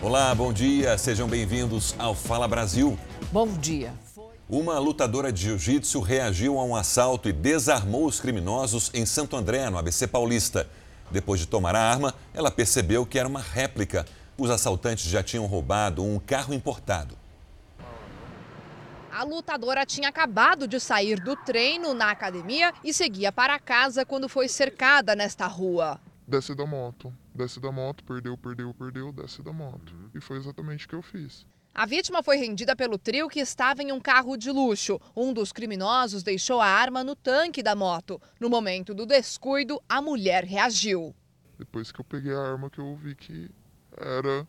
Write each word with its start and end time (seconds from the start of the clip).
Olá, 0.00 0.32
bom 0.32 0.52
dia, 0.52 0.96
sejam 0.96 1.26
bem-vindos 1.26 1.92
ao 1.98 2.14
Fala 2.14 2.46
Brasil. 2.46 2.96
Bom 3.32 3.48
dia. 3.48 3.92
Uma 4.48 4.78
lutadora 4.78 5.32
de 5.32 5.42
jiu-jitsu 5.42 5.98
reagiu 5.98 6.56
a 6.56 6.64
um 6.64 6.76
assalto 6.76 7.28
e 7.28 7.32
desarmou 7.32 8.06
os 8.06 8.20
criminosos 8.20 8.92
em 8.94 9.04
Santo 9.04 9.36
André, 9.36 9.68
no 9.68 9.76
ABC 9.76 10.06
Paulista. 10.06 10.70
Depois 11.10 11.40
de 11.40 11.48
tomar 11.48 11.74
a 11.74 11.80
arma, 11.80 12.14
ela 12.32 12.48
percebeu 12.48 13.04
que 13.04 13.18
era 13.18 13.28
uma 13.28 13.40
réplica. 13.40 14.06
Os 14.38 14.50
assaltantes 14.50 15.10
já 15.10 15.20
tinham 15.20 15.46
roubado 15.46 16.04
um 16.04 16.20
carro 16.20 16.54
importado. 16.54 17.18
A 19.10 19.24
lutadora 19.24 19.84
tinha 19.84 20.08
acabado 20.08 20.68
de 20.68 20.78
sair 20.78 21.18
do 21.18 21.34
treino 21.34 21.92
na 21.92 22.12
academia 22.12 22.72
e 22.84 22.94
seguia 22.94 23.32
para 23.32 23.58
casa 23.58 24.06
quando 24.06 24.28
foi 24.28 24.46
cercada 24.46 25.16
nesta 25.16 25.48
rua. 25.48 26.00
Desce 26.28 26.54
da 26.54 26.66
moto, 26.66 27.10
desce 27.34 27.58
da 27.58 27.72
moto, 27.72 28.04
perdeu, 28.04 28.36
perdeu, 28.36 28.74
perdeu, 28.74 29.10
desce 29.10 29.42
da 29.42 29.50
moto. 29.50 29.94
E 30.14 30.20
foi 30.20 30.36
exatamente 30.36 30.84
o 30.84 30.88
que 30.90 30.94
eu 30.94 31.00
fiz. 31.00 31.46
A 31.74 31.86
vítima 31.86 32.22
foi 32.22 32.36
rendida 32.36 32.76
pelo 32.76 32.98
trio 32.98 33.30
que 33.30 33.40
estava 33.40 33.82
em 33.82 33.92
um 33.92 33.98
carro 33.98 34.36
de 34.36 34.50
luxo. 34.50 35.00
Um 35.16 35.32
dos 35.32 35.52
criminosos 35.52 36.22
deixou 36.22 36.60
a 36.60 36.66
arma 36.66 37.02
no 37.02 37.16
tanque 37.16 37.62
da 37.62 37.74
moto. 37.74 38.20
No 38.38 38.50
momento 38.50 38.92
do 38.92 39.06
descuido, 39.06 39.82
a 39.88 40.02
mulher 40.02 40.44
reagiu. 40.44 41.16
Depois 41.58 41.90
que 41.90 41.98
eu 41.98 42.04
peguei 42.04 42.34
a 42.34 42.42
arma, 42.42 42.68
que 42.68 42.78
eu 42.78 42.94
vi 42.94 43.14
que 43.14 43.50
era 43.96 44.46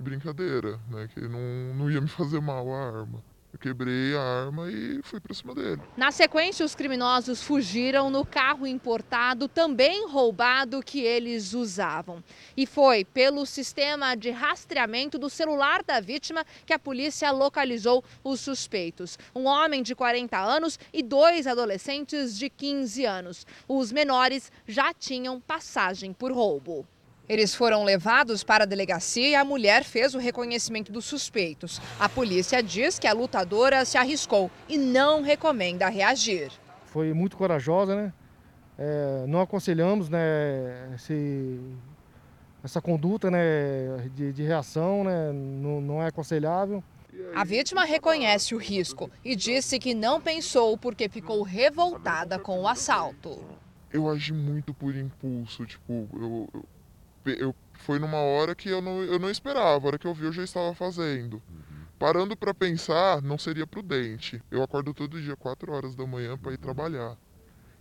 brincadeira, 0.00 0.80
né? 0.90 1.06
Que 1.14 1.20
não, 1.28 1.74
não 1.76 1.88
ia 1.88 2.00
me 2.00 2.08
fazer 2.08 2.40
mal 2.40 2.68
a 2.72 2.86
arma. 2.86 3.22
Eu 3.54 3.58
quebrei 3.58 4.16
a 4.16 4.20
arma 4.20 4.68
e 4.68 5.00
fui 5.04 5.20
para 5.20 5.32
cima 5.32 5.54
dele. 5.54 5.80
Na 5.96 6.10
sequência, 6.10 6.66
os 6.66 6.74
criminosos 6.74 7.40
fugiram 7.40 8.10
no 8.10 8.26
carro 8.26 8.66
importado, 8.66 9.46
também 9.46 10.08
roubado, 10.08 10.82
que 10.82 11.00
eles 11.00 11.54
usavam. 11.54 12.22
E 12.56 12.66
foi 12.66 13.04
pelo 13.04 13.46
sistema 13.46 14.16
de 14.16 14.32
rastreamento 14.32 15.20
do 15.20 15.30
celular 15.30 15.84
da 15.84 16.00
vítima 16.00 16.44
que 16.66 16.72
a 16.72 16.80
polícia 16.80 17.30
localizou 17.30 18.02
os 18.24 18.40
suspeitos. 18.40 19.16
Um 19.32 19.44
homem 19.44 19.84
de 19.84 19.94
40 19.94 20.36
anos 20.36 20.76
e 20.92 21.00
dois 21.00 21.46
adolescentes 21.46 22.36
de 22.36 22.50
15 22.50 23.04
anos. 23.04 23.46
Os 23.68 23.92
menores 23.92 24.50
já 24.66 24.92
tinham 24.92 25.40
passagem 25.40 26.12
por 26.12 26.32
roubo. 26.32 26.84
Eles 27.28 27.54
foram 27.54 27.84
levados 27.84 28.44
para 28.44 28.64
a 28.64 28.66
delegacia 28.66 29.28
e 29.28 29.34
a 29.34 29.44
mulher 29.44 29.82
fez 29.82 30.14
o 30.14 30.18
reconhecimento 30.18 30.92
dos 30.92 31.06
suspeitos. 31.06 31.80
A 31.98 32.08
polícia 32.08 32.62
diz 32.62 32.98
que 32.98 33.06
a 33.06 33.14
lutadora 33.14 33.84
se 33.84 33.96
arriscou 33.96 34.50
e 34.68 34.76
não 34.76 35.22
recomenda 35.22 35.88
reagir. 35.88 36.52
Foi 36.86 37.14
muito 37.14 37.36
corajosa, 37.36 37.96
né? 37.96 38.12
É, 38.76 39.24
não 39.26 39.40
aconselhamos 39.40 40.08
né, 40.08 40.92
esse, 40.94 41.60
essa 42.62 42.80
conduta 42.80 43.30
né, 43.30 44.08
de, 44.14 44.32
de 44.32 44.42
reação, 44.42 45.04
né, 45.04 45.32
não, 45.32 45.80
não 45.80 46.02
é 46.02 46.08
aconselhável. 46.08 46.82
A 47.34 47.44
vítima 47.44 47.84
reconhece 47.84 48.54
o 48.54 48.58
risco 48.58 49.08
e 49.24 49.36
disse 49.36 49.78
que 49.78 49.94
não 49.94 50.20
pensou 50.20 50.76
porque 50.76 51.08
ficou 51.08 51.42
revoltada 51.42 52.38
com 52.38 52.60
o 52.60 52.68
assalto. 52.68 53.40
Eu 53.92 54.08
agi 54.08 54.32
muito 54.32 54.74
por 54.74 54.94
impulso, 54.96 55.64
tipo, 55.64 56.08
eu, 56.12 56.48
eu 56.52 56.64
eu, 57.32 57.54
foi 57.74 57.98
numa 57.98 58.18
hora 58.18 58.54
que 58.54 58.68
eu 58.68 58.80
não, 58.80 59.02
eu 59.02 59.18
não 59.18 59.30
esperava, 59.30 59.84
a 59.84 59.88
hora 59.88 59.98
que 59.98 60.06
eu 60.06 60.14
vi 60.14 60.24
eu 60.24 60.32
já 60.32 60.42
estava 60.42 60.74
fazendo. 60.74 61.34
Uhum. 61.34 61.84
Parando 61.98 62.36
para 62.36 62.52
pensar, 62.52 63.22
não 63.22 63.38
seria 63.38 63.66
prudente. 63.66 64.42
Eu 64.50 64.62
acordo 64.62 64.92
todo 64.92 65.20
dia 65.20 65.36
4 65.36 65.72
horas 65.72 65.94
da 65.94 66.06
manhã 66.06 66.36
para 66.36 66.52
ir 66.52 66.58
trabalhar. 66.58 67.16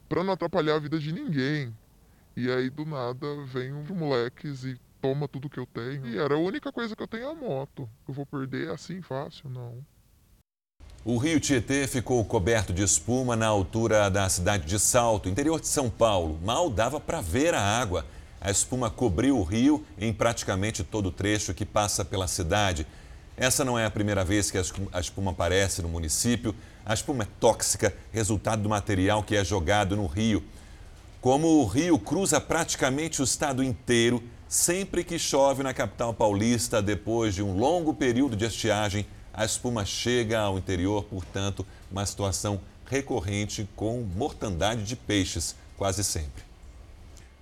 Para 0.08 0.23
não 0.23 0.33
atrapalhar 0.33 0.75
a 0.75 0.80
vida 0.80 0.99
de 0.99 1.11
ninguém. 1.11 1.75
E 2.36 2.49
aí 2.49 2.69
do 2.69 2.86
nada 2.86 3.27
vem 3.45 3.73
uns 3.73 3.89
moleques 3.89 4.64
e 4.64 4.80
toma 5.02 5.27
tudo 5.27 5.49
que 5.49 5.59
eu 5.59 5.66
tenho. 5.66 6.08
E 6.08 6.17
era 6.17 6.36
a 6.36 6.39
única 6.39 6.71
coisa 6.71 6.95
que 6.95 7.03
eu 7.03 7.08
tenho 7.08 7.30
a 7.30 7.36
moto. 7.36 7.89
Eu 8.08 8.14
vou 8.14 8.25
perder 8.25 8.69
assim 8.69 9.02
fácil? 9.02 9.49
Não. 9.49 9.83
O 11.05 11.17
rio 11.17 11.38
Tietê 11.38 11.86
ficou 11.86 12.23
coberto 12.23 12.71
de 12.71 12.81
espuma 12.81 13.36
na 13.36 13.47
altura 13.47 14.09
da 14.09 14.30
cidade 14.30 14.65
de 14.65 14.80
Salto, 14.80 15.27
interior 15.27 15.59
de 15.59 15.67
São 15.67 15.89
Paulo. 15.89 16.39
Mal 16.42 16.70
dava 16.70 16.98
para 16.98 17.20
ver 17.20 17.53
a 17.53 17.61
água. 17.61 18.05
A 18.43 18.52
espuma 18.52 18.89
cobriu 18.89 19.37
o 19.39 19.43
rio 19.43 19.86
em 19.98 20.11
praticamente 20.11 20.83
todo 20.83 21.05
o 21.05 21.11
trecho 21.14 21.54
que 21.54 21.65
passa 21.65 22.04
pela 22.04 22.27
cidade. 22.27 22.86
Essa 23.37 23.64
não 23.64 23.80
é 23.80 23.86
a 23.86 23.89
primeira 23.89 24.26
vez 24.26 24.52
que 24.52 24.58
a 24.58 24.99
espuma 24.99 25.31
aparece 25.31 25.81
no 25.81 25.87
município. 25.87 26.53
A 26.86 26.93
espuma 26.93 27.23
é 27.23 27.27
tóxica, 27.39 27.95
resultado 28.11 28.61
do 28.61 28.67
material 28.67 29.23
que 29.23 29.37
é 29.37 29.45
jogado 29.45 29.95
no 29.95 30.08
rio. 30.08 30.43
Como 31.21 31.61
o 31.61 31.65
rio 31.65 31.98
cruza 31.98 32.42
praticamente 32.42 33.21
o 33.21 33.23
estado 33.23 33.64
inteiro, 33.64 34.21
sempre 34.45 35.05
que 35.05 35.17
chove 35.17 35.64
na 35.64 35.73
capital 35.73 36.14
paulista, 36.14 36.82
depois 36.82 37.33
de 37.33 37.42
um 37.42 37.58
longo 37.58 37.93
período 37.93 38.36
de 38.36 38.43
estiagem, 38.43 39.05
a 39.33 39.45
espuma 39.45 39.86
chega 39.86 40.42
ao 40.42 40.58
interior, 40.58 41.05
portanto, 41.05 41.65
uma 41.89 42.05
situação 42.05 42.59
recorrente 42.86 43.65
com 43.73 44.02
mortandade 44.02 44.83
de 44.83 44.98
peixes, 44.98 45.55
quase 45.77 46.03
sempre. 46.03 46.52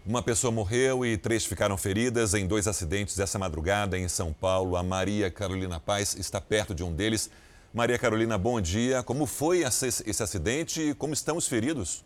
Uma 0.04 0.24
pessoa 0.24 0.52
morreu 0.52 1.06
e 1.06 1.16
três 1.16 1.46
ficaram 1.46 1.78
feridas 1.78 2.34
em 2.34 2.48
dois 2.48 2.68
acidentes 2.68 3.20
essa 3.20 3.38
madrugada 3.38 4.00
em 4.00 4.08
São 4.08 4.34
Paulo. 4.34 4.76
A 4.76 4.82
Maria 4.82 5.30
Carolina 5.30 5.80
Paz 5.80 6.16
está 6.16 6.42
perto 6.42 6.74
de 6.74 6.84
um 6.84 6.92
deles. 6.92 7.30
Maria 7.72 8.00
Carolina, 8.00 8.36
bom 8.36 8.60
dia. 8.60 9.04
Como 9.04 9.28
foi 9.28 9.60
esse 9.60 10.24
acidente 10.24 10.82
e 10.82 10.96
como 10.96 11.14
estão 11.14 11.38
os 11.38 11.48
feridos? 11.48 12.04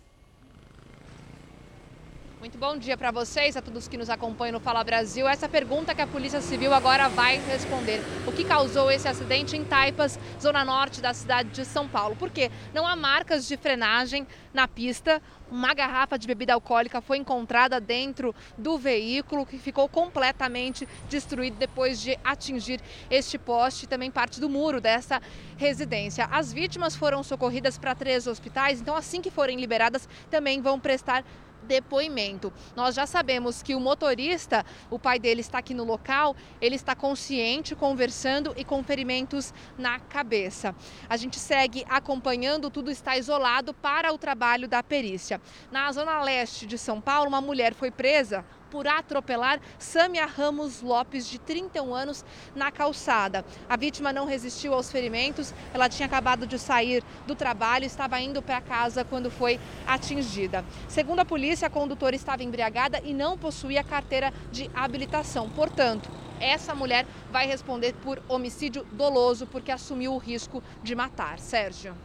Muito 2.46 2.60
bom 2.60 2.78
dia 2.78 2.96
para 2.96 3.10
vocês, 3.10 3.58
a 3.58 3.62
todos 3.62 3.88
que 3.88 3.98
nos 3.98 4.08
acompanham 4.08 4.54
no 4.54 4.60
Fala 4.60 4.84
Brasil. 4.84 5.28
Essa 5.28 5.50
pergunta 5.50 5.96
que 5.96 6.02
a 6.04 6.06
Polícia 6.06 6.40
Civil 6.42 6.76
agora 6.76 7.10
vai 7.10 7.40
responder. 7.40 8.00
O 8.28 8.32
que 8.32 8.44
causou 8.44 8.92
esse 8.92 9.08
acidente 9.08 9.58
em 9.58 9.66
Taipas, 9.66 10.20
zona 10.40 10.64
norte 10.64 11.02
da 11.02 11.12
cidade 11.12 11.50
de 11.50 11.66
São 11.66 11.88
Paulo? 11.88 12.16
Por 12.16 12.30
quê? 12.30 12.52
Não 12.72 12.86
há 12.86 12.96
marcas 12.96 13.48
de 13.48 13.58
frenagem 13.58 14.28
na 14.54 14.68
pista. 14.68 15.20
Uma 15.50 15.74
garrafa 15.74 16.20
de 16.20 16.28
bebida 16.28 16.54
alcoólica 16.54 17.02
foi 17.02 17.18
encontrada 17.18 17.80
dentro 17.80 18.34
do 18.56 18.78
veículo 18.78 19.44
que 19.44 19.58
ficou 19.58 19.90
completamente 19.90 20.88
destruído 21.10 21.58
depois 21.58 22.00
de 22.00 22.16
atingir 22.24 22.80
este 23.10 23.40
poste 23.40 23.86
e 23.86 23.88
também 23.88 24.12
parte 24.12 24.40
do 24.40 24.48
muro 24.48 24.80
dessa 24.80 25.20
residência. 25.58 26.28
As 26.32 26.54
vítimas 26.54 26.96
foram 26.96 27.24
socorridas 27.24 27.80
para 27.80 27.96
três 27.96 28.28
hospitais, 28.28 28.80
então 28.80 28.96
assim 28.96 29.20
que 29.20 29.32
forem 29.32 29.60
liberadas 29.60 30.08
também 30.30 30.62
vão 30.62 30.80
prestar 30.80 31.24
depoimento. 31.66 32.54
Nós 32.76 32.96
já 32.96 33.06
sabemos 33.06 33.62
que 33.62 33.76
o 33.76 33.80
motorista, 33.80 34.66
o 34.90 34.98
pai 34.98 35.20
dele 35.20 35.42
está 35.42 35.58
aqui 35.58 35.74
no 35.74 35.84
local, 35.84 36.36
ele 36.62 36.76
está 36.76 36.96
consciente, 36.96 37.76
conversando 37.76 38.54
e 38.56 38.64
com 38.64 38.84
ferimentos 38.84 39.54
na 39.78 40.00
cabeça. 40.00 40.74
A 41.10 41.18
gente 41.18 41.38
segue 41.40 41.86
acompanhando, 41.90 42.70
tudo 42.70 42.90
está 42.90 43.18
isolado 43.18 43.74
para 43.74 44.14
o 44.14 44.18
trabalho 44.18 44.68
da 44.68 44.82
perícia. 44.82 45.42
Na 45.72 45.92
zona 45.92 46.22
leste 46.22 46.66
de 46.66 46.78
São 46.78 47.02
Paulo, 47.02 47.28
uma 47.28 47.42
mulher 47.42 47.74
foi 47.74 47.92
presa 47.92 48.46
por 48.70 48.88
atropelar 48.88 49.60
Sâmia 49.80 50.26
Ramos 50.26 50.82
Lopes, 50.82 51.28
de 51.28 51.40
31 51.40 51.94
anos, 51.94 52.26
na 52.56 52.72
calçada. 52.72 53.46
A 53.70 53.76
vítima 53.76 54.12
não 54.12 54.26
resistiu 54.26 54.74
aos 54.74 54.92
ferimentos, 54.92 55.54
ela 55.74 55.90
tinha 55.90 56.06
acabado 56.06 56.46
de 56.46 56.60
sair 56.60 57.04
do 57.26 57.36
trabalho 57.36 57.86
estava 57.86 58.20
indo 58.20 58.42
para 58.42 58.62
casa 58.62 59.04
quando 59.04 59.32
foi 59.32 59.60
atingida. 59.88 60.64
Segundo 60.88 61.20
a 61.20 61.26
polícia, 61.26 61.68
a 61.68 61.72
condutora 61.72 62.16
estava 62.16 62.44
embriagada 62.44 63.02
e 63.04 63.14
não 63.14 63.38
possuía 63.38 63.84
carteira 63.84 64.34
de 64.52 64.70
habilitação. 64.74 65.50
Portanto, 65.50 66.10
essa 66.40 66.76
mulher 66.76 67.06
vai 67.32 67.48
responder 67.48 67.94
por 68.04 68.22
homicídio 68.28 68.86
doloso 68.92 69.48
porque 69.48 69.72
assumiu 69.72 70.14
o 70.14 70.18
risco 70.18 70.62
de 70.84 70.96
matar. 70.96 71.40
Sérgio. 71.40 71.96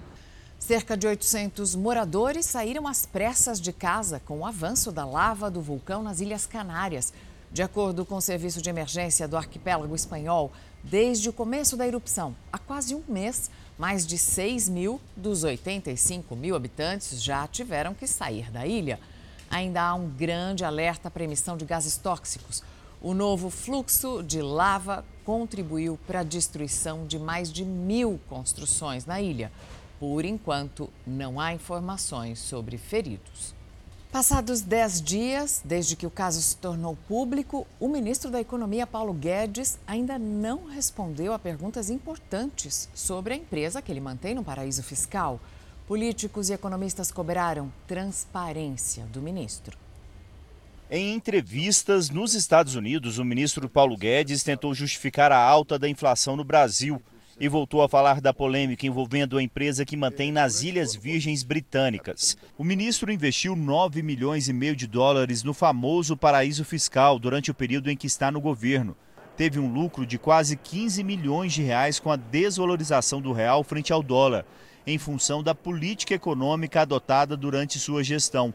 Cerca 0.61 0.95
de 0.95 1.07
800 1.07 1.75
moradores 1.75 2.45
saíram 2.45 2.87
às 2.87 3.07
pressas 3.07 3.59
de 3.59 3.73
casa 3.73 4.21
com 4.21 4.41
o 4.41 4.47
avanço 4.47 4.93
da 4.93 5.07
lava 5.07 5.51
do 5.51 5.63
vulcão 5.63 6.03
nas 6.03 6.21
Ilhas 6.21 6.45
Canárias. 6.45 7.15
De 7.51 7.63
acordo 7.63 8.05
com 8.05 8.17
o 8.17 8.21
Serviço 8.21 8.61
de 8.61 8.69
Emergência 8.69 9.27
do 9.27 9.39
Arquipélago 9.39 9.97
Espanhol, 9.97 10.53
desde 10.85 11.31
o 11.31 11.33
começo 11.33 11.79
da 11.79 11.87
erupção, 11.87 12.37
há 12.53 12.59
quase 12.59 12.95
um 12.95 13.03
mês, 13.09 13.51
mais 13.79 14.07
de 14.07 14.19
6 14.19 14.69
mil 14.69 15.01
dos 15.17 15.45
85 15.45 16.37
mil 16.37 16.55
habitantes 16.55 17.23
já 17.23 17.49
tiveram 17.49 17.95
que 17.95 18.07
sair 18.07 18.51
da 18.53 18.67
ilha. 18.67 19.01
Ainda 19.51 19.83
há 19.83 19.95
um 19.95 20.11
grande 20.11 20.63
alerta 20.63 21.11
para 21.11 21.25
emissão 21.25 21.57
de 21.57 21.65
gases 21.65 21.97
tóxicos. 21.97 22.63
O 23.01 23.15
novo 23.15 23.49
fluxo 23.49 24.23
de 24.23 24.43
lava 24.43 25.07
contribuiu 25.25 25.99
para 26.07 26.21
a 26.21 26.23
destruição 26.23 27.07
de 27.07 27.19
mais 27.19 27.51
de 27.51 27.65
mil 27.65 28.21
construções 28.29 29.07
na 29.07 29.23
ilha. 29.23 29.51
Por 30.01 30.25
enquanto, 30.25 30.89
não 31.07 31.39
há 31.39 31.53
informações 31.53 32.39
sobre 32.39 32.79
feridos. 32.79 33.55
Passados 34.11 34.63
10 34.63 35.03
dias 35.03 35.63
desde 35.63 35.95
que 35.95 36.07
o 36.07 36.11
caso 36.11 36.41
se 36.41 36.57
tornou 36.57 36.97
público, 37.07 37.67
o 37.79 37.87
ministro 37.87 38.31
da 38.31 38.41
Economia, 38.41 38.87
Paulo 38.87 39.13
Guedes, 39.13 39.79
ainda 39.87 40.19
não 40.19 40.65
respondeu 40.65 41.35
a 41.35 41.39
perguntas 41.39 41.91
importantes 41.91 42.89
sobre 42.95 43.35
a 43.35 43.37
empresa 43.37 43.83
que 43.83 43.93
ele 43.93 44.01
mantém 44.01 44.35
no 44.35 44.43
paraíso 44.43 44.83
fiscal. 44.83 45.39
Políticos 45.87 46.49
e 46.49 46.55
economistas 46.55 47.13
cobraram 47.13 47.71
transparência 47.87 49.05
do 49.13 49.21
ministro. 49.21 49.77
Em 50.91 51.15
entrevistas 51.15 52.09
nos 52.09 52.35
Estados 52.35 52.75
Unidos, 52.75 53.19
o 53.19 53.25
ministro 53.25 53.69
Paulo 53.69 53.99
Guedes 53.99 54.43
tentou 54.43 54.75
justificar 54.75 55.31
a 55.31 55.39
alta 55.39 55.79
da 55.79 55.89
inflação 55.89 56.37
no 56.37 56.43
Brasil 56.43 57.01
e 57.41 57.49
voltou 57.49 57.83
a 57.83 57.89
falar 57.89 58.21
da 58.21 58.35
polêmica 58.35 58.87
envolvendo 58.87 59.39
a 59.39 59.43
empresa 59.43 59.87
que 59.87 59.97
mantém 59.97 60.31
nas 60.31 60.63
Ilhas 60.63 60.95
Virgens 60.95 61.43
Britânicas. 61.43 62.37
O 62.59 62.63
ministro 62.63 63.11
investiu 63.11 63.57
9 63.57 64.03
milhões 64.03 64.47
e 64.47 64.53
meio 64.53 64.77
de 64.77 64.87
dólares 64.87 65.43
no 65.43 65.55
famoso 65.55 66.19
paraíso 66.19 66.67
fiscal 66.67 67.19
durante 67.19 67.51
o 67.51 67.55
período 67.55 67.91
em 67.91 67.97
que 67.97 68.07
está 68.07 68.31
no 68.31 68.43
governo. 68.43 68.95
Teve 69.39 69.59
um 69.59 69.73
lucro 69.73 70.05
de 70.05 70.19
quase 70.19 70.55
15 70.55 71.03
milhões 71.03 71.55
de 71.55 71.63
reais 71.63 71.99
com 71.99 72.13
a 72.13 72.17
desvalorização 72.17 73.23
do 73.23 73.33
real 73.33 73.65
frente 73.65 73.91
ao 73.91 74.03
dólar, 74.03 74.45
em 74.87 74.99
função 74.99 75.43
da 75.43 75.55
política 75.55 76.13
econômica 76.13 76.83
adotada 76.83 77.39
durante 77.39 77.79
sua 77.79 78.05
gestão. 78.05 78.53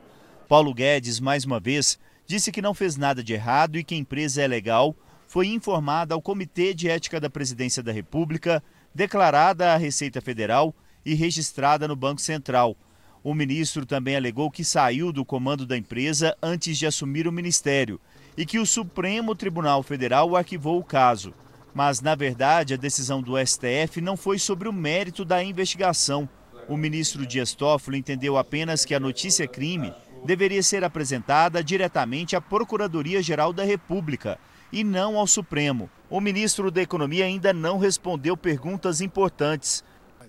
Paulo 0.47 0.71
Guedes, 0.75 1.19
mais 1.19 1.43
uma 1.43 1.59
vez, 1.59 1.97
disse 2.27 2.51
que 2.51 2.61
não 2.61 2.75
fez 2.75 2.97
nada 2.97 3.23
de 3.23 3.33
errado 3.33 3.79
e 3.79 3.83
que 3.83 3.95
a 3.95 3.97
empresa 3.97 4.43
é 4.43 4.47
legal, 4.47 4.95
foi 5.27 5.47
informada 5.47 6.13
ao 6.13 6.21
Comitê 6.21 6.71
de 6.71 6.87
Ética 6.87 7.19
da 7.19 7.31
Presidência 7.31 7.81
da 7.81 7.91
República 7.91 8.63
declarada 8.95 9.73
à 9.73 9.77
Receita 9.77 10.21
Federal 10.21 10.73
e 11.05 11.13
registrada 11.13 11.85
no 11.85 11.97
Banco 11.97 12.21
Central. 12.21 12.77
O 13.21 13.33
ministro 13.33 13.85
também 13.85 14.15
alegou 14.15 14.49
que 14.49 14.63
saiu 14.63 15.11
do 15.11 15.25
comando 15.25 15.65
da 15.65 15.75
empresa 15.75 16.37
antes 16.41 16.77
de 16.77 16.85
assumir 16.85 17.27
o 17.27 17.31
ministério 17.31 17.99
e 18.37 18.45
que 18.45 18.57
o 18.57 18.65
Supremo 18.65 19.35
Tribunal 19.35 19.83
Federal 19.83 20.33
arquivou 20.35 20.79
o 20.79 20.83
caso. 20.83 21.33
Mas, 21.73 21.99
na 21.99 22.15
verdade, 22.15 22.73
a 22.73 22.77
decisão 22.77 23.21
do 23.21 23.33
STF 23.37 23.99
não 23.99 24.15
foi 24.15 24.39
sobre 24.39 24.69
o 24.69 24.73
mérito 24.73 25.25
da 25.25 25.43
investigação. 25.43 26.29
O 26.69 26.77
ministro 26.77 27.25
Dias 27.27 27.53
Toffoli 27.53 27.97
entendeu 27.97 28.37
apenas 28.37 28.85
que 28.85 28.95
a 28.95 28.99
notícia 28.99 29.45
crime 29.45 29.93
deveria 30.25 30.63
ser 30.63 30.85
apresentada 30.85 31.61
diretamente 31.63 32.35
à 32.35 32.41
Procuradoria-Geral 32.41 33.51
da 33.51 33.63
República 33.65 34.39
e 34.71 34.83
não 34.83 35.17
ao 35.17 35.27
Supremo. 35.27 35.89
O 36.15 36.21
ministro 36.21 36.71
da 36.71 36.81
Economia 36.81 37.25
ainda 37.25 37.51
não 37.51 37.77
respondeu 37.77 38.37
perguntas 38.37 39.01
importantes. 39.01 39.83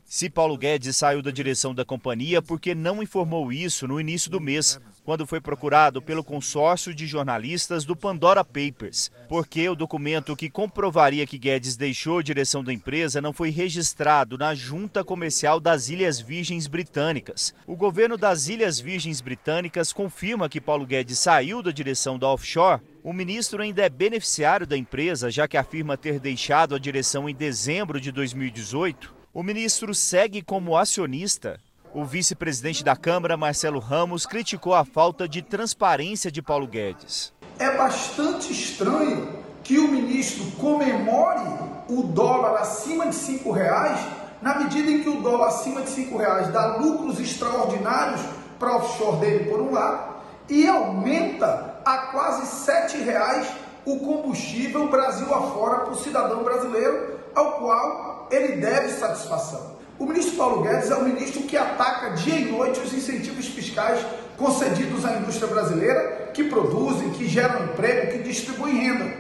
Se 0.04 0.28
Paulo 0.28 0.58
Guedes 0.58 0.96
saiu 0.96 1.22
da 1.22 1.30
direção 1.30 1.72
da 1.72 1.84
companhia 1.84 2.42
porque 2.42 2.74
não 2.74 3.00
informou 3.04 3.52
isso 3.52 3.86
no 3.86 4.00
início 4.00 4.28
do 4.28 4.40
mês, 4.40 4.80
quando 5.06 5.26
foi 5.26 5.40
procurado 5.40 6.02
pelo 6.02 6.24
consórcio 6.24 6.92
de 6.92 7.06
jornalistas 7.06 7.84
do 7.84 7.94
Pandora 7.94 8.44
Papers, 8.44 9.10
porque 9.28 9.68
o 9.68 9.76
documento 9.76 10.34
que 10.34 10.50
comprovaria 10.50 11.26
que 11.26 11.38
Guedes 11.38 11.76
deixou 11.76 12.18
a 12.18 12.22
direção 12.22 12.62
da 12.62 12.72
empresa 12.72 13.22
não 13.22 13.32
foi 13.32 13.50
registrado 13.50 14.36
na 14.36 14.52
Junta 14.52 15.04
Comercial 15.04 15.60
das 15.60 15.88
Ilhas 15.88 16.20
Virgens 16.20 16.66
Britânicas. 16.66 17.54
O 17.68 17.76
governo 17.76 18.18
das 18.18 18.48
Ilhas 18.48 18.80
Virgens 18.80 19.20
Britânicas 19.20 19.92
confirma 19.92 20.48
que 20.48 20.60
Paulo 20.60 20.84
Guedes 20.84 21.20
saiu 21.20 21.62
da 21.62 21.70
direção 21.70 22.18
da 22.18 22.28
offshore 22.28 22.82
o 23.06 23.12
ministro 23.12 23.62
ainda 23.62 23.84
é 23.84 23.88
beneficiário 23.88 24.66
da 24.66 24.76
empresa, 24.76 25.30
já 25.30 25.46
que 25.46 25.56
afirma 25.56 25.96
ter 25.96 26.18
deixado 26.18 26.74
a 26.74 26.78
direção 26.78 27.28
em 27.28 27.34
dezembro 27.36 28.00
de 28.00 28.10
2018. 28.10 29.14
O 29.32 29.44
ministro 29.44 29.94
segue 29.94 30.42
como 30.42 30.76
acionista. 30.76 31.60
O 31.94 32.04
vice-presidente 32.04 32.84
da 32.84 32.94
Câmara, 32.94 33.36
Marcelo 33.36 33.78
Ramos, 33.78 34.26
criticou 34.26 34.74
a 34.74 34.84
falta 34.84 35.28
de 35.28 35.40
transparência 35.40 36.30
de 36.30 36.42
Paulo 36.42 36.66
Guedes. 36.66 37.32
É 37.58 37.70
bastante 37.76 38.52
estranho 38.52 39.28
que 39.64 39.78
o 39.78 39.88
ministro 39.88 40.44
comemore 40.52 41.40
o 41.88 42.02
dólar 42.02 42.60
acima 42.60 43.06
de 43.06 43.14
cinco 43.14 43.50
reais, 43.50 43.98
na 44.42 44.58
medida 44.58 44.90
em 44.90 45.02
que 45.02 45.08
o 45.08 45.22
dólar 45.22 45.48
acima 45.48 45.80
de 45.82 45.88
cinco 45.88 46.18
reais 46.18 46.48
dá 46.52 46.76
lucros 46.76 47.18
extraordinários 47.18 48.20
para 48.58 48.72
o 48.72 48.76
offshore 48.76 49.16
dele, 49.18 49.50
por 49.50 49.60
um 49.60 49.72
lado, 49.72 50.16
e 50.48 50.68
aumenta 50.68 51.80
a 51.84 51.98
quase 52.08 52.46
sete 52.46 52.98
reais 52.98 53.48
o 53.84 54.00
combustível 54.00 54.88
Brasil 54.88 55.32
afora 55.32 55.80
para 55.80 55.92
o 55.92 55.96
cidadão 55.96 56.42
brasileiro, 56.42 57.18
ao 57.34 57.52
qual 57.52 58.28
ele 58.30 58.56
deve 58.56 58.88
satisfação. 58.90 59.75
O 59.98 60.04
ministro 60.04 60.36
Paulo 60.36 60.62
Guedes 60.62 60.90
é 60.90 60.94
o 60.94 61.04
ministro 61.04 61.42
que 61.44 61.56
ataca 61.56 62.10
dia 62.10 62.38
e 62.38 62.52
noite 62.52 62.80
os 62.80 62.92
incentivos 62.92 63.46
fiscais 63.46 64.04
concedidos 64.36 65.06
à 65.06 65.12
indústria 65.14 65.48
brasileira, 65.48 66.30
que 66.34 66.44
produzem, 66.44 67.10
que 67.10 67.26
geram 67.26 67.64
emprego, 67.64 68.12
que 68.12 68.18
distribuem 68.18 68.74
renda. 68.74 69.16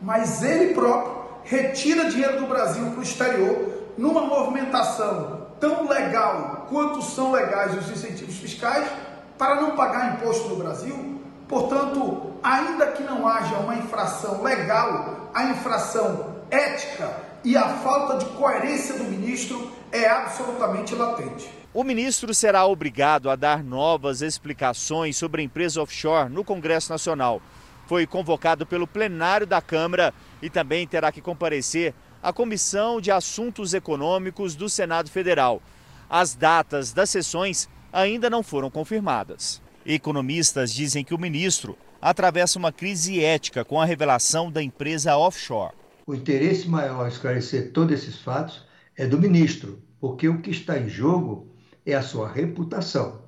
Mas 0.00 0.42
ele 0.44 0.72
próprio 0.72 1.20
retira 1.42 2.08
dinheiro 2.08 2.38
do 2.38 2.46
Brasil 2.46 2.84
para 2.90 3.00
o 3.00 3.02
exterior 3.02 3.92
numa 3.98 4.22
movimentação 4.22 5.48
tão 5.58 5.88
legal 5.88 6.66
quanto 6.68 7.02
são 7.02 7.32
legais 7.32 7.76
os 7.76 7.90
incentivos 7.90 8.36
fiscais 8.36 8.88
para 9.36 9.56
não 9.56 9.74
pagar 9.74 10.14
imposto 10.14 10.48
no 10.48 10.56
Brasil. 10.56 11.20
Portanto, 11.48 12.34
ainda 12.40 12.86
que 12.86 13.02
não 13.02 13.26
haja 13.26 13.56
uma 13.56 13.74
infração 13.74 14.42
legal, 14.44 15.28
a 15.34 15.44
infração 15.46 16.36
ética 16.50 17.10
e 17.44 17.56
a 17.56 17.68
falta 17.78 18.18
de 18.18 18.26
coerência 18.36 18.98
do 18.98 19.04
ministro 19.04 19.70
é 19.90 20.08
absolutamente 20.08 20.94
latente. 20.94 21.48
O 21.72 21.84
ministro 21.84 22.34
será 22.34 22.66
obrigado 22.66 23.30
a 23.30 23.36
dar 23.36 23.62
novas 23.62 24.22
explicações 24.22 25.16
sobre 25.16 25.40
a 25.40 25.44
empresa 25.44 25.80
offshore 25.80 26.28
no 26.28 26.44
Congresso 26.44 26.90
Nacional. 26.90 27.40
Foi 27.86 28.06
convocado 28.06 28.66
pelo 28.66 28.86
plenário 28.86 29.46
da 29.46 29.60
Câmara 29.60 30.12
e 30.42 30.50
também 30.50 30.86
terá 30.86 31.10
que 31.12 31.20
comparecer 31.20 31.94
à 32.22 32.32
Comissão 32.32 33.00
de 33.00 33.10
Assuntos 33.10 33.72
Econômicos 33.72 34.54
do 34.54 34.68
Senado 34.68 35.10
Federal. 35.10 35.62
As 36.08 36.34
datas 36.34 36.92
das 36.92 37.08
sessões 37.08 37.68
ainda 37.92 38.28
não 38.28 38.42
foram 38.42 38.70
confirmadas. 38.70 39.62
Economistas 39.86 40.72
dizem 40.72 41.04
que 41.04 41.14
o 41.14 41.18
ministro 41.18 41.78
atravessa 42.02 42.58
uma 42.58 42.72
crise 42.72 43.22
ética 43.22 43.64
com 43.64 43.80
a 43.80 43.84
revelação 43.84 44.50
da 44.50 44.62
empresa 44.62 45.16
offshore. 45.16 45.79
O 46.10 46.14
interesse 46.16 46.68
maior 46.68 47.04
a 47.04 47.08
esclarecer 47.08 47.70
todos 47.70 47.94
esses 47.94 48.16
fatos 48.16 48.66
é 48.96 49.06
do 49.06 49.16
ministro, 49.16 49.78
porque 50.00 50.28
o 50.28 50.40
que 50.40 50.50
está 50.50 50.76
em 50.76 50.88
jogo 50.88 51.46
é 51.86 51.94
a 51.94 52.02
sua 52.02 52.28
reputação. 52.28 53.22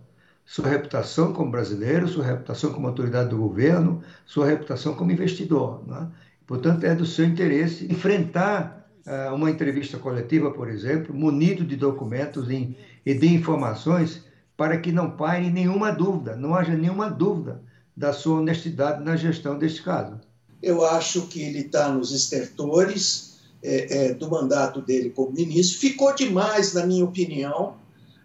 Sua 0.45 0.67
reputação 0.67 1.33
como 1.33 1.53
brasileiro, 1.53 2.09
sua 2.09 2.25
reputação 2.25 2.73
como 2.73 2.89
autoridade 2.89 3.31
do 3.31 3.37
governo, 3.37 4.03
sua 4.27 4.47
reputação 4.47 4.97
como 4.97 5.13
investidor. 5.13 5.87
Né? 5.87 6.11
Portanto, 6.45 6.83
é 6.83 6.93
do 6.93 7.07
seu 7.07 7.25
interesse 7.25 7.85
enfrentar 7.85 8.91
uh, 9.07 9.33
uma 9.33 9.49
entrevista 9.49 9.97
coletiva, 9.97 10.51
por 10.51 10.69
exemplo, 10.69 11.15
munido 11.15 11.65
de 11.65 11.77
documentos 11.77 12.51
e 12.51 12.75
de 13.15 13.33
informações 13.33 14.27
para 14.57 14.77
que 14.77 14.91
não 14.91 15.13
paire 15.13 15.51
nenhuma 15.51 15.93
dúvida, 15.93 16.35
não 16.35 16.53
haja 16.53 16.75
nenhuma 16.75 17.09
dúvida 17.09 17.63
da 17.97 18.13
sua 18.13 18.41
honestidade 18.41 19.05
na 19.05 19.15
gestão 19.15 19.57
deste 19.57 19.85
caso. 19.85 20.32
Eu 20.63 20.85
acho 20.85 21.23
que 21.23 21.43
ele 21.43 21.61
está 21.61 21.91
nos 21.91 22.13
estertores 22.13 23.33
é, 23.63 24.07
é, 24.07 24.15
do 24.15 24.31
mandato 24.31 24.81
dele 24.81 25.11
como 25.11 25.33
ministro. 25.33 25.79
Ficou 25.79 26.15
demais, 26.15 26.75
na 26.75 26.87
minha 26.87 27.05
opinião, 27.05 27.77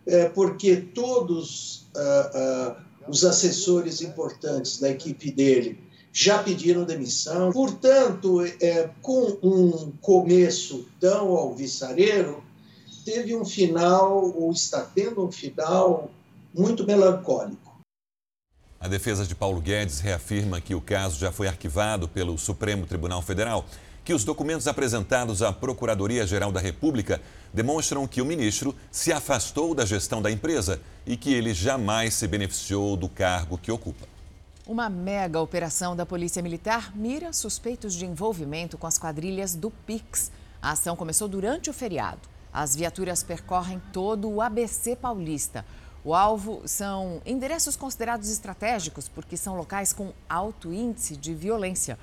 é, 0.06 0.30
porque 0.30 0.76
todos 0.78 1.88
ah, 1.96 2.32
ah, 2.34 2.84
os 3.08 3.24
assessores 3.24 4.02
importantes 4.02 4.80
da 4.80 4.90
equipe 4.90 5.32
dele 5.32 5.80
já 6.12 6.42
pediram 6.42 6.84
demissão. 6.84 7.52
Portanto, 7.52 8.44
é, 8.60 8.90
com 9.02 9.38
um 9.44 9.92
começo 10.02 10.88
tão 11.00 11.36
alvissareiro, 11.36 12.44
teve 13.06 13.36
um 13.36 13.46
final, 13.46 14.34
ou 14.36 14.52
está 14.52 14.82
tendo 14.82 15.24
um 15.24 15.32
final 15.32 16.10
muito 16.54 16.86
melancólico. 16.86 17.67
A 18.80 18.88
defesa 18.88 19.26
de 19.26 19.34
Paulo 19.34 19.60
Guedes 19.60 20.00
reafirma 20.00 20.62
que 20.62 20.76
o 20.76 20.82
caso 20.82 21.18
já 21.18 21.32
foi 21.32 21.48
arquivado 21.48 22.08
pelo 22.08 22.38
Supremo 22.38 22.86
Tribunal 22.86 23.24
Federal, 23.24 23.66
que 24.06 24.14
os 24.14 24.24
documentos 24.24 24.68
apresentados 24.68 25.42
à 25.42 25.52
Procuradoria-Geral 25.52 26.52
da 26.52 26.60
República 26.60 27.20
demonstram 27.52 28.08
que 28.08 28.22
o 28.22 28.26
ministro 28.26 28.76
se 28.92 29.12
afastou 29.12 29.74
da 29.74 29.84
gestão 29.84 30.22
da 30.22 30.30
empresa 30.30 30.80
e 31.08 31.18
que 31.18 31.34
ele 31.34 31.56
jamais 31.56 32.14
se 32.14 32.28
beneficiou 32.28 32.96
do 32.96 33.10
cargo 33.10 33.58
que 33.58 33.72
ocupa. 33.72 34.06
Uma 34.68 34.90
mega 34.90 35.42
operação 35.42 35.96
da 35.96 36.06
Polícia 36.06 36.44
Militar 36.44 36.96
mira 36.96 37.34
suspeitos 37.34 37.96
de 37.96 38.06
envolvimento 38.06 38.78
com 38.78 38.86
as 38.86 39.00
quadrilhas 39.00 39.56
do 39.56 39.72
Pix. 39.72 40.32
A 40.62 40.72
ação 40.72 40.96
começou 40.96 41.28
durante 41.28 41.70
o 41.70 41.74
feriado. 41.74 42.22
As 42.54 42.76
viaturas 42.76 43.24
percorrem 43.24 43.82
todo 43.92 44.30
o 44.30 44.42
ABC 44.42 44.96
paulista. 44.96 45.66
O 46.08 46.16
alvo 46.16 46.62
são 46.66 47.22
endereços 47.26 47.76
considerados 47.76 48.30
estratégicos 48.30 49.10
porque 49.10 49.36
são 49.36 49.58
locais 49.58 49.92
com 49.92 50.14
alto 50.30 50.72
índice 50.72 51.18
de 51.18 51.34
violência. 51.34 52.00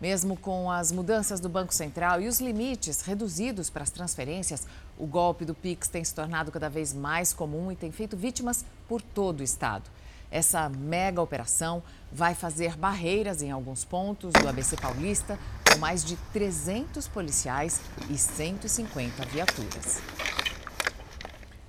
Mesmo 0.00 0.36
com 0.36 0.68
as 0.68 0.90
mudanças 0.90 1.38
do 1.38 1.48
Banco 1.48 1.72
Central 1.72 2.20
e 2.20 2.26
os 2.26 2.40
limites 2.40 3.02
reduzidos 3.02 3.70
para 3.70 3.84
as 3.84 3.90
transferências, 3.90 4.66
o 4.98 5.06
golpe 5.06 5.44
do 5.44 5.54
Pix 5.54 5.86
tem 5.86 6.02
se 6.02 6.12
tornado 6.12 6.50
cada 6.50 6.68
vez 6.68 6.92
mais 6.92 7.32
comum 7.32 7.70
e 7.70 7.76
tem 7.76 7.92
feito 7.92 8.16
vítimas 8.16 8.64
por 8.88 9.00
todo 9.00 9.38
o 9.38 9.44
estado. 9.44 9.88
Essa 10.32 10.68
mega 10.68 11.22
operação 11.22 11.80
vai 12.10 12.34
fazer 12.34 12.76
barreiras 12.76 13.40
em 13.40 13.52
alguns 13.52 13.84
pontos 13.84 14.32
do 14.32 14.48
ABC 14.48 14.76
Paulista, 14.76 15.38
com 15.70 15.78
mais 15.78 16.04
de 16.04 16.16
300 16.32 17.06
policiais 17.06 17.80
e 18.10 18.18
150 18.18 19.24
viaturas. 19.26 20.00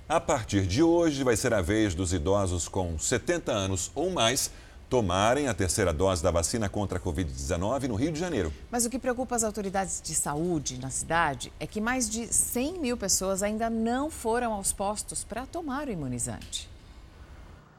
A 0.08 0.20
partir 0.20 0.68
de 0.68 0.84
hoje, 0.84 1.24
vai 1.24 1.34
ser 1.34 1.52
a 1.52 1.60
vez 1.60 1.92
dos 1.92 2.12
idosos 2.12 2.68
com 2.68 2.96
70 2.96 3.50
anos 3.50 3.90
ou 3.92 4.08
mais 4.08 4.52
tomarem 4.88 5.48
a 5.48 5.54
terceira 5.54 5.92
dose 5.92 6.22
da 6.22 6.30
vacina 6.30 6.68
contra 6.68 6.96
a 6.96 7.00
Covid-19 7.00 7.88
no 7.88 7.96
Rio 7.96 8.12
de 8.12 8.20
Janeiro. 8.20 8.52
Mas 8.70 8.86
o 8.86 8.90
que 8.90 9.00
preocupa 9.00 9.34
as 9.34 9.42
autoridades 9.42 10.00
de 10.00 10.14
saúde 10.14 10.78
na 10.78 10.90
cidade 10.90 11.52
é 11.58 11.66
que 11.66 11.80
mais 11.80 12.08
de 12.08 12.32
100 12.32 12.78
mil 12.78 12.96
pessoas 12.96 13.42
ainda 13.42 13.68
não 13.68 14.08
foram 14.08 14.52
aos 14.52 14.72
postos 14.72 15.24
para 15.24 15.44
tomar 15.44 15.88
o 15.88 15.90
imunizante. 15.90 16.70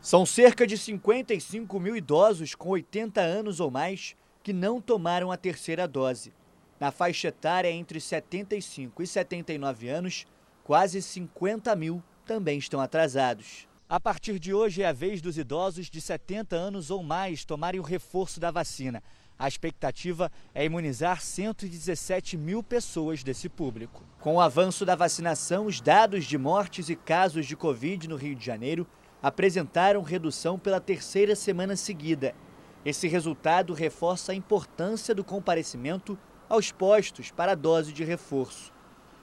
São 0.02 0.26
cerca 0.26 0.68
de 0.68 0.78
55 0.78 1.80
mil 1.80 1.96
idosos 1.96 2.54
com 2.54 2.72
80 2.72 3.22
anos 3.22 3.62
ou 3.62 3.72
mais 3.72 4.18
que 4.44 4.52
não 4.52 4.82
tomaram 4.82 5.32
a 5.32 5.38
terceira 5.38 5.88
dose. 5.88 6.34
Na 6.78 6.92
faixa 6.92 7.30
etária 7.30 7.72
entre 7.72 8.02
75 8.02 9.02
e 9.02 9.08
79 9.08 9.88
anos, 9.88 10.28
quase 10.66 11.02
50 11.02 11.74
mil 11.78 12.04
também 12.28 12.60
estão 12.60 12.82
atrasados. 12.82 13.68
A 13.90 14.02
partir 14.02 14.38
de 14.38 14.54
hoje 14.54 14.84
é 14.84 14.88
a 14.88 14.92
vez 14.92 15.22
dos 15.22 15.38
idosos 15.38 15.90
de 15.90 16.02
70 16.02 16.58
anos 16.58 16.92
ou 16.92 17.02
mais 17.02 17.46
tomarem 17.46 17.80
o 17.80 17.84
reforço 17.84 18.38
da 18.38 18.52
vacina. 18.52 19.02
A 19.40 19.48
expectativa 19.48 20.30
é 20.54 20.66
imunizar 20.66 21.22
117 21.22 22.36
mil 22.36 22.62
pessoas 22.62 23.24
desse 23.24 23.48
público. 23.48 24.04
Com 24.20 24.36
o 24.36 24.42
avanço 24.42 24.86
da 24.86 24.94
vacinação, 24.94 25.68
os 25.68 25.80
dados 25.80 26.26
de 26.26 26.38
mortes 26.38 26.90
e 26.90 26.98
casos 26.98 27.46
de 27.46 27.56
Covid 27.56 28.10
no 28.10 28.18
Rio 28.18 28.36
de 28.36 28.46
Janeiro 28.46 28.86
apresentaram 29.24 30.02
redução 30.02 30.60
pela 30.60 30.82
terceira 30.82 31.36
semana 31.36 31.78
seguida. 31.78 32.36
Esse 32.84 33.08
resultado 33.08 33.74
reforça 33.74 34.34
a 34.34 34.36
importância 34.36 35.16
do 35.16 35.24
comparecimento 35.24 36.18
aos 36.50 36.72
postos 36.72 37.32
para 37.32 37.54
a 37.54 37.56
dose 37.56 37.94
de 37.94 38.04
reforço. 38.04 38.74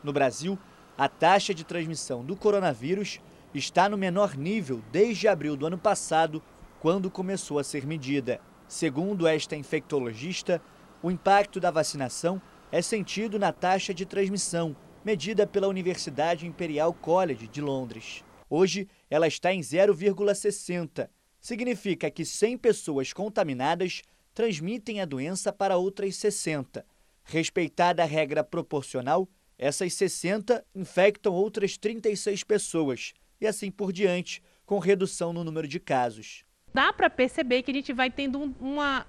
No 0.02 0.12
Brasil, 0.12 0.58
a 0.96 1.08
taxa 1.08 1.52
de 1.52 1.64
transmissão 1.64 2.24
do 2.24 2.36
coronavírus 2.36 3.20
está 3.52 3.88
no 3.88 3.98
menor 3.98 4.36
nível 4.36 4.82
desde 4.92 5.28
abril 5.28 5.56
do 5.56 5.66
ano 5.66 5.78
passado, 5.78 6.42
quando 6.80 7.10
começou 7.10 7.58
a 7.58 7.64
ser 7.64 7.86
medida. 7.86 8.40
Segundo 8.68 9.26
esta 9.26 9.56
infectologista, 9.56 10.60
o 11.02 11.10
impacto 11.10 11.60
da 11.60 11.70
vacinação 11.70 12.40
é 12.70 12.80
sentido 12.80 13.38
na 13.38 13.52
taxa 13.52 13.92
de 13.92 14.06
transmissão, 14.06 14.76
medida 15.04 15.46
pela 15.46 15.68
Universidade 15.68 16.46
Imperial 16.46 16.92
College 16.94 17.46
de 17.48 17.60
Londres. 17.60 18.24
Hoje, 18.48 18.88
ela 19.10 19.26
está 19.26 19.52
em 19.52 19.60
0,60. 19.60 21.08
Significa 21.40 22.10
que 22.10 22.24
100 22.24 22.58
pessoas 22.58 23.12
contaminadas 23.12 24.02
transmitem 24.32 25.00
a 25.00 25.04
doença 25.04 25.52
para 25.52 25.76
outras 25.76 26.16
60. 26.16 26.84
Respeitada 27.22 28.02
a 28.02 28.06
regra 28.06 28.42
proporcional, 28.42 29.28
essas 29.58 29.94
60 29.94 30.64
infectam 30.74 31.32
outras 31.32 31.76
36 31.76 32.42
pessoas, 32.44 33.12
e 33.40 33.46
assim 33.46 33.70
por 33.70 33.92
diante, 33.92 34.42
com 34.66 34.78
redução 34.78 35.32
no 35.32 35.44
número 35.44 35.68
de 35.68 35.78
casos. 35.78 36.44
Dá 36.72 36.92
para 36.92 37.08
perceber 37.08 37.62
que 37.62 37.70
a 37.70 37.74
gente 37.74 37.92
vai 37.92 38.10
tendo 38.10 38.52
uma, 38.58 39.06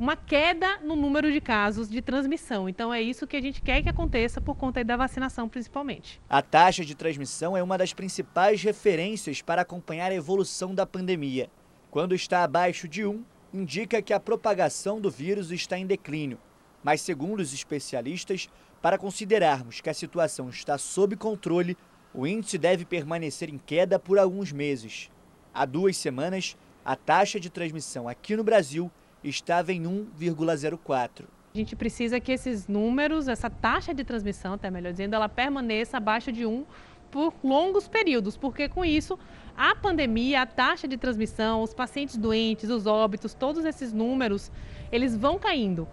uma 0.00 0.16
queda 0.16 0.78
no 0.78 0.96
número 0.96 1.30
de 1.30 1.40
casos 1.40 1.88
de 1.88 2.02
transmissão. 2.02 2.68
Então 2.68 2.92
é 2.92 3.00
isso 3.00 3.26
que 3.26 3.36
a 3.36 3.40
gente 3.40 3.62
quer 3.62 3.82
que 3.82 3.88
aconteça 3.88 4.40
por 4.40 4.56
conta 4.56 4.82
da 4.82 4.96
vacinação, 4.96 5.48
principalmente. 5.48 6.20
A 6.28 6.42
taxa 6.42 6.84
de 6.84 6.94
transmissão 6.94 7.56
é 7.56 7.62
uma 7.62 7.78
das 7.78 7.92
principais 7.92 8.62
referências 8.62 9.40
para 9.40 9.62
acompanhar 9.62 10.10
a 10.10 10.14
evolução 10.14 10.74
da 10.74 10.84
pandemia. 10.84 11.48
Quando 11.88 12.16
está 12.16 12.42
abaixo 12.42 12.88
de 12.88 13.06
1, 13.06 13.24
indica 13.52 14.02
que 14.02 14.12
a 14.12 14.18
propagação 14.18 15.00
do 15.00 15.08
vírus 15.08 15.52
está 15.52 15.78
em 15.78 15.86
declínio. 15.86 16.40
Mas, 16.82 17.00
segundo 17.00 17.38
os 17.38 17.54
especialistas, 17.54 18.48
para 18.84 18.98
considerarmos 18.98 19.80
que 19.80 19.88
a 19.88 19.94
situação 19.94 20.50
está 20.50 20.76
sob 20.76 21.16
controle, 21.16 21.74
o 22.12 22.26
índice 22.26 22.58
deve 22.58 22.84
permanecer 22.84 23.48
em 23.48 23.56
queda 23.56 23.98
por 23.98 24.18
alguns 24.18 24.52
meses. 24.52 25.10
Há 25.54 25.64
duas 25.64 25.96
semanas, 25.96 26.54
a 26.84 26.94
taxa 26.94 27.40
de 27.40 27.48
transmissão 27.48 28.06
aqui 28.06 28.36
no 28.36 28.44
Brasil 28.44 28.92
estava 29.24 29.72
em 29.72 29.84
1,04. 29.84 31.24
A 31.54 31.56
gente 31.56 31.74
precisa 31.74 32.20
que 32.20 32.30
esses 32.30 32.68
números, 32.68 33.26
essa 33.26 33.48
taxa 33.48 33.94
de 33.94 34.04
transmissão, 34.04 34.52
até 34.52 34.70
melhor 34.70 34.92
dizendo, 34.92 35.14
ela 35.14 35.30
permaneça 35.30 35.96
abaixo 35.96 36.30
de 36.30 36.44
1 36.44 36.66
por 37.10 37.32
longos 37.42 37.88
períodos, 37.88 38.36
porque 38.36 38.68
com 38.68 38.84
isso 38.84 39.18
a 39.56 39.74
pandemia, 39.74 40.42
a 40.42 40.46
taxa 40.46 40.86
de 40.86 40.98
transmissão, 40.98 41.62
os 41.62 41.72
pacientes 41.72 42.18
doentes, 42.18 42.68
os 42.68 42.86
óbitos, 42.86 43.32
todos 43.32 43.64
esses 43.64 43.94
números, 43.94 44.52
eles 44.92 45.16
vão 45.16 45.38
caindo 45.38 45.88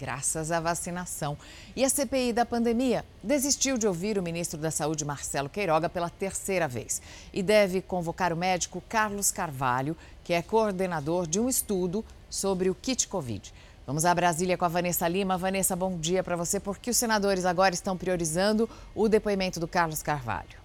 graças 0.00 0.50
à 0.50 0.58
vacinação. 0.58 1.36
E 1.76 1.84
a 1.84 1.88
CPI 1.90 2.32
da 2.32 2.46
pandemia 2.46 3.04
desistiu 3.22 3.76
de 3.76 3.86
ouvir 3.86 4.16
o 4.16 4.22
ministro 4.22 4.58
da 4.58 4.70
Saúde, 4.70 5.04
Marcelo 5.04 5.50
Queiroga, 5.50 5.90
pela 5.90 6.08
terceira 6.08 6.66
vez 6.66 7.02
e 7.34 7.42
deve 7.42 7.82
convocar 7.82 8.32
o 8.32 8.36
médico 8.36 8.82
Carlos 8.88 9.30
Carvalho, 9.30 9.94
que 10.24 10.32
é 10.32 10.40
coordenador 10.40 11.26
de 11.26 11.38
um 11.38 11.50
estudo 11.50 12.02
sobre 12.30 12.70
o 12.70 12.74
kit 12.74 13.06
Covid. 13.08 13.52
Vamos 13.86 14.06
a 14.06 14.14
Brasília 14.14 14.56
com 14.56 14.64
a 14.64 14.68
Vanessa 14.68 15.06
Lima. 15.06 15.36
Vanessa, 15.36 15.76
bom 15.76 15.98
dia 15.98 16.22
para 16.22 16.36
você, 16.36 16.58
porque 16.58 16.90
os 16.90 16.96
senadores 16.96 17.44
agora 17.44 17.74
estão 17.74 17.96
priorizando 17.96 18.70
o 18.94 19.08
depoimento 19.08 19.60
do 19.60 19.68
Carlos 19.68 20.02
Carvalho. 20.02 20.59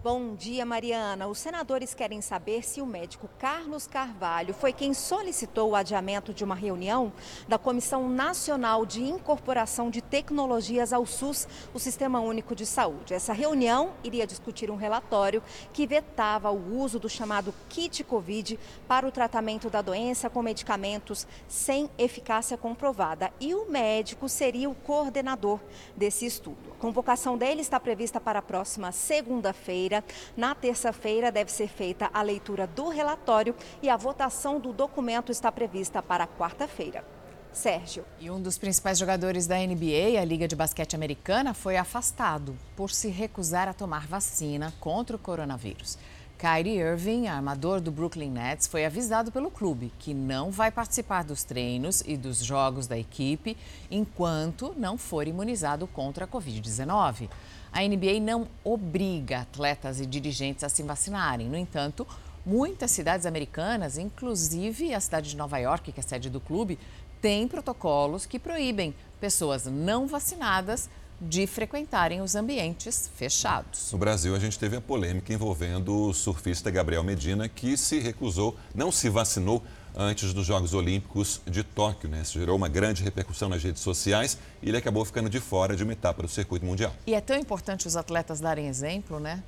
Bom 0.00 0.36
dia, 0.36 0.64
Mariana. 0.64 1.26
Os 1.26 1.40
senadores 1.40 1.92
querem 1.92 2.20
saber 2.20 2.64
se 2.64 2.80
o 2.80 2.86
médico 2.86 3.28
Carlos 3.36 3.88
Carvalho 3.88 4.54
foi 4.54 4.72
quem 4.72 4.94
solicitou 4.94 5.70
o 5.70 5.74
adiamento 5.74 6.32
de 6.32 6.44
uma 6.44 6.54
reunião 6.54 7.12
da 7.48 7.58
Comissão 7.58 8.08
Nacional 8.08 8.86
de 8.86 9.02
Incorporação 9.02 9.90
de 9.90 10.00
Tecnologias 10.00 10.92
ao 10.92 11.04
SUS, 11.04 11.48
o 11.74 11.80
Sistema 11.80 12.20
Único 12.20 12.54
de 12.54 12.64
Saúde. 12.64 13.12
Essa 13.12 13.32
reunião 13.32 13.90
iria 14.04 14.24
discutir 14.24 14.70
um 14.70 14.76
relatório 14.76 15.42
que 15.72 15.84
vetava 15.84 16.48
o 16.48 16.78
uso 16.78 17.00
do 17.00 17.08
chamado 17.08 17.52
kit 17.68 18.04
Covid 18.04 18.56
para 18.86 19.04
o 19.04 19.10
tratamento 19.10 19.68
da 19.68 19.82
doença 19.82 20.30
com 20.30 20.42
medicamentos 20.42 21.26
sem 21.48 21.90
eficácia 21.98 22.56
comprovada. 22.56 23.32
E 23.40 23.52
o 23.52 23.68
médico 23.68 24.28
seria 24.28 24.70
o 24.70 24.76
coordenador 24.76 25.58
desse 25.96 26.24
estudo. 26.24 26.70
A 26.70 26.80
convocação 26.80 27.36
dele 27.36 27.62
está 27.62 27.80
prevista 27.80 28.20
para 28.20 28.38
a 28.38 28.42
próxima 28.42 28.92
segunda-feira. 28.92 29.88
Na 30.36 30.54
terça-feira 30.54 31.30
deve 31.32 31.50
ser 31.50 31.68
feita 31.68 32.10
a 32.12 32.22
leitura 32.22 32.66
do 32.66 32.88
relatório 32.88 33.54
e 33.82 33.88
a 33.88 33.96
votação 33.96 34.58
do 34.58 34.72
documento 34.72 35.32
está 35.32 35.50
prevista 35.50 36.02
para 36.02 36.26
quarta-feira. 36.26 37.04
Sérgio. 37.52 38.04
E 38.20 38.30
um 38.30 38.40
dos 38.40 38.58
principais 38.58 38.98
jogadores 38.98 39.46
da 39.46 39.56
NBA, 39.56 40.20
a 40.20 40.24
Liga 40.24 40.46
de 40.46 40.54
Basquete 40.54 40.94
Americana, 40.94 41.54
foi 41.54 41.76
afastado 41.76 42.56
por 42.76 42.90
se 42.90 43.08
recusar 43.08 43.68
a 43.68 43.74
tomar 43.74 44.06
vacina 44.06 44.72
contra 44.80 45.16
o 45.16 45.18
coronavírus. 45.18 45.98
Kyrie 46.38 46.78
Irving, 46.78 47.26
armador 47.26 47.80
do 47.80 47.90
Brooklyn 47.90 48.30
Nets, 48.30 48.68
foi 48.68 48.84
avisado 48.84 49.32
pelo 49.32 49.50
clube 49.50 49.92
que 49.98 50.14
não 50.14 50.52
vai 50.52 50.70
participar 50.70 51.24
dos 51.24 51.42
treinos 51.42 52.00
e 52.06 52.16
dos 52.16 52.38
jogos 52.38 52.86
da 52.86 52.96
equipe 52.96 53.56
enquanto 53.90 54.72
não 54.76 54.96
for 54.96 55.26
imunizado 55.26 55.88
contra 55.88 56.26
a 56.26 56.28
Covid-19. 56.28 57.28
A 57.72 57.82
NBA 57.82 58.20
não 58.20 58.48
obriga 58.64 59.40
atletas 59.40 60.00
e 60.00 60.06
dirigentes 60.06 60.64
a 60.64 60.68
se 60.68 60.82
vacinarem. 60.82 61.48
No 61.48 61.56
entanto, 61.56 62.06
muitas 62.44 62.90
cidades 62.90 63.26
americanas, 63.26 63.98
inclusive 63.98 64.94
a 64.94 65.00
cidade 65.00 65.30
de 65.30 65.36
Nova 65.36 65.58
York, 65.58 65.92
que 65.92 66.00
é 66.00 66.02
sede 66.02 66.30
do 66.30 66.40
clube, 66.40 66.78
têm 67.20 67.46
protocolos 67.46 68.26
que 68.26 68.38
proíbem 68.38 68.94
pessoas 69.20 69.66
não 69.66 70.06
vacinadas 70.06 70.88
de 71.20 71.46
frequentarem 71.46 72.20
os 72.20 72.36
ambientes 72.36 73.10
fechados. 73.16 73.90
No 73.92 73.98
Brasil, 73.98 74.34
a 74.34 74.38
gente 74.38 74.58
teve 74.58 74.76
a 74.76 74.80
polêmica 74.80 75.32
envolvendo 75.32 75.94
o 75.94 76.14
surfista 76.14 76.70
Gabriel 76.70 77.02
Medina, 77.02 77.48
que 77.48 77.76
se 77.76 77.98
recusou, 77.98 78.56
não 78.74 78.92
se 78.92 79.08
vacinou 79.08 79.62
antes 79.98 80.32
dos 80.32 80.46
Jogos 80.46 80.72
Olímpicos 80.72 81.40
de 81.44 81.64
Tóquio. 81.64 82.08
Né? 82.08 82.20
Isso 82.22 82.38
gerou 82.38 82.56
uma 82.56 82.68
grande 82.68 83.02
repercussão 83.02 83.48
nas 83.48 83.62
redes 83.62 83.82
sociais 83.82 84.38
e 84.62 84.68
ele 84.68 84.76
acabou 84.76 85.04
ficando 85.04 85.28
de 85.28 85.40
fora 85.40 85.74
de 85.74 85.82
uma 85.82 85.92
etapa 85.92 86.22
do 86.22 86.28
circuito 86.28 86.64
mundial. 86.64 86.94
E 87.04 87.14
é 87.14 87.20
tão 87.20 87.36
importante 87.36 87.88
os 87.88 87.96
atletas 87.96 88.38
darem 88.38 88.68
exemplo, 88.68 89.18
né? 89.18 89.42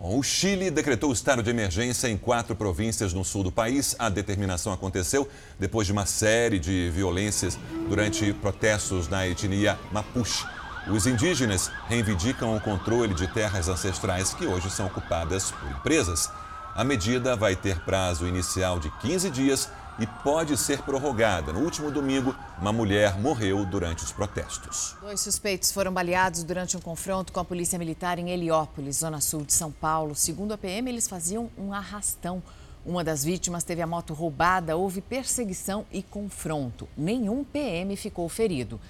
O 0.00 0.22
Chile 0.22 0.70
decretou 0.70 1.10
o 1.10 1.12
estado 1.12 1.42
de 1.42 1.50
emergência 1.50 2.08
em 2.08 2.16
quatro 2.16 2.54
províncias 2.54 3.12
no 3.12 3.24
sul 3.24 3.42
do 3.42 3.50
país. 3.50 3.96
A 3.98 4.08
determinação 4.08 4.72
aconteceu 4.72 5.28
depois 5.58 5.88
de 5.88 5.92
uma 5.92 6.06
série 6.06 6.60
de 6.60 6.88
violências 6.90 7.58
durante 7.88 8.32
protestos 8.34 9.08
na 9.08 9.26
etnia 9.26 9.76
Mapuche. 9.90 10.46
Os 10.86 11.06
indígenas 11.06 11.70
reivindicam 11.88 12.56
o 12.56 12.60
controle 12.60 13.12
de 13.12 13.26
terras 13.26 13.68
ancestrais 13.68 14.32
que 14.32 14.46
hoje 14.46 14.70
são 14.70 14.86
ocupadas 14.86 15.50
por 15.50 15.68
empresas. 15.68 16.30
A 16.74 16.84
medida 16.84 17.34
vai 17.34 17.56
ter 17.56 17.80
prazo 17.80 18.26
inicial 18.26 18.78
de 18.78 18.90
15 18.98 19.30
dias 19.30 19.68
e 19.98 20.06
pode 20.06 20.56
ser 20.56 20.82
prorrogada. 20.82 21.52
No 21.52 21.60
último 21.60 21.90
domingo, 21.90 22.34
uma 22.60 22.72
mulher 22.72 23.18
morreu 23.18 23.66
durante 23.66 24.04
os 24.04 24.12
protestos. 24.12 24.96
Dois 25.00 25.20
suspeitos 25.20 25.72
foram 25.72 25.92
baleados 25.92 26.44
durante 26.44 26.76
um 26.76 26.80
confronto 26.80 27.32
com 27.32 27.40
a 27.40 27.44
Polícia 27.44 27.78
Militar 27.78 28.18
em 28.18 28.30
Heliópolis, 28.30 28.98
zona 28.98 29.20
sul 29.20 29.42
de 29.44 29.52
São 29.52 29.72
Paulo. 29.72 30.14
Segundo 30.14 30.52
a 30.52 30.58
PM, 30.58 30.88
eles 30.88 31.08
faziam 31.08 31.50
um 31.58 31.72
arrastão. 31.72 32.42
Uma 32.86 33.02
das 33.02 33.24
vítimas 33.24 33.64
teve 33.64 33.82
a 33.82 33.86
moto 33.86 34.14
roubada, 34.14 34.76
houve 34.76 35.00
perseguição 35.00 35.84
e 35.90 36.02
confronto. 36.02 36.88
Nenhum 36.96 37.42
PM 37.42 37.96
ficou 37.96 38.28
ferido. 38.28 38.80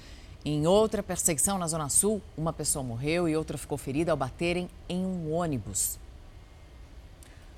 Em 0.44 0.66
outra 0.66 1.02
perseguição 1.02 1.58
na 1.58 1.66
Zona 1.66 1.88
Sul, 1.88 2.22
uma 2.36 2.52
pessoa 2.52 2.82
morreu 2.82 3.28
e 3.28 3.36
outra 3.36 3.58
ficou 3.58 3.76
ferida 3.76 4.12
ao 4.12 4.16
baterem 4.16 4.68
em 4.88 5.04
um 5.04 5.32
ônibus. 5.32 5.98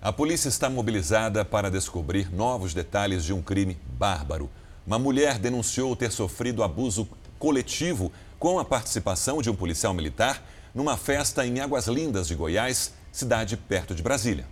A 0.03 0.11
polícia 0.11 0.49
está 0.49 0.71
mobilizada 0.71 1.45
para 1.45 1.71
descobrir 1.71 2.33
novos 2.33 2.73
detalhes 2.73 3.23
de 3.23 3.35
um 3.35 3.43
crime 3.43 3.79
bárbaro. 3.99 4.49
Uma 4.87 4.99
mulher 4.99 5.39
denunciou 5.39 5.95
ter 5.95 6.11
sofrido 6.11 6.63
abuso 6.63 7.07
coletivo 7.39 8.11
com 8.39 8.59
a 8.59 8.65
participação 8.65 9.43
de 9.43 9.51
um 9.51 9.55
policial 9.55 9.93
militar 9.93 10.43
numa 10.75 10.97
festa 10.97 11.47
em 11.47 11.61
Águas 11.61 11.87
Lindas 11.87 12.27
de 12.27 12.35
Goiás, 12.35 12.95
cidade 13.13 13.59
perto 13.59 13.95
de 13.95 14.03
Brasília. 14.03 14.47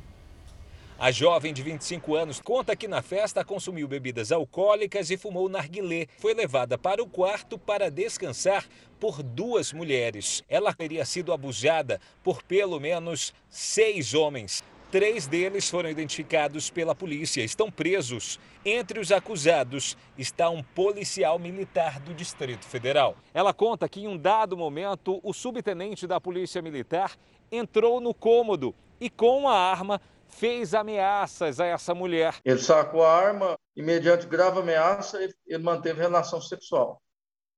A 0.98 1.10
jovem 1.10 1.54
de 1.54 1.62
25 1.62 2.14
anos 2.14 2.40
conta 2.42 2.76
que 2.76 2.86
na 2.86 3.00
festa 3.00 3.42
consumiu 3.42 3.88
bebidas 3.88 4.30
alcoólicas 4.30 5.10
e 5.10 5.16
fumou 5.16 5.48
narguilé. 5.48 6.08
Foi 6.18 6.34
levada 6.34 6.76
para 6.76 7.02
o 7.02 7.06
quarto 7.06 7.56
para 7.56 7.90
descansar 7.90 8.66
por 9.00 9.22
duas 9.22 9.72
mulheres. 9.72 10.44
Ela 10.46 10.74
teria 10.74 11.06
sido 11.06 11.32
abusada 11.32 11.98
por 12.22 12.42
pelo 12.42 12.78
menos 12.78 13.32
seis 13.48 14.12
homens. 14.12 14.62
Três 14.90 15.26
deles 15.26 15.68
foram 15.68 15.90
identificados 15.90 16.70
pela 16.70 16.94
polícia, 16.94 17.42
estão 17.42 17.70
presos. 17.70 18.40
Entre 18.64 18.98
os 18.98 19.12
acusados 19.12 19.98
está 20.16 20.48
um 20.48 20.62
policial 20.62 21.38
militar 21.38 22.00
do 22.00 22.14
Distrito 22.14 22.64
Federal. 22.64 23.14
Ela 23.34 23.52
conta 23.52 23.86
que 23.86 24.00
em 24.00 24.08
um 24.08 24.16
dado 24.16 24.56
momento 24.56 25.20
o 25.22 25.34
subtenente 25.34 26.06
da 26.06 26.18
Polícia 26.18 26.62
Militar 26.62 27.16
entrou 27.52 28.00
no 28.00 28.14
cômodo 28.14 28.74
e 28.98 29.10
com 29.10 29.46
a 29.46 29.54
arma 29.54 30.00
fez 30.26 30.72
ameaças 30.72 31.60
a 31.60 31.66
essa 31.66 31.94
mulher. 31.94 32.36
Ele 32.42 32.58
sacou 32.58 33.04
a 33.04 33.12
arma 33.12 33.58
e, 33.76 33.82
mediante 33.82 34.26
grave 34.26 34.60
ameaça, 34.60 35.22
ele 35.46 35.62
manteve 35.62 36.00
relação 36.00 36.40
sexual 36.40 36.98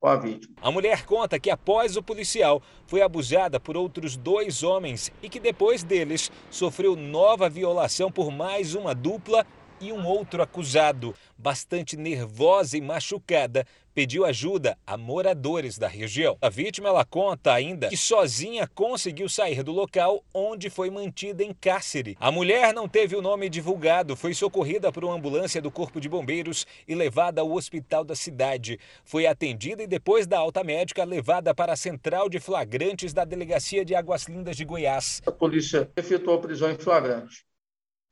com 0.00 0.08
a 0.08 0.16
vítima. 0.16 0.56
A 0.62 0.70
mulher 0.70 1.04
conta 1.04 1.38
que 1.38 1.50
após 1.50 1.96
o 1.96 2.02
policial 2.02 2.62
foi 2.86 3.02
abusada 3.02 3.60
por 3.60 3.76
outros 3.76 4.16
dois 4.16 4.62
homens 4.62 5.12
e 5.22 5.28
que 5.28 5.38
depois 5.38 5.84
deles 5.84 6.32
sofreu 6.50 6.96
nova 6.96 7.48
violação 7.50 8.10
por 8.10 8.32
mais 8.32 8.74
uma 8.74 8.94
dupla 8.94 9.46
e 9.78 9.92
um 9.92 10.06
outro 10.06 10.42
acusado. 10.42 11.14
Bastante 11.36 11.96
nervosa 11.96 12.78
e 12.78 12.80
machucada, 12.80 13.66
pediu 14.00 14.24
ajuda 14.24 14.78
a 14.86 14.96
moradores 14.96 15.76
da 15.76 15.86
região. 15.86 16.38
A 16.40 16.48
vítima 16.48 16.88
ela 16.88 17.04
conta 17.04 17.52
ainda 17.52 17.90
que 17.90 17.98
sozinha 17.98 18.66
conseguiu 18.66 19.28
sair 19.28 19.62
do 19.62 19.72
local 19.72 20.24
onde 20.32 20.70
foi 20.70 20.88
mantida 20.88 21.44
em 21.44 21.52
cárcere. 21.52 22.16
A 22.18 22.32
mulher 22.32 22.72
não 22.72 22.88
teve 22.88 23.14
o 23.14 23.20
nome 23.20 23.50
divulgado, 23.50 24.16
foi 24.16 24.32
socorrida 24.32 24.90
por 24.90 25.04
uma 25.04 25.12
ambulância 25.12 25.60
do 25.60 25.70
Corpo 25.70 26.00
de 26.00 26.08
Bombeiros 26.08 26.66
e 26.88 26.94
levada 26.94 27.42
ao 27.42 27.52
hospital 27.52 28.02
da 28.02 28.16
cidade. 28.16 28.80
Foi 29.04 29.26
atendida 29.26 29.82
e 29.82 29.86
depois 29.86 30.26
da 30.26 30.38
alta 30.38 30.64
médica 30.64 31.04
levada 31.04 31.54
para 31.54 31.74
a 31.74 31.76
central 31.76 32.30
de 32.30 32.40
flagrantes 32.40 33.12
da 33.12 33.26
delegacia 33.26 33.84
de 33.84 33.94
Águas 33.94 34.24
Lindas 34.24 34.56
de 34.56 34.64
Goiás. 34.64 35.20
A 35.26 35.30
polícia 35.30 35.90
efetuou 35.94 36.38
a 36.38 36.40
prisão 36.40 36.70
em 36.70 36.78
flagrante 36.78 37.49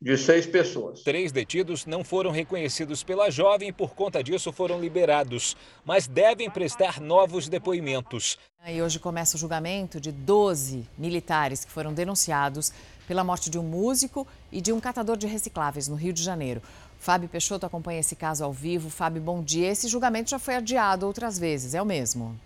de 0.01 0.17
seis 0.17 0.47
pessoas. 0.47 1.03
Três 1.03 1.33
detidos 1.33 1.85
não 1.85 2.05
foram 2.05 2.31
reconhecidos 2.31 3.03
pela 3.03 3.31
jovem 3.31 3.71
e, 3.71 3.73
por 3.73 3.95
conta 3.95 4.23
disso, 4.23 4.53
foram 4.53 4.81
liberados, 4.81 5.57
mas 5.85 6.07
devem 6.07 6.49
prestar 6.49 7.01
novos 7.01 7.49
depoimentos. 7.49 8.39
E 8.67 8.81
hoje 8.81 9.01
começa 9.01 9.37
o 9.37 9.41
julgamento 9.41 10.01
de 10.01 10.13
12 10.13 10.87
militares 10.97 11.65
que 11.65 11.71
foram 11.71 11.93
denunciados 11.93 12.73
pela 13.09 13.25
morte 13.25 13.51
de 13.51 13.59
um 13.59 13.63
músico 13.63 14.27
e 14.53 14.61
de 14.61 14.73
um 14.73 14.79
catador 14.79 15.17
de 15.17 15.27
recicláveis 15.27 15.89
no 15.89 15.97
Rio 15.97 16.13
de 16.13 16.23
Janeiro. 16.23 16.63
Fábio 16.99 17.29
Peixoto 17.29 17.67
acompanha 17.67 18.01
esse 18.01 18.15
caso 18.15 18.45
ao 18.45 18.53
vivo. 18.53 18.91
Fábio, 18.91 19.23
bom 19.23 19.43
dia. 19.43 19.69
Esse 19.69 19.89
julgamento 19.89 20.31
já 20.31 20.39
foi 20.39 20.57
adiado 20.57 21.07
outras 21.07 21.39
vezes, 21.39 21.75
é 21.75 21.83
o 21.83 21.87
mesmo? 21.87 22.39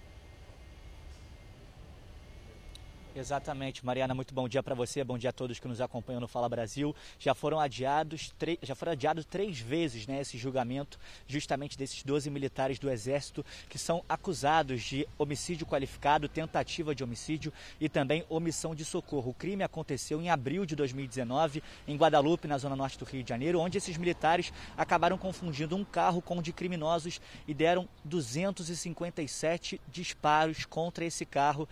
Exatamente, 3.14 3.84
Mariana, 3.84 4.14
muito 4.14 4.32
bom 4.32 4.48
dia 4.48 4.62
para 4.62 4.74
você, 4.74 5.04
bom 5.04 5.18
dia 5.18 5.28
a 5.28 5.32
todos 5.34 5.58
que 5.58 5.68
nos 5.68 5.82
acompanham 5.82 6.18
no 6.18 6.26
Fala 6.26 6.48
Brasil. 6.48 6.96
Já 7.18 7.34
foram 7.34 7.60
adiados, 7.60 8.32
já 8.62 8.74
foram 8.74 8.92
adiados 8.92 9.26
três 9.26 9.58
vezes 9.58 10.06
né, 10.06 10.22
esse 10.22 10.38
julgamento, 10.38 10.98
justamente 11.26 11.76
desses 11.76 12.02
12 12.02 12.30
militares 12.30 12.78
do 12.78 12.90
Exército 12.90 13.44
que 13.68 13.78
são 13.78 14.02
acusados 14.08 14.82
de 14.82 15.06
homicídio 15.18 15.66
qualificado, 15.66 16.26
tentativa 16.26 16.94
de 16.94 17.04
homicídio 17.04 17.52
e 17.78 17.86
também 17.86 18.24
omissão 18.30 18.74
de 18.74 18.82
socorro. 18.82 19.32
O 19.32 19.34
crime 19.34 19.62
aconteceu 19.62 20.18
em 20.18 20.30
abril 20.30 20.64
de 20.64 20.74
2019 20.74 21.62
em 21.86 21.96
Guadalupe, 21.96 22.48
na 22.48 22.56
zona 22.56 22.74
norte 22.74 22.98
do 22.98 23.04
Rio 23.04 23.22
de 23.22 23.28
Janeiro, 23.28 23.60
onde 23.60 23.76
esses 23.76 23.98
militares 23.98 24.50
acabaram 24.74 25.18
confundindo 25.18 25.76
um 25.76 25.84
carro 25.84 26.22
com 26.22 26.38
um 26.38 26.42
de 26.42 26.52
criminosos 26.52 27.20
e 27.46 27.52
deram 27.52 27.86
257 28.06 29.78
disparos 29.86 30.64
contra 30.64 31.04
esse 31.04 31.26
carro. 31.26 31.68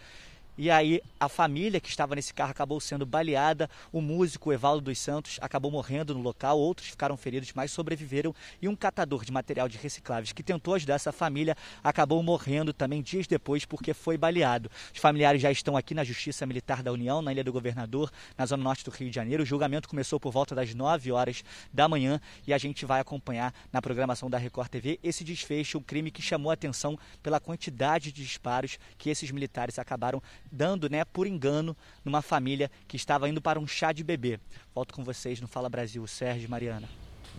E 0.63 0.71
aí 0.71 1.01
a 1.19 1.27
família 1.27 1.81
que 1.81 1.89
estava 1.89 2.15
nesse 2.15 2.35
carro 2.35 2.51
acabou 2.51 2.79
sendo 2.81 3.07
baleada. 3.07 3.67
O 3.91 4.03
músico 4.03 4.53
Evaldo 4.53 4.83
dos 4.83 4.99
Santos 4.99 5.39
acabou 5.41 5.71
morrendo 5.71 6.15
no 6.15 6.21
local, 6.21 6.59
outros 6.59 6.91
ficaram 6.91 7.17
feridos, 7.17 7.51
mas 7.55 7.73
sobreviveram. 7.73 8.35
E 8.61 8.69
um 8.69 8.77
catador 8.77 9.25
de 9.25 9.33
material 9.33 9.71
de 9.71 9.79
recicláveis 9.79 10.35
que 10.35 10.43
tentou 10.43 10.75
ajudar 10.75 10.97
essa 10.97 11.13
família 11.13 11.57
acabou 11.83 12.23
morrendo 12.23 12.75
também 12.75 13.01
dias 13.01 13.27
depois 13.27 13.65
porque 13.65 13.95
foi 13.95 14.19
baleado. 14.19 14.71
Os 14.93 15.01
familiares 15.01 15.41
já 15.41 15.51
estão 15.51 15.79
aqui 15.79 15.95
na 15.95 16.05
Justiça 16.05 16.45
Militar 16.45 16.83
da 16.83 16.93
União, 16.93 17.23
na 17.23 17.33
Ilha 17.33 17.43
do 17.43 17.55
Governador, 17.55 18.13
na 18.37 18.45
zona 18.45 18.63
norte 18.63 18.85
do 18.85 18.91
Rio 18.91 19.09
de 19.09 19.15
Janeiro. 19.15 19.45
O 19.45 19.47
julgamento 19.47 19.89
começou 19.89 20.21
por 20.21 20.31
volta 20.31 20.55
das 20.55 20.75
9 20.75 21.11
horas 21.11 21.43
da 21.73 21.89
manhã 21.89 22.21
e 22.47 22.53
a 22.53 22.59
gente 22.59 22.85
vai 22.85 23.01
acompanhar 23.01 23.55
na 23.73 23.81
programação 23.81 24.29
da 24.29 24.37
Record 24.37 24.69
TV 24.69 25.01
esse 25.03 25.25
desfecho, 25.25 25.79
um 25.79 25.83
crime 25.83 26.11
que 26.11 26.21
chamou 26.21 26.51
a 26.51 26.53
atenção 26.53 26.99
pela 27.23 27.41
quantidade 27.41 28.13
de 28.13 28.23
disparos 28.23 28.79
que 28.99 29.09
esses 29.09 29.31
militares 29.31 29.79
acabaram 29.79 30.23
dando, 30.51 30.89
né, 30.89 31.05
por 31.05 31.27
engano, 31.27 31.77
numa 32.05 32.23
família 32.23 32.71
que 32.89 32.97
estava 32.97 33.29
indo 33.29 33.41
para 33.41 33.59
um 33.59 33.67
chá 33.67 33.93
de 33.93 34.03
bebê. 34.03 34.41
Volto 34.75 34.95
com 34.95 35.05
vocês 35.05 35.41
no 35.41 35.49
Fala 35.49 35.69
Brasil, 35.69 36.07
Sérgio 36.07 36.47
e 36.47 36.51
Mariana. 36.51 36.89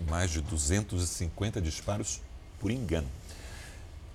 Mais 0.07 0.31
de 0.31 0.41
250 0.41 1.61
disparos 1.61 2.21
por 2.59 2.71
engano. 2.71 3.07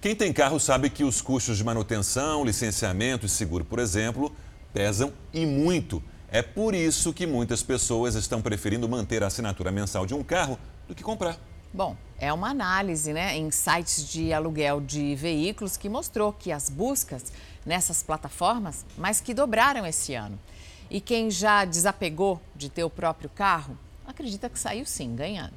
Quem 0.00 0.14
tem 0.14 0.32
carro 0.32 0.60
sabe 0.60 0.88
que 0.88 1.04
os 1.04 1.20
custos 1.20 1.56
de 1.56 1.64
manutenção, 1.64 2.44
licenciamento 2.44 3.26
e 3.26 3.28
seguro, 3.28 3.64
por 3.64 3.78
exemplo, 3.78 4.34
pesam 4.72 5.12
e 5.32 5.44
muito. 5.44 6.02
É 6.28 6.42
por 6.42 6.74
isso 6.74 7.12
que 7.12 7.26
muitas 7.26 7.62
pessoas 7.62 8.14
estão 8.14 8.42
preferindo 8.42 8.88
manter 8.88 9.22
a 9.22 9.26
assinatura 9.26 9.70
mensal 9.70 10.06
de 10.06 10.14
um 10.14 10.22
carro 10.22 10.58
do 10.86 10.94
que 10.94 11.02
comprar. 11.02 11.38
Bom, 11.76 11.94
é 12.18 12.32
uma 12.32 12.48
análise 12.48 13.12
né, 13.12 13.36
em 13.36 13.50
sites 13.50 14.08
de 14.08 14.32
aluguel 14.32 14.80
de 14.80 15.14
veículos 15.14 15.76
que 15.76 15.90
mostrou 15.90 16.32
que 16.32 16.50
as 16.50 16.70
buscas 16.70 17.30
nessas 17.66 18.02
plataformas 18.02 18.86
mais 18.96 19.20
que 19.20 19.34
dobraram 19.34 19.84
esse 19.84 20.14
ano. 20.14 20.40
E 20.88 21.02
quem 21.02 21.30
já 21.30 21.66
desapegou 21.66 22.40
de 22.54 22.70
ter 22.70 22.82
o 22.82 22.88
próprio 22.88 23.28
carro, 23.28 23.78
acredita 24.06 24.48
que 24.48 24.58
saiu 24.58 24.86
sim 24.86 25.14
ganhando. 25.14 25.52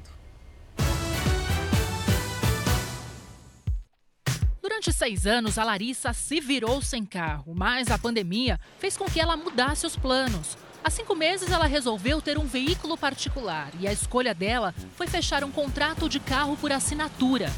Durante 4.60 4.92
seis 4.92 5.26
anos, 5.26 5.56
a 5.56 5.64
Larissa 5.64 6.12
se 6.12 6.38
virou 6.38 6.82
sem 6.82 7.06
carro, 7.06 7.54
mas 7.56 7.90
a 7.90 7.96
pandemia 7.96 8.60
fez 8.78 8.94
com 8.94 9.06
que 9.06 9.20
ela 9.20 9.38
mudasse 9.38 9.86
os 9.86 9.96
planos. 9.96 10.58
Há 10.82 10.90
cinco 10.90 11.14
meses, 11.14 11.50
ela 11.50 11.66
resolveu 11.66 12.22
ter 12.22 12.38
um 12.38 12.46
veículo 12.46 12.96
particular 12.96 13.70
e 13.78 13.86
a 13.86 13.92
escolha 13.92 14.34
dela 14.34 14.74
foi 14.96 15.06
fechar 15.06 15.44
um 15.44 15.50
contrato 15.50 16.08
de 16.08 16.18
carro 16.18 16.56
por 16.56 16.72
assinatura 16.72 17.50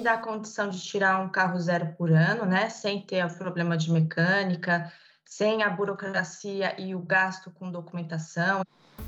me 0.00 0.04
dá 0.04 0.14
a 0.14 0.18
condição 0.18 0.70
de 0.70 0.80
tirar 0.80 1.20
um 1.20 1.28
carro 1.28 1.60
zero 1.60 1.94
por 1.98 2.10
ano, 2.10 2.46
né, 2.46 2.70
sem 2.70 3.02
ter 3.02 3.22
o 3.22 3.34
problema 3.36 3.76
de 3.76 3.92
mecânica, 3.92 4.90
sem 5.26 5.62
a 5.62 5.68
burocracia 5.68 6.74
e 6.80 6.94
o 6.94 7.00
gasto 7.00 7.50
com 7.50 7.70
documentação. 7.70 8.62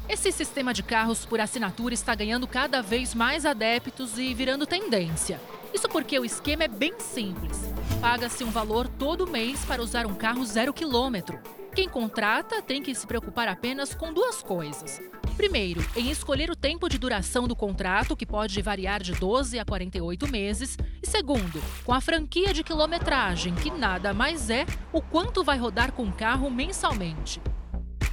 Esse 0.06 0.30
sistema 0.30 0.74
de 0.74 0.82
carros 0.82 1.24
por 1.24 1.40
assinatura 1.40 1.94
está 1.94 2.14
ganhando 2.14 2.46
cada 2.46 2.82
vez 2.82 3.14
mais 3.14 3.46
adeptos 3.46 4.18
e 4.18 4.34
virando 4.34 4.66
tendência. 4.66 5.40
Isso 5.72 5.88
porque 5.88 6.18
o 6.18 6.24
esquema 6.26 6.64
é 6.64 6.68
bem 6.68 7.00
simples. 7.00 7.58
Paga-se 7.98 8.44
um 8.44 8.50
valor 8.50 8.86
todo 8.86 9.26
mês 9.26 9.64
para 9.64 9.82
usar 9.82 10.06
um 10.06 10.14
carro 10.14 10.44
zero 10.44 10.74
quilômetro. 10.74 11.40
Quem 11.74 11.88
contrata 11.88 12.60
tem 12.60 12.82
que 12.82 12.94
se 12.94 13.06
preocupar 13.06 13.48
apenas 13.48 13.94
com 13.94 14.12
duas 14.12 14.42
coisas: 14.42 15.00
Primeiro, 15.36 15.82
em 15.96 16.10
escolher 16.10 16.50
o 16.50 16.56
tempo 16.56 16.86
de 16.86 16.98
duração 16.98 17.48
do 17.48 17.56
contrato, 17.56 18.14
que 18.14 18.26
pode 18.26 18.60
variar 18.60 19.02
de 19.02 19.12
12 19.12 19.58
a 19.58 19.64
48 19.64 20.30
meses. 20.30 20.76
E 21.02 21.06
segundo, 21.06 21.62
com 21.82 21.94
a 21.94 22.00
franquia 22.00 22.52
de 22.52 22.62
quilometragem, 22.62 23.54
que 23.54 23.70
nada 23.70 24.12
mais 24.12 24.50
é 24.50 24.66
o 24.92 25.00
quanto 25.00 25.42
vai 25.42 25.56
rodar 25.56 25.92
com 25.92 26.04
o 26.04 26.12
carro 26.12 26.50
mensalmente. 26.50 27.40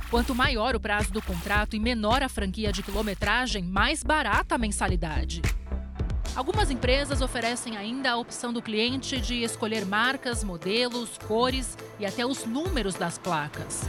Quanto 0.10 0.34
maior 0.34 0.76
o 0.76 0.80
prazo 0.80 1.12
do 1.12 1.22
contrato 1.22 1.76
e 1.76 1.80
menor 1.80 2.24
a 2.24 2.30
franquia 2.30 2.72
de 2.72 2.82
quilometragem, 2.82 3.63
mais 3.63 4.02
barata 4.02 4.56
a 4.56 4.58
mensalidade. 4.58 5.41
Algumas 6.36 6.72
empresas 6.72 7.22
oferecem 7.22 7.76
ainda 7.76 8.12
a 8.12 8.18
opção 8.18 8.54
do 8.54 8.62
cliente 8.62 9.20
de 9.20 9.44
escolher 9.44 9.86
marcas, 9.86 10.44
modelos, 10.44 11.18
cores 11.28 11.78
e 12.00 12.06
até 12.06 12.26
os 12.26 12.46
números 12.46 12.96
das 12.96 13.18
placas. 13.18 13.82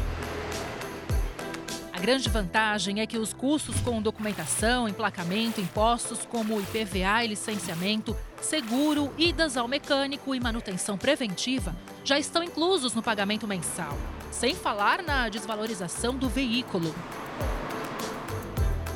A 1.93 1.99
grande 2.01 2.31
vantagem 2.31 3.01
é 3.01 3.07
que 3.07 3.19
os 3.19 3.35
custos 3.35 3.79
com 3.81 4.01
documentação, 4.01 4.89
emplacamento, 4.89 5.61
impostos 5.61 6.25
como 6.25 6.59
IPVA 6.59 7.25
e 7.25 7.29
licenciamento, 7.29 8.17
seguro, 8.41 9.13
idas 9.19 9.57
ao 9.57 9.69
mecânico 9.69 10.35
e 10.35 10.41
manutenção 10.41 10.97
preventiva 10.97 11.77
já 12.03 12.19
estão 12.19 12.43
inclusos 12.43 12.95
no 12.95 13.03
pagamento 13.03 13.47
mensal, 13.47 13.97
sem 14.31 14.55
falar 14.55 15.03
na 15.03 15.29
desvalorização 15.29 16.17
do 16.17 16.29
veículo. 16.29 16.95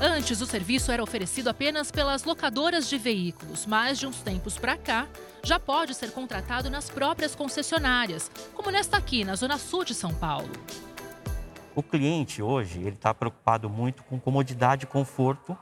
Antes, 0.06 0.42
o 0.42 0.46
serviço 0.46 0.92
era 0.92 1.02
oferecido 1.02 1.48
apenas 1.48 1.90
pelas 1.90 2.24
locadoras 2.24 2.90
de 2.90 2.98
veículos, 2.98 3.64
mas 3.64 3.98
de 3.98 4.06
uns 4.06 4.20
tempos 4.20 4.58
para 4.58 4.76
cá, 4.76 5.08
já 5.42 5.58
pode 5.58 5.94
ser 5.94 6.12
contratado 6.12 6.68
nas 6.68 6.90
próprias 6.90 7.34
concessionárias, 7.34 8.30
como 8.52 8.70
nesta 8.70 8.98
aqui, 8.98 9.24
na 9.24 9.34
Zona 9.34 9.56
Sul 9.56 9.82
de 9.82 9.94
São 9.94 10.12
Paulo. 10.14 10.52
O 11.74 11.82
cliente 11.82 12.42
hoje 12.42 12.80
ele 12.80 12.90
está 12.90 13.14
preocupado 13.14 13.70
muito 13.70 14.02
com 14.02 14.20
comodidade 14.20 14.84
e 14.84 14.86
conforto, 14.86 15.56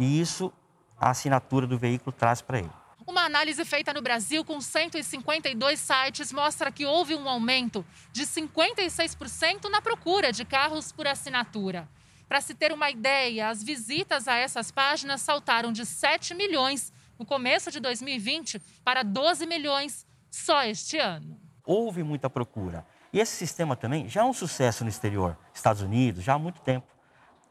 e 0.00 0.20
isso 0.20 0.52
a 0.98 1.10
assinatura 1.10 1.64
do 1.64 1.78
veículo 1.78 2.10
traz 2.10 2.42
para 2.42 2.58
ele. 2.58 2.70
Uma 3.06 3.22
análise 3.22 3.64
feita 3.64 3.92
no 3.92 4.02
Brasil 4.02 4.44
com 4.44 4.60
152 4.60 5.78
sites 5.78 6.32
mostra 6.32 6.72
que 6.72 6.84
houve 6.84 7.14
um 7.14 7.28
aumento 7.28 7.86
de 8.10 8.26
56% 8.26 9.70
na 9.70 9.80
procura 9.80 10.32
de 10.32 10.44
carros 10.44 10.90
por 10.90 11.06
assinatura. 11.06 11.88
Para 12.34 12.40
se 12.40 12.52
ter 12.52 12.72
uma 12.72 12.90
ideia, 12.90 13.48
as 13.48 13.62
visitas 13.62 14.26
a 14.26 14.34
essas 14.34 14.72
páginas 14.72 15.20
saltaram 15.20 15.70
de 15.72 15.86
7 15.86 16.34
milhões 16.34 16.92
no 17.16 17.24
começo 17.24 17.70
de 17.70 17.78
2020 17.78 18.60
para 18.82 19.04
12 19.04 19.46
milhões 19.46 20.04
só 20.32 20.64
este 20.64 20.98
ano. 20.98 21.40
Houve 21.64 22.02
muita 22.02 22.28
procura. 22.28 22.84
E 23.12 23.20
esse 23.20 23.36
sistema 23.36 23.76
também 23.76 24.08
já 24.08 24.22
é 24.22 24.24
um 24.24 24.32
sucesso 24.32 24.82
no 24.82 24.90
exterior, 24.90 25.38
Estados 25.54 25.80
Unidos, 25.80 26.24
já 26.24 26.34
há 26.34 26.38
muito 26.40 26.60
tempo. 26.60 26.88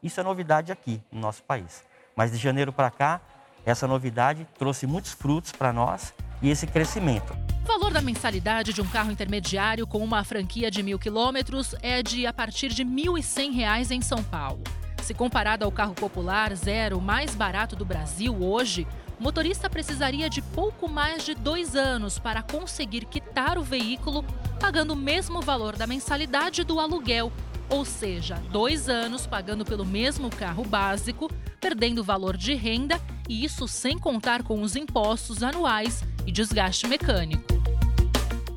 Isso 0.02 0.20
é 0.20 0.22
novidade 0.22 0.70
aqui 0.70 1.00
no 1.10 1.18
nosso 1.18 1.42
país. 1.44 1.82
Mas 2.14 2.30
de 2.30 2.36
janeiro 2.36 2.70
para 2.70 2.90
cá, 2.90 3.22
essa 3.64 3.88
novidade 3.88 4.46
trouxe 4.58 4.86
muitos 4.86 5.12
frutos 5.12 5.50
para 5.50 5.72
nós 5.72 6.12
e 6.44 6.50
esse 6.50 6.66
crescimento. 6.66 7.34
O 7.64 7.66
valor 7.66 7.90
da 7.90 8.02
mensalidade 8.02 8.74
de 8.74 8.82
um 8.82 8.86
carro 8.86 9.10
intermediário 9.10 9.86
com 9.86 9.98
uma 9.98 10.22
franquia 10.22 10.70
de 10.70 10.82
mil 10.82 10.98
quilômetros 10.98 11.74
é 11.80 12.02
de 12.02 12.26
a 12.26 12.32
partir 12.32 12.68
de 12.68 12.82
R$ 12.82 12.90
1.100 12.90 13.90
em 13.90 14.02
São 14.02 14.22
Paulo. 14.22 14.62
Se 15.02 15.14
comparado 15.14 15.64
ao 15.64 15.72
carro 15.72 15.94
popular 15.94 16.54
zero 16.54 17.00
mais 17.00 17.34
barato 17.34 17.74
do 17.74 17.84
Brasil 17.84 18.36
hoje, 18.42 18.86
o 19.18 19.22
motorista 19.22 19.70
precisaria 19.70 20.28
de 20.28 20.42
pouco 20.42 20.86
mais 20.88 21.24
de 21.24 21.34
dois 21.34 21.74
anos 21.74 22.18
para 22.18 22.42
conseguir 22.42 23.06
quitar 23.06 23.56
o 23.56 23.62
veículo, 23.62 24.22
pagando 24.60 24.92
o 24.92 24.96
mesmo 24.96 25.40
valor 25.40 25.76
da 25.76 25.86
mensalidade 25.86 26.62
do 26.62 26.78
aluguel, 26.78 27.32
ou 27.70 27.86
seja, 27.86 28.34
dois 28.50 28.88
anos 28.88 29.26
pagando 29.26 29.64
pelo 29.64 29.84
mesmo 29.86 30.28
carro 30.28 30.64
básico, 30.64 31.30
perdendo 31.58 32.04
valor 32.04 32.36
de 32.36 32.54
renda 32.54 33.00
e 33.26 33.44
isso 33.44 33.66
sem 33.66 33.98
contar 33.98 34.42
com 34.42 34.60
os 34.60 34.76
impostos 34.76 35.42
anuais 35.42 36.02
e 36.26 36.32
desgaste 36.32 36.86
mecânico. 36.86 37.44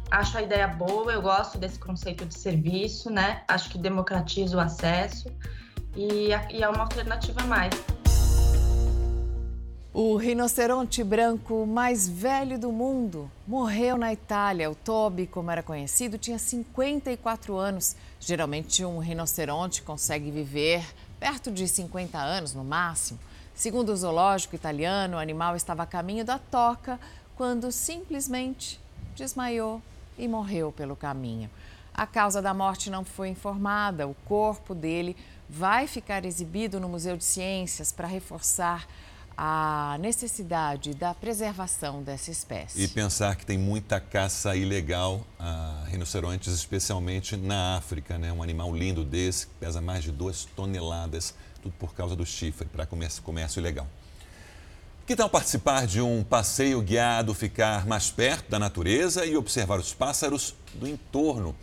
Acho 0.10 0.38
a 0.38 0.41
ideia 0.41 0.67
boa, 0.67 1.12
eu 1.12 1.21
gosto 1.21 1.58
desse 1.58 1.77
conceito 1.77 2.25
de 2.25 2.38
serviço, 2.38 3.10
né? 3.10 3.43
Acho 3.47 3.69
que 3.69 3.77
democratiza 3.77 4.56
o 4.56 4.60
acesso 4.60 5.30
e, 5.95 6.30
e 6.49 6.63
é 6.63 6.69
uma 6.69 6.84
alternativa 6.84 7.41
a 7.41 7.45
mais. 7.45 7.73
O 9.99 10.15
rinoceronte 10.15 11.03
branco 11.03 11.65
mais 11.65 12.08
velho 12.08 12.60
do 12.60 12.71
mundo 12.71 13.32
morreu 13.47 13.97
na 13.97 14.13
Itália. 14.13 14.69
O 14.69 14.75
Toby, 14.75 15.25
como 15.25 15.49
era 15.49 15.63
conhecido, 15.63 16.19
tinha 16.19 16.38
54 16.38 17.58
anos. 17.58 17.95
Geralmente, 18.19 18.86
um 18.86 18.99
rinoceronte 18.99 19.82
consegue 19.82 20.30
viver 20.30 20.86
perto 21.19 21.51
de 21.51 21.67
50 21.67 22.15
anos 22.15 22.53
no 22.53 22.63
máximo. 22.63 23.19
Segundo 23.56 23.89
o 23.89 23.97
zoológico 23.97 24.53
italiano, 24.53 25.17
o 25.17 25.19
animal 25.19 25.56
estava 25.56 25.82
a 25.82 25.88
caminho 25.88 26.23
da 26.23 26.38
toca 26.38 26.99
quando 27.38 27.71
simplesmente 27.71 28.80
desmaiou 29.15 29.82
e 30.17 30.28
morreu 30.28 30.71
pelo 30.71 30.95
caminho. 30.95 31.50
A 31.93 32.08
causa 32.08 32.41
da 32.41 32.54
morte 32.54 32.89
não 32.89 33.06
foi 33.06 33.30
informada. 33.30 34.08
O 34.08 34.15
corpo 34.26 34.73
dele 34.73 35.15
vai 35.47 35.88
ficar 35.88 36.26
exibido 36.26 36.80
no 36.80 36.89
Museu 36.89 37.15
de 37.15 37.23
Ciências 37.23 37.91
para 37.91 38.08
reforçar 38.08 38.88
a 39.38 39.97
necessidade 40.00 40.95
da 40.95 41.13
preservação 41.13 42.02
dessa 42.02 42.32
espécie. 42.32 42.82
E 42.82 42.88
pensar 42.88 43.36
que 43.36 43.45
tem 43.45 43.58
muita 43.58 44.00
caça 44.00 44.56
ilegal 44.56 45.21
a 45.39 45.84
rinocerontes, 45.88 46.52
especialmente 46.52 47.38
na 47.38 47.78
África, 47.78 48.17
né? 48.17 48.34
Um 48.34 48.41
animal 48.41 48.76
lindo 48.76 49.04
desse, 49.04 49.45
que 49.45 49.54
pesa 49.60 49.80
mais 49.80 50.04
de 50.04 50.12
duas 50.12 50.45
toneladas, 50.56 51.36
tudo 51.62 51.73
por 51.78 51.93
causa 51.93 52.15
do 52.15 52.26
chifre, 52.26 52.67
para 52.67 52.88
comércio, 52.88 53.21
comércio 53.21 53.60
ilegal. 53.60 53.88
Que 55.08 55.15
tal 55.15 55.30
participar 55.30 55.88
de 55.88 56.02
um 56.02 56.22
passeio 56.22 56.82
guiado, 56.82 57.34
ficar 57.34 57.88
mais 57.88 58.12
perto 58.12 58.50
da 58.50 58.60
natureza 58.60 59.26
e 59.26 59.38
observar 59.38 59.80
os 59.80 59.93
pássaros 59.93 60.54
do 60.74 60.86
entorno? 60.86 61.56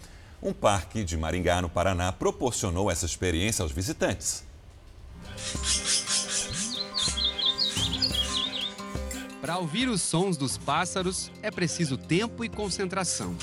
Um 0.43 0.51
parque 0.51 1.05
de 1.05 1.15
Maringá, 1.15 1.61
no 1.61 1.69
Paraná, 1.69 2.11
proporcionou 2.11 2.91
essa 2.91 3.05
experiência 3.05 3.63
aos 3.63 3.71
visitantes. 3.71 4.43
Para 9.43 9.59
ouvir 9.59 9.91
os 9.91 10.01
sons 10.01 10.39
dos 10.39 10.57
pássaros, 10.57 11.31
é 11.43 11.51
preciso 11.51 11.99
tempo 11.99 12.47
e 12.47 12.49
concentração. 12.49 13.37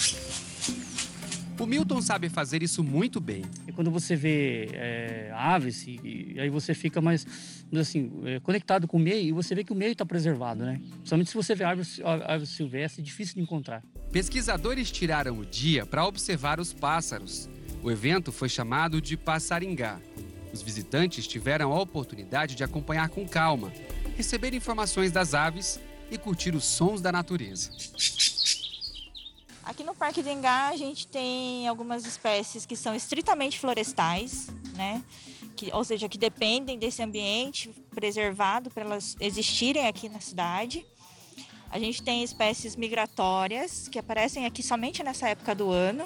O 1.62 1.68
Milton 1.68 2.02
sabe 2.02 2.28
fazer 2.28 2.64
isso 2.64 2.84
muito 2.84 3.22
bem. 3.22 3.44
E 3.68 3.72
quando 3.72 3.92
você 3.92 4.16
vê 4.16 4.68
é, 4.74 5.32
aves, 5.36 5.86
e, 5.86 6.34
e, 6.34 6.40
aí 6.40 6.50
você 6.50 6.74
fica 6.74 7.00
mais 7.00 7.24
assim, 7.76 8.12
é, 8.26 8.40
conectado 8.40 8.88
com 8.88 8.98
o 8.98 9.00
meio 9.00 9.28
e 9.28 9.32
você 9.32 9.54
vê 9.54 9.64
que 9.64 9.72
o 9.72 9.76
meio 9.76 9.92
está 9.92 10.04
preservado, 10.04 10.66
né? 10.66 10.82
Principalmente 10.96 11.30
se 11.30 11.36
você 11.36 11.54
vê 11.54 11.64
árvores, 11.64 12.02
árvores 12.04 12.50
silvestres, 12.50 12.98
é 12.98 13.06
difícil 13.06 13.36
de 13.36 13.42
encontrar. 13.42 13.84
Pesquisadores 14.12 14.90
tiraram 14.90 15.38
o 15.38 15.46
dia 15.46 15.86
para 15.86 16.04
observar 16.04 16.60
os 16.60 16.74
pássaros. 16.74 17.48
O 17.84 17.92
evento 17.92 18.32
foi 18.32 18.50
chamado 18.50 19.00
de 19.00 19.16
Passaringá. 19.16 20.00
Os 20.52 20.64
visitantes 20.64 21.28
tiveram 21.28 21.72
a 21.72 21.80
oportunidade 21.80 22.56
de 22.56 22.64
acompanhar 22.64 23.08
com 23.10 23.28
calma, 23.28 23.72
receber 24.18 24.56
informações 24.56 25.12
das 25.12 25.36
aves 25.36 25.80
e 26.10 26.18
curtir 26.18 26.56
os 26.56 26.66
sons 26.66 27.02
da 27.02 27.12
natureza. 27.12 27.70
Aqui 29.72 29.86
no 29.86 29.96
Parque 29.96 30.22
de 30.22 30.30
Engá 30.30 30.68
a 30.68 30.76
gente 30.76 31.08
tem 31.08 31.66
algumas 31.66 32.06
espécies 32.06 32.66
que 32.66 32.76
são 32.76 32.94
estritamente 32.94 33.58
florestais, 33.58 34.48
né? 34.76 35.02
Que, 35.56 35.74
ou 35.74 35.82
seja, 35.86 36.10
que 36.10 36.18
dependem 36.18 36.78
desse 36.78 37.02
ambiente 37.02 37.70
preservado 37.90 38.70
para 38.70 38.84
elas 38.84 39.16
existirem 39.18 39.88
aqui 39.88 40.10
na 40.10 40.20
cidade. 40.20 40.86
A 41.70 41.80
gente 41.80 42.04
tem 42.04 42.22
espécies 42.22 42.76
migratórias 42.76 43.88
que 43.88 43.98
aparecem 43.98 44.46
aqui 44.46 44.62
somente 44.62 45.02
nessa 45.04 45.30
época 45.30 45.56
do 45.56 45.72
ano. 45.72 46.06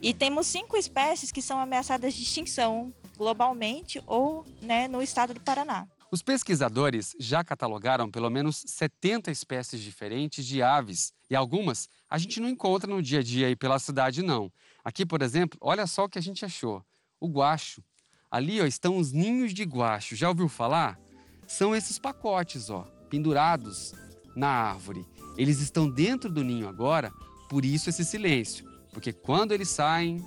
E 0.00 0.14
temos 0.14 0.46
cinco 0.46 0.74
espécies 0.74 1.30
que 1.30 1.42
são 1.42 1.58
ameaçadas 1.58 2.14
de 2.14 2.22
extinção 2.22 2.94
globalmente 3.14 4.02
ou 4.06 4.46
né, 4.62 4.88
no 4.88 5.02
estado 5.02 5.34
do 5.34 5.40
Paraná. 5.42 5.86
Os 6.10 6.22
pesquisadores 6.22 7.14
já 7.20 7.44
catalogaram 7.44 8.10
pelo 8.10 8.30
menos 8.30 8.64
70 8.66 9.30
espécies 9.30 9.82
diferentes 9.82 10.46
de 10.46 10.62
aves 10.62 11.12
e 11.30 11.36
algumas 11.36 11.88
a 12.10 12.18
gente 12.18 12.40
não 12.40 12.48
encontra 12.48 12.90
no 12.90 13.00
dia 13.00 13.20
a 13.20 13.22
dia 13.22 13.46
aí 13.46 13.54
pela 13.54 13.78
cidade 13.78 14.20
não. 14.20 14.52
Aqui, 14.84 15.06
por 15.06 15.22
exemplo, 15.22 15.56
olha 15.62 15.86
só 15.86 16.04
o 16.04 16.08
que 16.08 16.18
a 16.18 16.22
gente 16.22 16.44
achou. 16.44 16.84
O 17.20 17.28
guacho. 17.28 17.82
Ali 18.28 18.60
ó, 18.60 18.66
estão 18.66 18.96
os 18.96 19.12
ninhos 19.12 19.54
de 19.54 19.62
guacho. 19.62 20.16
Já 20.16 20.28
ouviu 20.28 20.48
falar? 20.48 20.98
São 21.46 21.74
esses 21.74 21.98
pacotes, 21.98 22.68
ó, 22.68 22.82
pendurados 23.08 23.92
na 24.34 24.48
árvore. 24.48 25.06
Eles 25.36 25.60
estão 25.60 25.88
dentro 25.88 26.30
do 26.30 26.42
ninho 26.42 26.68
agora, 26.68 27.12
por 27.48 27.64
isso 27.64 27.88
esse 27.88 28.04
silêncio, 28.04 28.68
porque 28.92 29.12
quando 29.12 29.52
eles 29.52 29.68
saem 29.68 30.24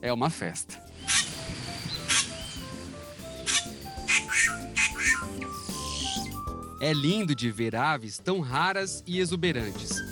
é 0.00 0.12
uma 0.12 0.30
festa. 0.30 0.84
É 6.80 6.92
lindo 6.92 7.34
de 7.34 7.50
ver 7.50 7.74
aves 7.74 8.18
tão 8.18 8.40
raras 8.40 9.02
e 9.06 9.18
exuberantes. 9.18 10.05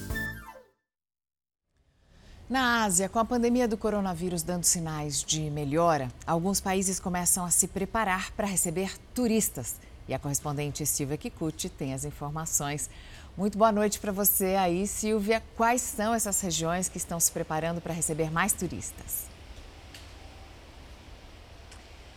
Na 2.48 2.84
Ásia, 2.84 3.08
com 3.08 3.18
a 3.18 3.24
pandemia 3.24 3.66
do 3.66 3.74
coronavírus 3.74 4.42
dando 4.42 4.64
sinais 4.64 5.24
de 5.24 5.48
melhora, 5.50 6.10
alguns 6.26 6.60
países 6.60 7.00
começam 7.00 7.42
a 7.42 7.50
se 7.50 7.66
preparar 7.66 8.32
para 8.32 8.46
receber 8.46 8.92
turistas. 9.14 9.76
E 10.06 10.12
a 10.12 10.18
correspondente 10.18 10.84
Silvia 10.84 11.16
Kikuchi 11.16 11.70
tem 11.70 11.94
as 11.94 12.04
informações. 12.04 12.90
Muito 13.34 13.56
boa 13.56 13.72
noite 13.72 13.98
para 13.98 14.12
você 14.12 14.56
aí, 14.56 14.86
Silvia. 14.86 15.42
Quais 15.56 15.80
são 15.80 16.12
essas 16.12 16.38
regiões 16.42 16.86
que 16.86 16.98
estão 16.98 17.18
se 17.18 17.32
preparando 17.32 17.80
para 17.80 17.94
receber 17.94 18.30
mais 18.30 18.52
turistas? 18.52 19.24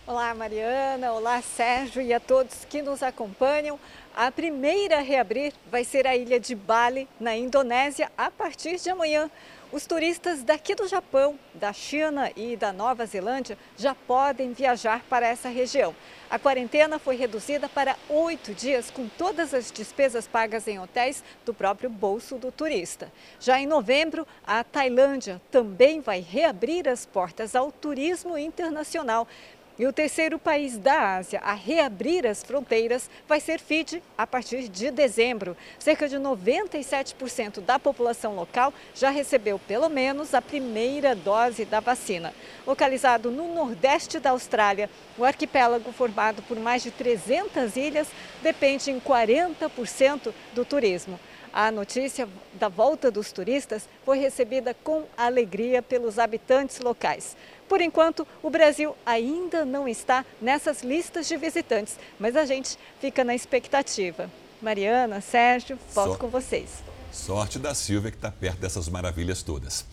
Olá, 0.05 0.33
Mariana. 0.33 1.13
Olá, 1.13 1.41
Sérgio 1.41 2.01
e 2.01 2.13
a 2.13 2.19
todos 2.19 2.65
que 2.65 2.81
nos 2.81 3.01
acompanham. 3.01 3.79
A 4.13 4.29
primeira 4.29 4.97
a 4.97 5.01
reabrir 5.01 5.53
vai 5.71 5.83
ser 5.83 6.05
a 6.05 6.17
ilha 6.17 6.39
de 6.39 6.55
Bali, 6.55 7.07
na 7.19 7.35
Indonésia, 7.35 8.11
a 8.17 8.29
partir 8.29 8.77
de 8.77 8.89
amanhã. 8.89 9.29
Os 9.69 9.85
turistas 9.85 10.43
daqui 10.43 10.73
do 10.73 10.87
Japão, 10.87 11.37
da 11.53 11.73
China 11.73 12.31
e 12.37 12.55
da 12.55 12.71
Nova 12.71 13.05
Zelândia 13.05 13.57
já 13.75 13.93
podem 13.93 14.53
viajar 14.53 15.03
para 15.09 15.27
essa 15.27 15.49
região. 15.49 15.93
A 16.29 16.39
quarentena 16.39 16.97
foi 16.97 17.17
reduzida 17.17 17.67
para 17.67 17.97
oito 18.07 18.53
dias, 18.53 18.89
com 18.89 19.09
todas 19.09 19.53
as 19.53 19.69
despesas 19.69 20.25
pagas 20.25 20.69
em 20.69 20.79
hotéis 20.79 21.21
do 21.45 21.53
próprio 21.53 21.89
bolso 21.89 22.37
do 22.37 22.49
turista. 22.49 23.11
Já 23.41 23.59
em 23.59 23.67
novembro, 23.67 24.25
a 24.45 24.63
Tailândia 24.63 25.41
também 25.51 25.99
vai 25.99 26.21
reabrir 26.21 26.87
as 26.87 27.05
portas 27.05 27.53
ao 27.53 27.69
turismo 27.69 28.37
internacional 28.37 29.27
E 29.79 29.85
o 29.85 29.93
terceiro 29.93 30.39
país 30.39 30.75
da 30.75 31.17
Ásia 31.17 31.39
a 31.43 31.53
reabrir 31.53 32.25
as 32.25 32.41
fronteiras 32.41 33.07
vai 33.27 33.39
ser 33.39 33.59
Fiji 33.59 34.01
a 34.17 34.25
partir 34.25 34.67
de 34.67 34.89
dezembro. 34.89 35.55
Cerca 35.77 36.09
de 36.09 36.17
97% 36.17 37.61
da 37.61 37.77
população 37.77 38.35
local 38.35 38.73
já 38.95 39.11
recebeu 39.11 39.59
pelo 39.59 39.87
menos 39.87 40.33
a 40.33 40.41
primeira 40.41 41.13
dose 41.13 41.63
da 41.63 41.79
vacina. 41.79 42.33
Localizado 42.65 43.29
no 43.29 43.53
nordeste 43.53 44.19
da 44.19 44.31
Austrália, 44.31 44.89
o 45.15 45.23
arquipélago, 45.23 45.91
formado 45.91 46.41
por 46.41 46.57
mais 46.57 46.81
de 46.81 46.89
300 46.89 47.75
ilhas, 47.75 48.07
depende 48.41 48.89
em 48.89 48.99
40% 48.99 50.33
do 50.55 50.65
turismo. 50.65 51.19
A 51.53 51.71
notícia 51.71 52.27
da 52.53 52.67
volta 52.67 53.09
dos 53.09 53.31
turistas 53.31 53.87
foi 54.05 54.19
recebida 54.19 54.75
com 54.83 55.05
alegria 55.17 55.81
pelos 55.81 56.19
habitantes 56.19 56.79
locais. 56.79 57.35
Por 57.67 57.81
enquanto, 57.81 58.25
o 58.41 58.49
Brasil 58.49 58.95
ainda 59.05 59.65
não 59.65 59.87
está 59.87 60.25
nessas 60.41 60.83
listas 60.83 61.27
de 61.27 61.35
visitantes, 61.35 61.97
mas 62.19 62.35
a 62.35 62.45
gente 62.45 62.77
fica 62.99 63.23
na 63.23 63.35
expectativa. 63.35 64.29
Mariana, 64.61 65.21
Sérgio, 65.21 65.77
volto 65.93 66.17
com 66.17 66.29
vocês. 66.29 66.69
Sorte 67.11 67.59
da 67.59 67.73
Silvia 67.73 68.11
que 68.11 68.17
está 68.17 68.31
perto 68.31 68.59
dessas 68.59 68.87
maravilhas 68.89 69.43
todas. 69.43 69.85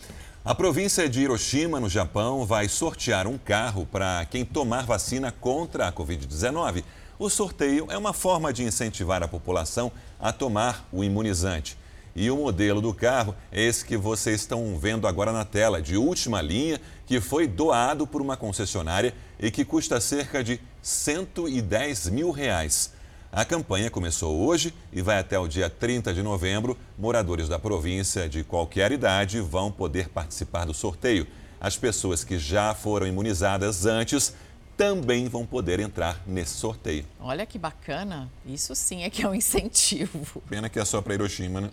A 0.43 0.53
província 0.53 1.09
de 1.09 1.21
Hiroshima, 1.21 1.79
no 1.79 1.89
Japão, 1.89 2.45
vai 2.45 2.67
sortear 2.67 3.25
um 3.25 3.37
carro 3.37 3.85
para 3.91 4.25
quem 4.29 4.45
tomar 4.45 4.85
vacina 4.85 5.31
contra 5.31 5.87
a 5.87 5.91
Covid-19. 5.91 6.83
O 7.17 7.29
sorteio 7.29 7.87
é 7.89 7.97
uma 7.97 8.13
forma 8.13 8.53
de 8.53 8.63
incentivar 8.63 9.23
a 9.23 9.27
população 9.27 9.91
a 10.19 10.31
tomar 10.31 10.87
o 10.91 11.03
imunizante. 11.03 11.77
E 12.15 12.31
o 12.31 12.37
modelo 12.37 12.79
do 12.79 12.93
carro 12.93 13.35
é 13.51 13.61
esse 13.61 13.83
que 13.83 13.97
vocês 13.97 14.39
estão 14.39 14.77
vendo 14.79 15.05
agora 15.05 15.33
na 15.33 15.43
tela, 15.43 15.81
de 15.81 15.97
última 15.97 16.41
linha, 16.41 16.79
que 17.05 17.19
foi 17.19 17.45
doado 17.45 18.07
por 18.07 18.21
uma 18.21 18.37
concessionária 18.37 19.13
e 19.37 19.51
que 19.51 19.65
custa 19.65 19.99
cerca 19.99 20.41
de 20.41 20.61
110 20.81 22.09
mil 22.11 22.31
reais. 22.31 22.93
A 23.33 23.43
campanha 23.43 23.91
começou 23.91 24.47
hoje 24.47 24.73
e 24.93 25.01
vai 25.01 25.19
até 25.19 25.37
o 25.37 25.45
dia 25.45 25.69
30 25.69 26.13
de 26.13 26.23
novembro. 26.23 26.77
Moradores 26.97 27.49
da 27.49 27.59
província 27.59 28.29
de 28.29 28.45
qualquer 28.45 28.93
idade 28.93 29.41
vão 29.41 29.69
poder 29.69 30.07
participar 30.07 30.63
do 30.63 30.73
sorteio. 30.73 31.27
As 31.59 31.75
pessoas 31.75 32.23
que 32.23 32.39
já 32.39 32.73
foram 32.73 33.07
imunizadas 33.07 33.85
antes 33.85 34.33
também 34.77 35.27
vão 35.27 35.45
poder 35.45 35.79
entrar 35.79 36.21
nesse 36.27 36.53
sorteio. 36.53 37.05
Olha 37.19 37.45
que 37.45 37.57
bacana. 37.57 38.29
Isso 38.45 38.75
sim 38.75 39.03
é 39.03 39.09
que 39.09 39.23
é 39.23 39.29
um 39.29 39.33
incentivo. 39.35 40.41
Pena 40.49 40.69
que 40.69 40.79
é 40.79 40.85
só 40.85 41.01
para 41.01 41.13
Hiroshima, 41.13 41.61
né? 41.61 41.69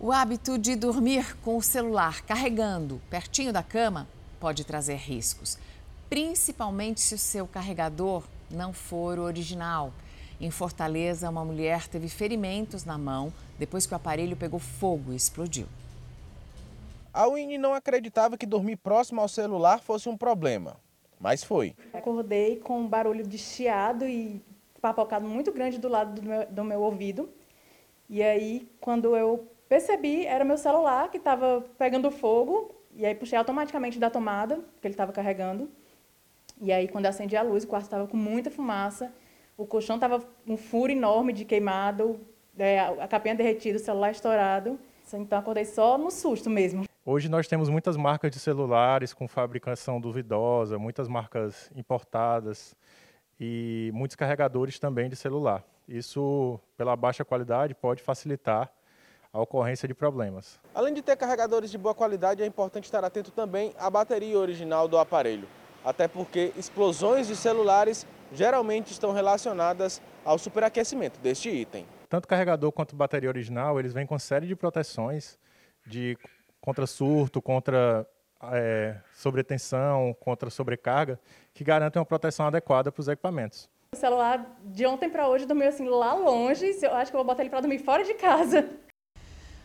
O 0.00 0.12
hábito 0.12 0.56
de 0.56 0.76
dormir 0.76 1.36
com 1.38 1.56
o 1.56 1.62
celular 1.62 2.22
carregando 2.22 3.00
pertinho 3.10 3.52
da 3.52 3.64
cama 3.64 4.06
pode 4.38 4.64
trazer 4.64 4.94
riscos, 4.94 5.58
principalmente 6.08 7.00
se 7.00 7.16
o 7.16 7.18
seu 7.18 7.48
carregador 7.48 8.22
não 8.48 8.72
for 8.72 9.18
o 9.18 9.22
original. 9.22 9.92
Em 10.40 10.52
Fortaleza, 10.52 11.28
uma 11.28 11.44
mulher 11.44 11.88
teve 11.88 12.08
ferimentos 12.08 12.84
na 12.84 12.96
mão 12.96 13.32
depois 13.58 13.86
que 13.86 13.92
o 13.92 13.96
aparelho 13.96 14.36
pegou 14.36 14.60
fogo 14.60 15.12
e 15.12 15.16
explodiu. 15.16 15.66
A 17.12 17.26
Winnie 17.26 17.58
não 17.58 17.74
acreditava 17.74 18.38
que 18.38 18.46
dormir 18.46 18.76
próximo 18.76 19.20
ao 19.20 19.28
celular 19.28 19.80
fosse 19.80 20.08
um 20.08 20.16
problema, 20.16 20.76
mas 21.18 21.44
foi. 21.44 21.74
Acordei 21.92 22.56
com 22.56 22.80
um 22.80 22.86
barulho 22.86 23.26
de 23.26 23.38
chiado 23.38 24.06
e 24.06 24.42
papocado 24.80 25.26
muito 25.26 25.52
grande 25.52 25.78
do 25.78 25.88
lado 25.88 26.20
do 26.20 26.28
meu, 26.28 26.46
do 26.46 26.64
meu 26.64 26.80
ouvido. 26.80 27.28
E 28.08 28.22
aí, 28.22 28.68
quando 28.80 29.16
eu 29.16 29.46
Percebi, 29.68 30.24
era 30.24 30.44
meu 30.46 30.56
celular 30.56 31.10
que 31.10 31.18
estava 31.18 31.62
pegando 31.76 32.10
fogo, 32.10 32.74
e 32.96 33.04
aí 33.04 33.14
puxei 33.14 33.38
automaticamente 33.38 33.98
da 33.98 34.08
tomada, 34.08 34.56
que 34.80 34.86
ele 34.86 34.94
estava 34.94 35.12
carregando. 35.12 35.68
E 36.60 36.72
aí, 36.72 36.88
quando 36.88 37.04
eu 37.04 37.10
acendi 37.10 37.36
a 37.36 37.42
luz, 37.42 37.64
o 37.64 37.66
quarto 37.68 37.84
estava 37.84 38.06
com 38.06 38.16
muita 38.16 38.50
fumaça, 38.50 39.12
o 39.58 39.66
colchão 39.66 39.96
estava 39.96 40.24
um 40.46 40.56
furo 40.56 40.90
enorme 40.90 41.34
de 41.34 41.44
queimado, 41.44 42.18
é, 42.58 42.80
a 42.80 43.06
capinha 43.06 43.34
derretida, 43.34 43.76
o 43.76 43.80
celular 43.80 44.10
estourado. 44.10 44.78
Então, 45.12 45.38
acordei 45.38 45.66
só 45.66 45.98
no 45.98 46.10
susto 46.10 46.48
mesmo. 46.48 46.87
Hoje 47.10 47.26
nós 47.26 47.48
temos 47.48 47.70
muitas 47.70 47.96
marcas 47.96 48.30
de 48.30 48.38
celulares 48.38 49.14
com 49.14 49.26
fabricação 49.26 49.98
duvidosa, 49.98 50.78
muitas 50.78 51.08
marcas 51.08 51.70
importadas 51.74 52.76
e 53.40 53.90
muitos 53.94 54.14
carregadores 54.14 54.78
também 54.78 55.08
de 55.08 55.16
celular. 55.16 55.64
Isso, 55.88 56.60
pela 56.76 56.94
baixa 56.94 57.24
qualidade, 57.24 57.74
pode 57.74 58.02
facilitar 58.02 58.70
a 59.32 59.40
ocorrência 59.40 59.88
de 59.88 59.94
problemas. 59.94 60.60
Além 60.74 60.92
de 60.92 61.00
ter 61.00 61.16
carregadores 61.16 61.70
de 61.70 61.78
boa 61.78 61.94
qualidade, 61.94 62.42
é 62.42 62.46
importante 62.46 62.84
estar 62.84 63.02
atento 63.02 63.30
também 63.30 63.72
à 63.78 63.88
bateria 63.88 64.38
original 64.38 64.86
do 64.86 64.98
aparelho, 64.98 65.48
até 65.82 66.06
porque 66.06 66.52
explosões 66.58 67.26
de 67.26 67.36
celulares 67.36 68.06
geralmente 68.34 68.92
estão 68.92 69.12
relacionadas 69.12 70.02
ao 70.26 70.38
superaquecimento 70.38 71.18
deste 71.20 71.48
item. 71.48 71.86
Tanto 72.06 72.28
carregador 72.28 72.70
quanto 72.70 72.94
bateria 72.94 73.30
original, 73.30 73.80
eles 73.80 73.94
vêm 73.94 74.04
com 74.04 74.18
série 74.18 74.46
de 74.46 74.54
proteções 74.54 75.38
de 75.86 76.18
contra 76.68 76.86
surto, 76.86 77.40
contra 77.40 78.06
é, 78.52 78.94
sobretensão, 79.14 80.14
contra 80.20 80.50
sobrecarga, 80.50 81.18
que 81.54 81.64
garantem 81.64 81.98
uma 81.98 82.04
proteção 82.04 82.46
adequada 82.46 82.92
para 82.92 83.00
os 83.00 83.08
equipamentos. 83.08 83.70
O 83.94 83.96
celular 83.96 84.44
de 84.62 84.84
ontem 84.84 85.08
para 85.08 85.26
hoje 85.26 85.46
dormiu 85.46 85.66
assim 85.66 85.88
lá 85.88 86.12
longe, 86.12 86.66
eu 86.82 86.94
acho 86.94 87.10
que 87.10 87.16
eu 87.16 87.20
vou 87.20 87.24
botar 87.24 87.42
ele 87.42 87.48
para 87.48 87.62
dormir 87.62 87.78
fora 87.78 88.04
de 88.04 88.12
casa. 88.12 88.68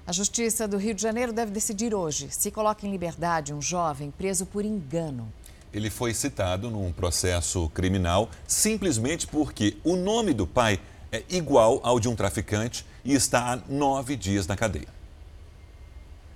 A 0.07 0.13
Justiça 0.13 0.65
do 0.65 0.77
Rio 0.77 0.93
de 0.93 1.01
Janeiro 1.01 1.33
deve 1.33 1.51
decidir 1.51 1.93
hoje 1.93 2.29
se 2.31 2.49
coloca 2.49 2.87
em 2.87 2.91
liberdade 2.91 3.53
um 3.53 3.61
jovem 3.61 4.09
preso 4.09 4.45
por 4.45 4.63
engano. 4.63 5.29
Ele 5.73 5.89
foi 5.89 6.13
citado 6.13 6.69
num 6.69 6.93
processo 6.93 7.69
criminal 7.71 8.29
simplesmente 8.47 9.27
porque 9.27 9.75
o 9.83 9.97
nome 9.97 10.33
do 10.33 10.47
pai 10.47 10.79
é 11.11 11.21
igual 11.29 11.81
ao 11.83 11.99
de 11.99 12.07
um 12.07 12.15
traficante 12.15 12.85
e 13.03 13.13
está 13.13 13.51
há 13.51 13.55
nove 13.67 14.15
dias 14.15 14.47
na 14.47 14.55
cadeia. 14.55 15.02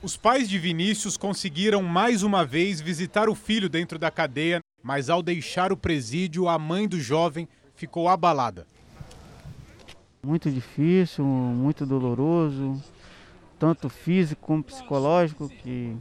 Os 0.01 0.15
pais 0.15 0.47
de 0.47 0.59
Vinícius 0.59 1.17
conseguiram 1.17 1.81
mais 1.81 2.23
uma 2.23 2.45
vez 2.45 2.79
visitar 2.79 3.29
o 3.29 3.35
filho 3.35 3.67
dentro 3.67 3.97
da 3.97 4.11
cadeia, 4.11 4.59
mas 4.83 5.09
ao 5.09 5.23
deixar 5.23 5.71
o 5.71 5.77
presídio, 5.77 6.47
a 6.47 6.59
mãe 6.59 6.87
do 6.87 6.99
jovem 6.99 7.47
ficou 7.75 8.07
abalada. 8.07 8.67
Muito 10.23 10.51
difícil, 10.51 11.25
muito 11.25 11.85
doloroso 11.85 12.81
tanto 13.59 13.89
físico 13.89 14.41
como 14.45 14.63
psicológico, 14.63 15.49
que 15.49 15.95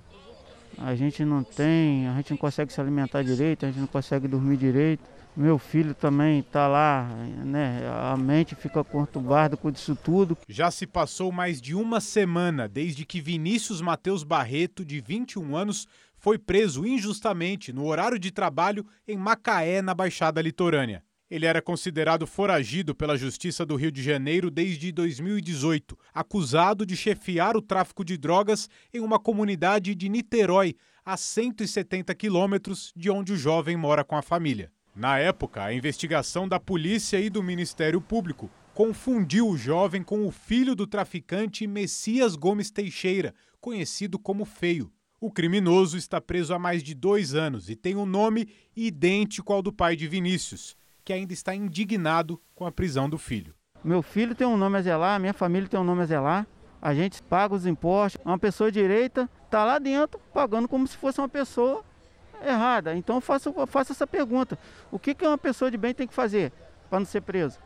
a 0.79 0.95
gente 0.95 1.25
não 1.25 1.43
tem, 1.43 2.07
a 2.07 2.15
gente 2.17 2.31
não 2.31 2.37
consegue 2.37 2.73
se 2.73 2.81
alimentar 2.81 3.23
direito, 3.23 3.65
a 3.65 3.69
gente 3.69 3.81
não 3.81 3.87
consegue 3.87 4.29
dormir 4.29 4.57
direito. 4.57 5.03
Meu 5.37 5.59
filho 5.59 5.95
também 5.95 6.39
está 6.39 6.67
lá, 6.67 7.07
né? 7.45 7.83
A 8.11 8.17
mente 8.17 8.55
fica 8.55 8.83
conturbada 8.83 9.55
com 9.55 9.69
isso 9.69 9.95
tudo. 9.95 10.39
Já 10.49 10.71
se 10.71 10.87
passou 10.87 11.31
mais 11.31 11.61
de 11.61 11.75
uma 11.75 12.01
semana 12.01 12.67
desde 12.67 13.05
que 13.05 13.21
Vinícius 13.21 13.83
Mateus 13.83 14.25
Barreto, 14.25 14.83
de 14.83 14.99
21 14.99 15.55
anos, 15.55 15.87
foi 16.17 16.39
preso 16.39 16.87
injustamente 16.87 17.71
no 17.71 17.85
horário 17.85 18.19
de 18.19 18.31
trabalho 18.31 18.87
em 19.07 19.19
Macaé, 19.19 19.83
na 19.83 19.93
Baixada 19.93 20.41
Litorânea. 20.41 21.03
Ele 21.31 21.45
era 21.45 21.61
considerado 21.61 22.27
foragido 22.27 22.95
pela 22.95 23.19
Justiça 23.19 23.67
do 23.67 23.77
Rio 23.77 23.93
de 23.93 24.03
Janeiro 24.03 24.51
desde 24.51 24.91
2018, 24.91 25.99
acusado 26.15 26.87
de 26.87 26.97
chefiar 26.97 27.59
o 27.59 27.63
tráfico 27.63 28.03
de 28.03 28.17
drogas 28.17 28.71
em 28.95 29.01
uma 29.01 29.19
comunidade 29.19 29.95
de 29.95 30.09
Niterói, 30.09 30.77
a 31.05 31.15
170 31.15 32.15
quilômetros 32.15 32.91
de 32.97 33.11
onde 33.11 33.35
o 33.35 33.37
jovem 33.37 33.77
mora 33.77 34.03
com 34.03 34.17
a 34.17 34.23
família. 34.23 34.73
Na 34.97 35.19
época, 35.19 35.63
a 35.63 35.75
investigação 35.75 36.49
da 36.49 36.59
polícia 36.59 37.21
e 37.21 37.29
do 37.29 37.43
Ministério 37.43 38.01
Público 38.01 38.51
confundiu 38.73 39.47
o 39.47 39.57
jovem 39.57 40.03
com 40.03 40.27
o 40.27 40.31
filho 40.31 40.75
do 40.75 40.87
traficante 40.87 41.67
Messias 41.67 42.35
Gomes 42.35 42.71
Teixeira, 42.71 43.35
conhecido 43.61 44.19
como 44.19 44.47
Feio. 44.47 44.91
O 45.21 45.31
criminoso 45.31 45.99
está 45.99 46.19
preso 46.19 46.55
há 46.55 46.59
mais 46.59 46.83
de 46.83 46.95
dois 46.95 47.35
anos 47.35 47.69
e 47.69 47.77
tem 47.77 47.95
um 47.95 48.07
nome 48.07 48.49
idêntico 48.75 49.53
ao 49.53 49.61
do 49.61 49.71
pai 49.71 49.97
de 49.97 50.09
Vinícius 50.09 50.75
que 51.05 51.13
ainda 51.13 51.33
está 51.33 51.55
indignado 51.55 52.41
com 52.55 52.67
a 52.67 52.73
prisão 52.73 53.09
do 53.09 53.17
filho. 53.17 53.55
Meu 53.85 54.03
filho 54.03 54.35
tem 54.35 54.47
um 54.47 54.57
nome 54.57 54.79
a 54.79 54.83
zelar, 54.83 55.21
minha 55.21 55.33
família 55.33 55.69
tem 55.69 55.79
um 55.79 55.85
nome 55.85 56.03
a 56.03 56.07
zelar. 56.07 56.47
A 56.83 56.95
gente 56.95 57.23
paga 57.23 57.55
os 57.55 57.65
impostos. 57.65 58.21
Uma 58.25 58.39
pessoa 58.39 58.73
direita 58.73 59.31
está 59.45 59.65
lá 59.65 59.79
dentro 59.79 60.19
pagando 60.35 60.67
como 60.67 60.87
se 60.87 60.97
fosse 60.97 61.21
uma 61.21 61.29
pessoa 61.29 61.85
errada. 62.45 62.97
Então 62.97 63.21
faço, 63.21 63.53
faço 63.67 63.93
essa 63.93 64.07
pergunta: 64.07 64.59
o 64.91 64.99
que, 64.99 65.15
que 65.15 65.27
uma 65.27 65.39
pessoa 65.39 65.71
de 65.71 65.77
bem 65.77 65.95
tem 65.95 66.07
que 66.07 66.15
fazer 66.15 66.53
para 66.89 66.99
não 66.99 67.07
ser 67.07 67.23
preso? 67.23 67.59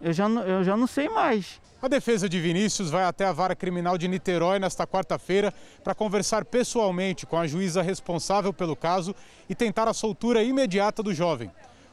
Eu 0.00 0.12
já, 0.12 0.28
eu 0.28 0.64
já 0.64 0.76
não 0.76 0.86
sei 0.86 1.08
mais. 1.08 1.60
A 1.82 1.88
defesa 1.88 2.28
de 2.28 2.40
Vinícius 2.40 2.90
vai 2.90 3.04
até 3.04 3.26
a 3.26 3.32
vara 3.32 3.54
criminal 3.54 3.98
de 3.98 4.08
Niterói 4.08 4.58
nesta 4.58 4.86
quarta-feira 4.86 5.52
para 5.84 5.94
conversar 5.94 6.44
pessoalmente 6.44 7.26
com 7.26 7.38
a 7.38 7.46
juíza 7.46 7.82
responsável 7.82 8.52
pelo 8.52 8.74
caso 8.74 9.14
e 9.48 9.54
tentar 9.54 9.88
a 9.88 9.94
soltura 9.94 10.42
imediata 10.42 11.02
do 11.02 11.14
jovem. 11.14 11.50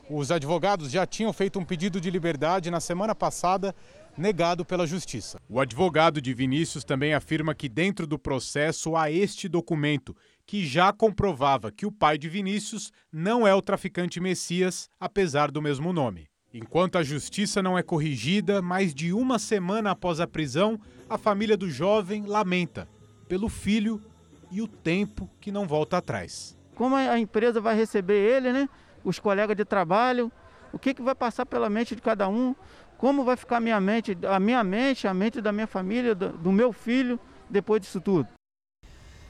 Os 0.10 0.32
advogados 0.32 0.90
já 0.90 1.06
tinham 1.06 1.34
feito 1.34 1.60
um 1.60 1.66
pedido 1.66 2.00
de 2.00 2.10
liberdade 2.10 2.72
na 2.72 2.80
semana 2.80 3.14
passada, 3.14 3.76
negado 4.18 4.64
pela 4.64 4.88
Justiça. 4.88 5.38
O 5.50 5.60
advogado 5.60 6.22
de 6.22 6.34
Vinícius 6.34 6.86
também 6.86 7.14
afirma 7.14 7.54
que 7.54 7.68
dentro 7.68 8.08
do 8.08 8.18
processo 8.18 8.96
há 8.96 9.12
este 9.12 9.50
documento, 9.50 10.16
que 10.48 10.66
já 10.66 10.94
comprovava 10.94 11.70
que 11.70 11.86
o 11.86 11.92
pai 11.92 12.18
de 12.18 12.30
Vinícius 12.30 12.94
não 13.12 13.46
é 13.46 13.54
o 13.54 13.62
traficante 13.62 14.22
Messias, 14.22 14.90
apesar 14.98 15.52
do 15.52 15.62
mesmo 15.62 15.92
nome. 15.92 16.30
Enquanto 16.54 16.98
a 16.98 17.04
justiça 17.04 17.62
não 17.62 17.78
é 17.78 17.84
corrigida, 17.84 18.62
mais 18.62 18.96
de 18.96 19.12
uma 19.12 19.38
semana 19.38 19.92
após 19.92 20.22
a 20.22 20.26
prisão, 20.26 20.80
a 21.10 21.18
família 21.18 21.58
do 21.58 21.70
jovem 21.70 22.26
lamenta 22.26 22.88
pelo 23.28 23.50
filho 23.50 24.02
e 24.50 24.62
o 24.62 24.68
tempo 24.68 25.30
que 25.42 25.52
não 25.52 25.68
volta 25.68 25.98
atrás. 25.98 26.58
Como 26.74 26.96
a 26.96 27.20
empresa 27.20 27.60
vai 27.60 27.76
receber 27.76 28.16
ele, 28.16 28.54
né? 28.54 28.70
Os 29.04 29.20
colegas 29.20 29.58
de 29.58 29.66
trabalho, 29.66 30.32
o 30.72 30.80
que, 30.80 30.94
que 30.94 31.02
vai 31.02 31.14
passar 31.14 31.46
pela 31.46 31.70
mente 31.70 31.94
de 31.94 32.02
cada 32.02 32.30
um, 32.30 32.56
como 32.98 33.26
vai 33.26 33.36
ficar 33.36 33.58
a 33.58 33.60
minha 33.60 33.82
mente, 33.82 34.18
a 34.26 34.40
minha 34.40 34.64
mente, 34.64 35.08
a 35.08 35.14
mente 35.14 35.42
da 35.42 35.52
minha 35.52 35.68
família, 35.68 36.16
do, 36.16 36.30
do 36.30 36.52
meu 36.54 36.72
filho, 36.72 37.20
depois 37.50 37.82
disso 37.82 38.00
tudo. 38.00 38.30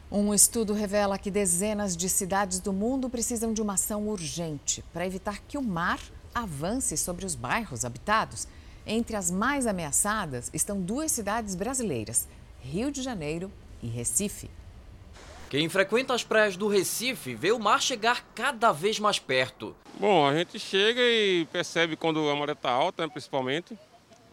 Um 0.09 0.33
estudo 0.33 0.73
revela 0.73 1.17
que 1.17 1.29
dezenas 1.29 1.97
de 1.97 2.07
cidades 2.07 2.61
do 2.61 2.71
mundo 2.71 3.09
precisam 3.09 3.51
de 3.51 3.61
uma 3.61 3.73
ação 3.73 4.07
urgente 4.07 4.81
para 4.93 5.05
evitar 5.05 5.41
que 5.45 5.57
o 5.57 5.61
mar 5.61 5.99
avance 6.33 6.95
sobre 6.95 7.25
os 7.25 7.35
bairros 7.35 7.83
habitados. 7.83 8.47
Entre 8.85 9.17
as 9.17 9.29
mais 9.29 9.67
ameaçadas 9.67 10.49
estão 10.53 10.79
duas 10.79 11.11
cidades 11.11 11.55
brasileiras, 11.55 12.25
Rio 12.61 12.89
de 12.89 13.01
Janeiro 13.01 13.51
e 13.83 13.87
Recife. 13.87 14.49
Quem 15.49 15.67
frequenta 15.67 16.13
as 16.13 16.23
praias 16.23 16.55
do 16.55 16.69
Recife 16.69 17.35
vê 17.35 17.51
o 17.51 17.59
mar 17.59 17.81
chegar 17.81 18.25
cada 18.33 18.71
vez 18.71 18.99
mais 18.99 19.19
perto. 19.19 19.75
Bom, 19.99 20.25
a 20.25 20.33
gente 20.33 20.57
chega 20.57 21.01
e 21.01 21.45
percebe 21.51 21.97
quando 21.97 22.29
a 22.29 22.35
maré 22.35 22.53
está 22.53 22.71
alta, 22.71 23.03
né, 23.03 23.09
principalmente, 23.11 23.77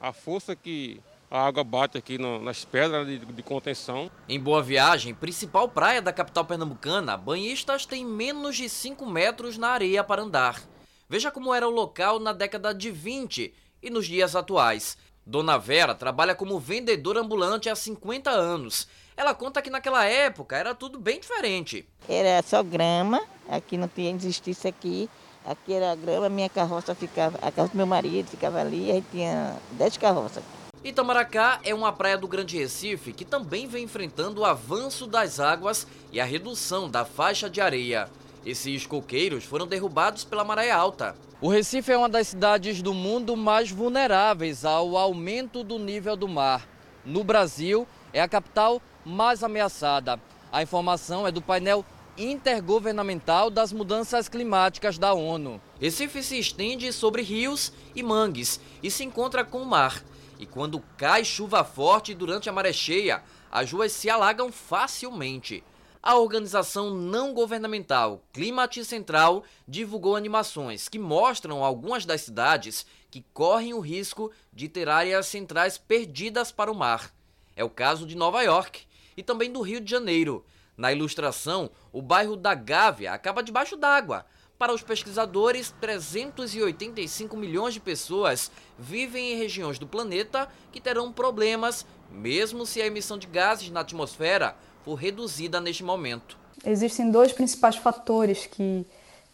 a 0.00 0.12
força 0.12 0.54
que 0.54 1.00
a 1.34 1.48
água 1.48 1.64
bate 1.64 1.98
aqui 1.98 2.16
no, 2.16 2.40
nas 2.40 2.64
pedras 2.64 3.04
de, 3.08 3.18
de, 3.18 3.42
contenção. 3.42 4.08
Em 4.28 4.38
Boa 4.38 4.62
Viagem, 4.62 5.12
principal 5.12 5.68
praia 5.68 6.00
da 6.00 6.12
capital 6.12 6.44
pernambucana, 6.44 7.16
banhistas 7.16 7.84
têm 7.84 8.06
menos 8.06 8.56
de 8.56 8.68
5 8.68 9.04
metros 9.04 9.58
na 9.58 9.70
areia 9.70 10.04
para 10.04 10.22
andar. 10.22 10.62
Veja 11.08 11.32
como 11.32 11.52
era 11.52 11.66
o 11.66 11.72
local 11.72 12.20
na 12.20 12.32
década 12.32 12.72
de 12.72 12.88
20 12.88 13.52
e 13.82 13.90
nos 13.90 14.06
dias 14.06 14.36
atuais. 14.36 14.96
Dona 15.26 15.58
Vera 15.58 15.92
trabalha 15.92 16.36
como 16.36 16.60
vendedora 16.60 17.20
ambulante 17.20 17.68
há 17.68 17.74
50 17.74 18.30
anos. 18.30 18.86
Ela 19.16 19.34
conta 19.34 19.60
que 19.60 19.70
naquela 19.70 20.04
época 20.04 20.56
era 20.56 20.72
tudo 20.72 21.00
bem 21.00 21.18
diferente. 21.18 21.84
Era 22.08 22.42
só 22.42 22.62
grama, 22.62 23.20
aqui 23.48 23.76
não 23.76 23.88
tinha 23.88 24.14
existisse 24.14 24.68
aqui. 24.68 25.10
Aqui 25.44 25.72
era 25.72 25.96
grama, 25.96 26.28
minha 26.28 26.48
carroça 26.48 26.94
ficava, 26.94 27.36
a 27.38 27.50
carroça 27.50 27.72
do 27.72 27.76
meu 27.76 27.86
marido 27.86 28.28
ficava 28.28 28.60
ali, 28.60 28.92
aí 28.92 29.04
tinha 29.10 29.56
10 29.72 29.96
carroças. 29.96 30.63
Itamaracá 30.84 31.60
é 31.64 31.74
uma 31.74 31.90
praia 31.94 32.18
do 32.18 32.28
Grande 32.28 32.58
Recife 32.58 33.14
que 33.14 33.24
também 33.24 33.66
vem 33.66 33.84
enfrentando 33.84 34.42
o 34.42 34.44
avanço 34.44 35.06
das 35.06 35.40
águas 35.40 35.86
e 36.12 36.20
a 36.20 36.26
redução 36.26 36.90
da 36.90 37.06
faixa 37.06 37.48
de 37.48 37.58
areia. 37.58 38.06
Esses 38.44 38.86
coqueiros 38.86 39.44
foram 39.44 39.66
derrubados 39.66 40.24
pela 40.24 40.44
maré 40.44 40.70
alta. 40.70 41.16
O 41.40 41.48
Recife 41.48 41.90
é 41.90 41.96
uma 41.96 42.08
das 42.08 42.28
cidades 42.28 42.82
do 42.82 42.92
mundo 42.92 43.34
mais 43.34 43.70
vulneráveis 43.70 44.62
ao 44.62 44.94
aumento 44.98 45.64
do 45.64 45.78
nível 45.78 46.16
do 46.16 46.28
mar. 46.28 46.68
No 47.02 47.24
Brasil, 47.24 47.88
é 48.12 48.20
a 48.20 48.28
capital 48.28 48.82
mais 49.06 49.42
ameaçada. 49.42 50.20
A 50.52 50.62
informação 50.62 51.26
é 51.26 51.32
do 51.32 51.40
painel 51.40 51.82
intergovernamental 52.18 53.48
das 53.48 53.72
mudanças 53.72 54.28
climáticas 54.28 54.98
da 54.98 55.14
ONU. 55.14 55.58
Recife 55.80 56.22
se 56.22 56.38
estende 56.38 56.92
sobre 56.92 57.22
rios 57.22 57.72
e 57.96 58.02
mangues 58.02 58.60
e 58.82 58.90
se 58.90 59.02
encontra 59.02 59.42
com 59.44 59.62
o 59.62 59.66
mar. 59.66 60.02
E 60.44 60.46
quando 60.46 60.84
cai 60.98 61.24
chuva 61.24 61.64
forte 61.64 62.12
durante 62.12 62.50
a 62.50 62.52
maré 62.52 62.70
cheia, 62.70 63.22
as 63.50 63.72
ruas 63.72 63.92
se 63.92 64.10
alagam 64.10 64.52
facilmente. 64.52 65.64
A 66.02 66.18
organização 66.18 66.90
não 66.90 67.32
governamental 67.32 68.22
Climate 68.30 68.84
Central 68.84 69.42
divulgou 69.66 70.14
animações 70.14 70.86
que 70.86 70.98
mostram 70.98 71.64
algumas 71.64 72.04
das 72.04 72.20
cidades 72.20 72.84
que 73.10 73.24
correm 73.32 73.72
o 73.72 73.80
risco 73.80 74.30
de 74.52 74.68
ter 74.68 74.86
áreas 74.86 75.28
centrais 75.28 75.78
perdidas 75.78 76.52
para 76.52 76.70
o 76.70 76.74
mar. 76.74 77.10
É 77.56 77.64
o 77.64 77.70
caso 77.70 78.06
de 78.06 78.14
Nova 78.14 78.42
York 78.42 78.82
e 79.16 79.22
também 79.22 79.50
do 79.50 79.62
Rio 79.62 79.80
de 79.80 79.90
Janeiro. 79.90 80.44
Na 80.76 80.92
ilustração, 80.92 81.70
o 81.90 82.02
bairro 82.02 82.36
da 82.36 82.52
Gávea 82.54 83.14
acaba 83.14 83.42
debaixo 83.42 83.78
d'água, 83.78 84.26
para 84.58 84.72
os 84.72 84.82
pesquisadores, 84.82 85.74
385 85.80 87.36
milhões 87.36 87.74
de 87.74 87.80
pessoas 87.80 88.50
vivem 88.78 89.32
em 89.32 89.36
regiões 89.36 89.78
do 89.78 89.86
planeta 89.86 90.48
que 90.70 90.80
terão 90.80 91.12
problemas, 91.12 91.84
mesmo 92.10 92.64
se 92.64 92.80
a 92.80 92.86
emissão 92.86 93.18
de 93.18 93.26
gases 93.26 93.70
na 93.70 93.80
atmosfera 93.80 94.56
for 94.84 94.94
reduzida 94.94 95.60
neste 95.60 95.82
momento. 95.82 96.38
Existem 96.64 97.10
dois 97.10 97.32
principais 97.32 97.76
fatores 97.76 98.46
que, 98.46 98.86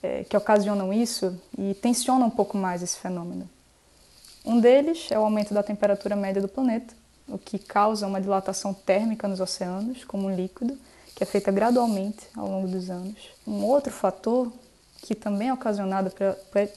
é, 0.02 0.24
que 0.24 0.36
ocasionam 0.36 0.92
isso 0.92 1.38
e 1.56 1.74
tensionam 1.74 2.26
um 2.26 2.30
pouco 2.30 2.56
mais 2.56 2.82
esse 2.82 2.98
fenômeno. 2.98 3.48
Um 4.44 4.58
deles 4.58 5.08
é 5.10 5.18
o 5.18 5.22
aumento 5.22 5.52
da 5.52 5.62
temperatura 5.62 6.16
média 6.16 6.40
do 6.40 6.48
planeta, 6.48 6.94
o 7.28 7.38
que 7.38 7.58
causa 7.58 8.06
uma 8.06 8.20
dilatação 8.20 8.72
térmica 8.72 9.28
nos 9.28 9.38
oceanos, 9.38 10.02
como 10.04 10.26
um 10.26 10.34
líquido, 10.34 10.78
que 11.14 11.22
é 11.22 11.26
feita 11.26 11.52
gradualmente 11.52 12.26
ao 12.34 12.48
longo 12.48 12.66
dos 12.66 12.88
anos. 12.88 13.18
Um 13.46 13.62
outro 13.64 13.92
fator 13.92 14.50
que 15.02 15.14
também 15.14 15.48
é 15.48 15.52
ocasionado 15.52 16.12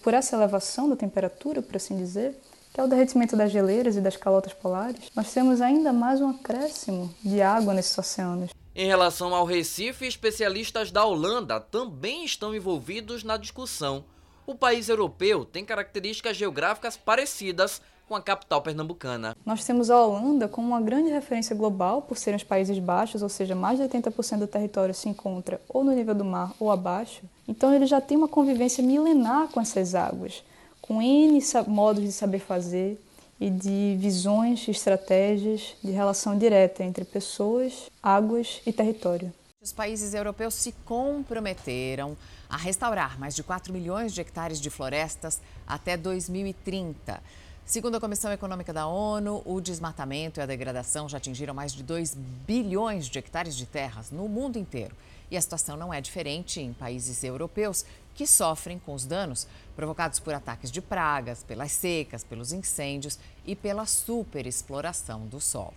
por 0.02 0.14
essa 0.14 0.36
elevação 0.36 0.90
da 0.90 0.96
temperatura, 0.96 1.62
por 1.62 1.76
assim 1.76 1.98
dizer, 1.98 2.40
que 2.74 2.80
é 2.80 2.84
o 2.84 2.88
derretimento 2.88 3.36
das 3.36 3.52
geleiras 3.52 3.96
e 3.96 4.02
das 4.02 4.18
calotas 4.18 4.54
polares, 4.54 5.12
nós 5.16 5.32
temos 5.32 5.62
ainda 5.62 5.94
mais 5.94 6.22
um 6.22 6.30
acréscimo 6.30 7.14
de 7.24 7.42
água 7.42 7.74
nesses 7.74 7.98
oceanos. 7.98 8.52
Em 8.76 8.88
relação 8.88 9.36
ao 9.36 9.46
Recife, 9.46 10.08
especialistas 10.08 10.90
da 10.90 11.06
Holanda 11.06 11.60
também 11.60 12.26
estão 12.26 12.56
envolvidos 12.56 13.24
na 13.24 13.38
discussão. 13.38 14.04
O 14.48 14.56
país 14.56 14.90
europeu 14.90 15.46
tem 15.46 15.64
características 15.64 16.36
geográficas 16.36 16.98
parecidas 16.98 17.82
com 18.08 18.16
a 18.16 18.22
capital 18.22 18.62
pernambucana. 18.62 19.36
Nós 19.46 19.66
temos 19.66 19.90
a 19.90 20.00
Holanda 20.00 20.48
como 20.48 20.68
uma 20.68 20.82
grande 20.82 21.10
referência 21.10 21.56
global 21.56 22.02
por 22.02 22.18
serem 22.18 22.38
os 22.38 22.44
Países 22.44 22.78
Baixos, 22.80 23.22
ou 23.22 23.30
seja, 23.30 23.56
mais 23.56 23.80
de 23.80 23.86
80% 23.86 24.40
do 24.40 24.48
território 24.48 24.94
se 24.94 25.10
encontra 25.10 25.60
ou 25.70 25.84
no 25.84 25.92
nível 25.92 26.14
do 26.14 26.26
mar 26.26 26.54
ou 26.60 26.72
abaixo. 26.72 27.24
Então 27.48 27.74
ele 27.74 27.86
já 27.86 28.00
tem 28.02 28.18
uma 28.18 28.28
convivência 28.28 28.84
milenar 28.84 29.48
com 29.50 29.60
essas 29.60 29.96
águas, 29.96 30.44
com 30.82 31.02
N 31.02 31.40
modos 31.68 32.04
de 32.04 32.12
saber 32.12 32.40
fazer 32.40 33.00
e 33.40 33.50
de 33.50 33.98
visões, 34.00 34.68
estratégias 34.68 35.76
de 35.84 35.92
relação 35.92 36.38
direta 36.38 36.84
entre 36.84 37.04
pessoas, 37.04 37.90
águas 38.02 38.62
e 38.66 38.72
território. 38.72 39.34
Os 39.62 39.72
países 39.72 40.14
europeus 40.14 40.56
se 40.56 40.74
comprometeram 40.86 42.18
a 42.50 42.58
restaurar 42.58 43.18
mais 43.18 43.34
de 43.34 43.42
4 43.42 43.72
milhões 43.72 44.14
de 44.14 44.22
hectares 44.22 44.60
de 44.60 44.70
florestas 44.70 45.42
até 45.66 45.96
2030. 45.96 47.22
Segundo 47.66 47.96
a 47.96 48.00
Comissão 48.00 48.32
Econômica 48.32 48.74
da 48.74 48.86
ONU, 48.88 49.42
o 49.46 49.62
desmatamento 49.62 50.40
e 50.40 50.44
a 50.44 50.46
degradação 50.46 51.08
já 51.08 51.18
atingiram 51.18 51.54
mais 51.54 51.72
de 51.72 51.82
2 51.82 52.14
bilhões 52.46 53.08
de 53.08 53.18
hectares 53.18 53.56
de 53.56 53.66
terras 53.66 54.12
no 54.12 54.28
mundo 54.28 54.60
inteiro. 54.60 54.94
E 55.32 55.38
a 55.38 55.42
situação 55.42 55.78
não 55.78 55.94
é 55.94 56.02
diferente 56.02 56.60
em 56.60 56.74
países 56.74 57.24
europeus 57.24 57.86
que 58.14 58.28
sofrem 58.28 58.78
com 58.78 58.94
os 58.94 59.06
danos 59.06 59.48
provocados 59.78 60.20
por 60.20 60.34
ataques 60.34 60.70
de 60.70 60.82
pragas, 60.82 61.42
pelas 61.42 61.72
secas, 61.72 62.24
pelos 62.24 62.52
incêndios 62.52 63.18
e 63.46 63.56
pela 63.56 63.86
superexploração 63.86 65.26
do 65.26 65.40
solo. 65.40 65.74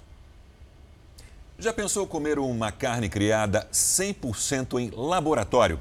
Já 1.59 1.73
pensou 1.73 2.07
comer 2.07 2.39
uma 2.39 2.73
carne 2.73 3.09
criada 3.09 3.67
100% 3.73 4.81
em 4.81 4.91
laboratório? 4.91 5.81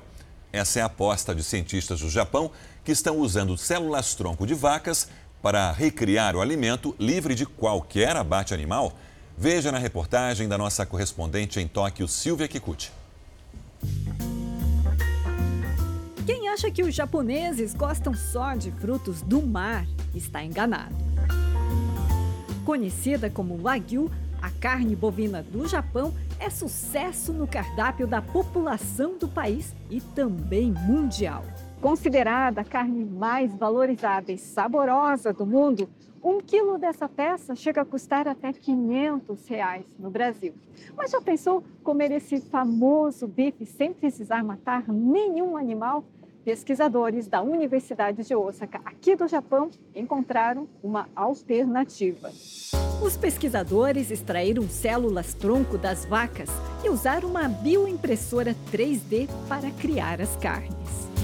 Essa 0.53 0.79
é 0.79 0.81
a 0.83 0.85
aposta 0.85 1.35
de 1.35 1.43
cientistas 1.43 1.99
do 1.99 2.09
Japão 2.09 2.49
que 2.85 2.91
estão 2.91 3.17
usando 3.17 3.57
células-tronco 3.57 4.47
de 4.47 4.53
vacas 4.53 5.09
para 5.45 5.71
recriar 5.71 6.36
o 6.36 6.41
alimento 6.41 6.95
livre 6.97 7.36
de 7.36 7.45
qualquer 7.45 8.15
abate 8.15 8.51
animal? 8.51 8.93
Veja 9.38 9.71
na 9.71 9.77
reportagem 9.77 10.47
da 10.47 10.58
nossa 10.58 10.88
correspondente 10.88 11.60
em 11.60 11.67
Tóquio, 11.67 12.08
Silvia 12.08 12.47
Kikuchi. 12.47 12.91
Quem 16.25 16.49
acha 16.49 16.71
que 16.71 16.81
os 16.81 16.95
japoneses 16.95 17.75
gostam 17.75 18.15
só 18.15 18.56
de 18.56 18.71
frutos 18.71 19.21
do 19.21 19.39
mar 19.39 19.85
está 20.15 20.43
enganado. 20.43 20.96
Conhecida 22.65 23.29
como 23.29 23.56
Wagyu, 23.56 24.10
a 24.41 24.50
carne 24.50 24.96
bovina 24.96 25.43
do 25.43 25.67
Japão 25.67 26.12
é 26.39 26.50
sucesso 26.50 27.31
no 27.31 27.46
cardápio 27.46 28.08
da 28.08 28.19
população 28.19 29.15
do 29.19 29.27
país 29.27 29.75
e 29.91 30.02
também 30.02 30.71
mundial. 30.71 31.46
Considerada 31.86 32.62
a 32.62 32.63
carne 32.63 33.06
mais 33.06 33.54
valorizada 33.54 34.31
e 34.31 34.40
saborosa 34.40 35.31
do 35.31 35.46
mundo, 35.46 35.88
um 36.23 36.40
quilo 36.42 36.79
dessa 36.79 37.08
peça 37.08 37.56
chega 37.56 37.81
a 37.81 37.86
custar 37.86 38.27
até 38.27 38.52
500 38.52 39.48
reais 39.48 39.86
no 40.00 40.10
Brasil. 40.10 40.56
Mas 40.98 41.12
já 41.12 41.21
pensou 41.21 41.63
comer 41.83 42.10
esse 42.12 42.42
famoso 42.42 43.27
bife 43.27 43.67
sem 43.67 43.94
precisar 43.94 44.44
matar 44.44 44.88
nenhum 44.88 45.56
animal? 45.56 46.04
pesquisadores 46.44 47.27
da 47.27 47.42
Universidade 47.42 48.23
de 48.23 48.36
Osaka, 48.36 48.79
aqui 48.86 49.15
do 49.15 49.27
Japão, 49.27 49.69
encontraram 49.96 50.67
uma 50.83 51.08
alternativa. 51.15 52.31
Os 53.04 53.17
pesquisadores 53.17 54.12
extraíram 54.12 54.67
células-tronco 54.69 55.75
das 55.75 56.06
vacas 56.06 56.50
e 56.83 56.90
usaram 56.90 57.29
uma 57.29 57.48
bioimpressora 57.48 58.56
3D 58.71 59.27
para 59.48 59.71
criar 59.71 60.21
as 60.21 60.36
carnes. 60.38 61.14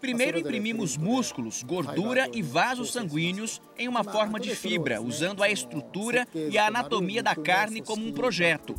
Primeiro 0.00 0.38
imprimimos 0.38 0.96
músculos, 0.96 1.62
gordura 1.62 2.28
e 2.32 2.42
vasos 2.42 2.92
sanguíneos 2.92 3.60
em 3.78 3.88
uma 3.88 4.02
forma 4.02 4.40
de 4.40 4.54
fibra, 4.54 5.00
usando 5.00 5.42
a 5.42 5.50
estrutura 5.50 6.26
e 6.34 6.58
a 6.58 6.66
anatomia 6.66 7.22
da 7.22 7.34
carne 7.34 7.80
como 7.82 8.06
um 8.06 8.12
projeto. 8.12 8.74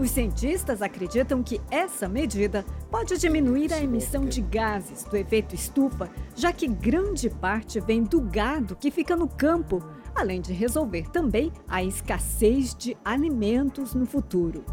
Os 0.00 0.10
cientistas 0.10 0.82
acreditam 0.82 1.42
que 1.42 1.60
essa 1.70 2.08
medida 2.08 2.64
pode 2.90 3.16
diminuir 3.16 3.72
a 3.72 3.80
emissão 3.80 4.24
de 4.24 4.40
gases 4.40 5.04
do 5.04 5.16
efeito 5.16 5.54
estufa, 5.54 6.10
já 6.34 6.52
que 6.52 6.66
grande 6.66 7.30
parte 7.30 7.78
vem 7.80 8.02
do 8.02 8.20
gado 8.20 8.74
que 8.74 8.90
fica 8.90 9.14
no 9.14 9.28
campo, 9.28 9.80
além 10.14 10.40
de 10.40 10.52
resolver 10.52 11.08
também 11.10 11.52
a 11.68 11.82
escassez 11.82 12.74
de 12.74 12.96
alimentos 13.04 13.94
no 13.94 14.04
futuro. 14.04 14.64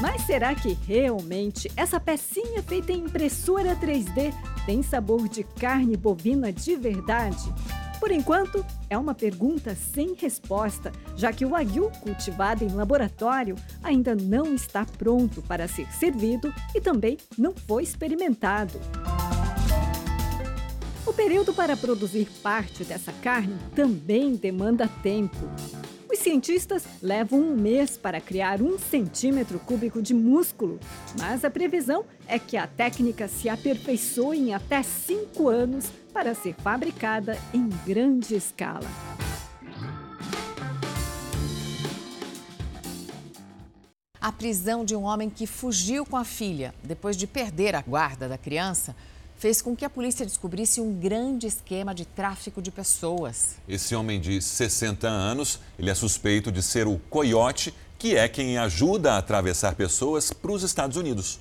Mas 0.00 0.22
será 0.22 0.54
que 0.54 0.76
realmente 0.86 1.70
essa 1.76 2.00
pecinha 2.00 2.62
feita 2.62 2.92
em 2.92 3.04
impressora 3.04 3.76
3D 3.76 4.32
tem 4.66 4.82
sabor 4.82 5.28
de 5.28 5.44
carne 5.44 5.96
bovina 5.96 6.52
de 6.52 6.76
verdade? 6.76 7.52
Por 8.00 8.10
enquanto, 8.10 8.64
é 8.90 8.98
uma 8.98 9.14
pergunta 9.14 9.74
sem 9.74 10.14
resposta, 10.14 10.92
já 11.16 11.32
que 11.32 11.46
o 11.46 11.50
Wagyu 11.50 11.90
cultivado 12.02 12.64
em 12.64 12.68
laboratório 12.68 13.54
ainda 13.82 14.14
não 14.14 14.54
está 14.54 14.84
pronto 14.84 15.40
para 15.40 15.66
ser 15.68 15.90
servido 15.92 16.52
e 16.74 16.80
também 16.80 17.16
não 17.38 17.54
foi 17.54 17.82
experimentado. 17.82 18.78
O 21.06 21.12
período 21.12 21.54
para 21.54 21.76
produzir 21.76 22.28
parte 22.42 22.84
dessa 22.84 23.12
carne 23.12 23.56
também 23.74 24.34
demanda 24.34 24.88
tempo. 25.02 25.48
Os 26.14 26.20
cientistas 26.20 26.84
levam 27.02 27.40
um 27.40 27.56
mês 27.56 27.96
para 27.96 28.20
criar 28.20 28.62
um 28.62 28.78
centímetro 28.78 29.58
cúbico 29.58 30.00
de 30.00 30.14
músculo, 30.14 30.78
mas 31.18 31.44
a 31.44 31.50
previsão 31.50 32.04
é 32.28 32.38
que 32.38 32.56
a 32.56 32.68
técnica 32.68 33.26
se 33.26 33.48
aperfeiçoe 33.48 34.38
em 34.38 34.54
até 34.54 34.80
cinco 34.84 35.48
anos 35.48 35.90
para 36.12 36.32
ser 36.32 36.54
fabricada 36.54 37.36
em 37.52 37.68
grande 37.84 38.36
escala. 38.36 38.86
A 44.20 44.30
prisão 44.30 44.84
de 44.84 44.94
um 44.94 45.02
homem 45.02 45.28
que 45.28 45.48
fugiu 45.48 46.06
com 46.06 46.16
a 46.16 46.24
filha 46.24 46.72
depois 46.84 47.16
de 47.16 47.26
perder 47.26 47.74
a 47.74 47.82
guarda 47.82 48.28
da 48.28 48.38
criança 48.38 48.94
fez 49.44 49.60
com 49.60 49.76
que 49.76 49.84
a 49.84 49.90
polícia 49.90 50.24
descobrisse 50.24 50.80
um 50.80 50.90
grande 50.90 51.46
esquema 51.46 51.94
de 51.94 52.06
tráfico 52.06 52.62
de 52.62 52.70
pessoas. 52.70 53.56
Esse 53.68 53.94
homem 53.94 54.18
de 54.18 54.40
60 54.40 55.06
anos, 55.06 55.60
ele 55.78 55.90
é 55.90 55.94
suspeito 55.94 56.50
de 56.50 56.62
ser 56.62 56.86
o 56.86 56.98
coiote, 57.10 57.74
que 57.98 58.16
é 58.16 58.26
quem 58.26 58.56
ajuda 58.56 59.12
a 59.12 59.18
atravessar 59.18 59.74
pessoas 59.74 60.32
para 60.32 60.50
os 60.50 60.62
Estados 60.62 60.96
Unidos. 60.96 61.40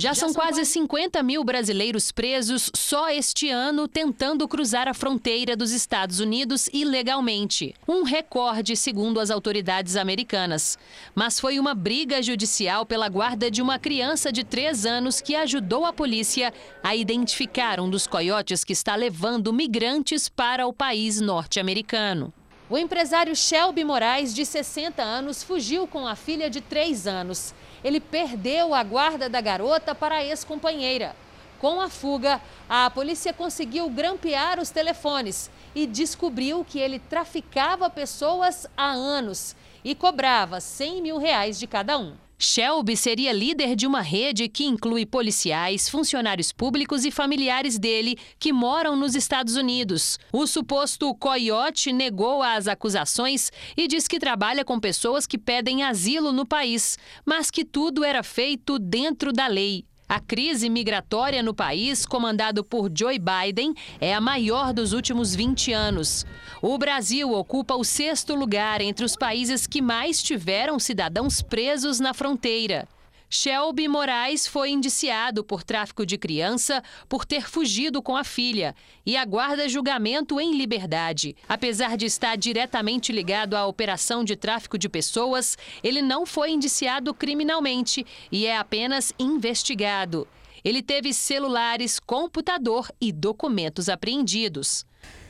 Já 0.00 0.14
são 0.14 0.32
quase 0.32 0.64
50 0.64 1.20
mil 1.24 1.42
brasileiros 1.42 2.12
presos 2.12 2.70
só 2.72 3.10
este 3.10 3.50
ano 3.50 3.88
tentando 3.88 4.46
cruzar 4.46 4.86
a 4.86 4.94
fronteira 4.94 5.56
dos 5.56 5.72
Estados 5.72 6.20
Unidos 6.20 6.70
ilegalmente. 6.72 7.74
Um 7.86 8.04
recorde, 8.04 8.76
segundo 8.76 9.18
as 9.18 9.28
autoridades 9.28 9.96
americanas. 9.96 10.78
Mas 11.16 11.40
foi 11.40 11.58
uma 11.58 11.74
briga 11.74 12.22
judicial 12.22 12.86
pela 12.86 13.08
guarda 13.08 13.50
de 13.50 13.60
uma 13.60 13.76
criança 13.76 14.30
de 14.30 14.44
3 14.44 14.86
anos 14.86 15.20
que 15.20 15.34
ajudou 15.34 15.84
a 15.84 15.92
polícia 15.92 16.54
a 16.80 16.94
identificar 16.94 17.80
um 17.80 17.90
dos 17.90 18.06
coiotes 18.06 18.62
que 18.62 18.72
está 18.72 18.94
levando 18.94 19.52
migrantes 19.52 20.28
para 20.28 20.64
o 20.64 20.72
país 20.72 21.20
norte-americano. 21.20 22.32
O 22.70 22.78
empresário 22.78 23.34
Shelby 23.34 23.82
Moraes, 23.82 24.32
de 24.32 24.46
60 24.46 25.02
anos, 25.02 25.42
fugiu 25.42 25.88
com 25.88 26.06
a 26.06 26.14
filha 26.14 26.48
de 26.48 26.60
3 26.60 27.08
anos 27.08 27.52
ele 27.82 28.00
perdeu 28.00 28.74
a 28.74 28.82
guarda 28.82 29.28
da 29.28 29.40
garota 29.40 29.94
para 29.94 30.16
a 30.16 30.24
ex-companheira. 30.24 31.14
Com 31.60 31.80
a 31.80 31.88
fuga, 31.88 32.40
a 32.68 32.88
polícia 32.88 33.32
conseguiu 33.32 33.90
grampear 33.90 34.60
os 34.60 34.70
telefones 34.70 35.50
e 35.74 35.86
descobriu 35.86 36.64
que 36.64 36.78
ele 36.78 36.98
traficava 36.98 37.90
pessoas 37.90 38.66
há 38.76 38.90
anos 38.90 39.56
e 39.84 39.94
cobrava 39.94 40.60
100 40.60 41.02
mil 41.02 41.18
reais 41.18 41.58
de 41.58 41.66
cada 41.66 41.98
um. 41.98 42.14
Shelby 42.40 42.96
seria 42.96 43.32
líder 43.32 43.74
de 43.74 43.84
uma 43.84 44.00
rede 44.00 44.48
que 44.48 44.64
inclui 44.64 45.04
policiais, 45.04 45.88
funcionários 45.88 46.52
públicos 46.52 47.04
e 47.04 47.10
familiares 47.10 47.76
dele 47.80 48.16
que 48.38 48.52
moram 48.52 48.94
nos 48.94 49.16
Estados 49.16 49.56
Unidos. 49.56 50.20
O 50.32 50.46
suposto 50.46 51.12
coiote 51.16 51.92
negou 51.92 52.40
as 52.40 52.68
acusações 52.68 53.50
e 53.76 53.88
diz 53.88 54.06
que 54.06 54.20
trabalha 54.20 54.64
com 54.64 54.78
pessoas 54.78 55.26
que 55.26 55.36
pedem 55.36 55.82
asilo 55.82 56.30
no 56.30 56.46
país, 56.46 56.96
mas 57.26 57.50
que 57.50 57.64
tudo 57.64 58.04
era 58.04 58.22
feito 58.22 58.78
dentro 58.78 59.32
da 59.32 59.48
lei. 59.48 59.84
A 60.08 60.20
crise 60.20 60.70
migratória 60.70 61.42
no 61.42 61.52
país, 61.52 62.06
comandado 62.06 62.64
por 62.64 62.90
Joe 62.96 63.18
Biden, 63.18 63.74
é 64.00 64.14
a 64.14 64.20
maior 64.22 64.72
dos 64.72 64.94
últimos 64.94 65.34
20 65.34 65.70
anos. 65.74 66.24
O 66.62 66.78
Brasil 66.78 67.30
ocupa 67.30 67.74
o 67.74 67.84
sexto 67.84 68.34
lugar 68.34 68.80
entre 68.80 69.04
os 69.04 69.14
países 69.14 69.66
que 69.66 69.82
mais 69.82 70.22
tiveram 70.22 70.78
cidadãos 70.78 71.42
presos 71.42 72.00
na 72.00 72.14
fronteira. 72.14 72.88
Shelby 73.30 73.88
Moraes 73.88 74.46
foi 74.46 74.70
indiciado 74.70 75.44
por 75.44 75.62
tráfico 75.62 76.06
de 76.06 76.16
criança 76.16 76.82
por 77.08 77.26
ter 77.26 77.48
fugido 77.48 78.00
com 78.00 78.16
a 78.16 78.24
filha 78.24 78.74
e 79.04 79.18
aguarda 79.18 79.68
julgamento 79.68 80.40
em 80.40 80.56
liberdade. 80.56 81.36
Apesar 81.46 81.96
de 81.96 82.06
estar 82.06 82.36
diretamente 82.36 83.12
ligado 83.12 83.54
à 83.54 83.66
operação 83.66 84.24
de 84.24 84.34
tráfico 84.34 84.78
de 84.78 84.88
pessoas, 84.88 85.58
ele 85.82 86.00
não 86.00 86.24
foi 86.24 86.52
indiciado 86.52 87.12
criminalmente 87.12 88.06
e 88.32 88.46
é 88.46 88.56
apenas 88.56 89.12
investigado. 89.18 90.26
Ele 90.64 90.82
teve 90.82 91.12
celulares, 91.12 92.00
computador 92.00 92.90
e 93.00 93.12
documentos 93.12 93.88
apreendidos. 93.90 94.86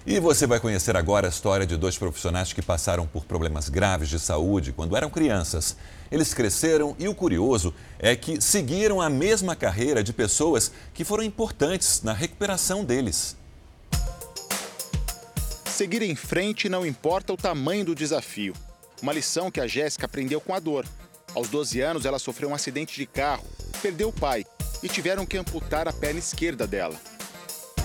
E 0.07 0.19
você 0.21 0.47
vai 0.47 0.59
conhecer 0.59 0.97
agora 0.97 1.27
a 1.27 1.31
história 1.31 1.67
de 1.67 1.77
dois 1.77 1.99
profissionais 1.99 2.53
que 2.53 2.63
passaram 2.63 3.07
por 3.07 3.25
problemas 3.25 3.69
graves 3.69 4.09
de 4.09 4.19
saúde 4.19 4.73
quando 4.73 4.97
eram 4.97 5.11
crianças. 5.11 5.77
Eles 6.11 6.33
cresceram 6.33 6.97
e 6.99 7.07
o 7.09 7.15
curioso 7.15 7.75
é 7.99 8.17
que 8.17 8.41
seguiram 8.41 9.01
a 9.01 9.11
mesma 9.11 9.55
carreira 9.55 10.03
de 10.03 10.13
pessoas 10.13 10.73
que 10.95 11.05
foram 11.05 11.23
importantes 11.23 12.03
na 12.03 12.13
recuperação 12.13 12.85
deles. 12.85 13.37
Seguir 15.67 16.03
em 16.03 16.17
frente 16.17 16.69
não 16.69 16.85
importa 16.85 17.33
o 17.33 17.37
tamanho 17.37 17.85
do 17.85 17.95
desafio. 17.95 18.55
Uma 19.01 19.13
lição 19.13 19.51
que 19.51 19.61
a 19.61 19.67
Jéssica 19.67 20.07
aprendeu 20.07 20.41
com 20.41 20.53
a 20.53 20.59
dor. 20.59 20.85
Aos 21.35 21.49
12 21.51 21.81
anos, 21.81 22.05
ela 22.05 22.19
sofreu 22.19 22.49
um 22.49 22.55
acidente 22.55 22.97
de 22.97 23.07
carro, 23.07 23.45
perdeu 23.81 24.09
o 24.09 24.13
pai 24.13 24.45
e 24.83 24.89
tiveram 24.89 25.25
que 25.25 25.37
amputar 25.37 25.87
a 25.87 25.93
perna 25.93 26.19
esquerda 26.19 26.67
dela. 26.67 26.97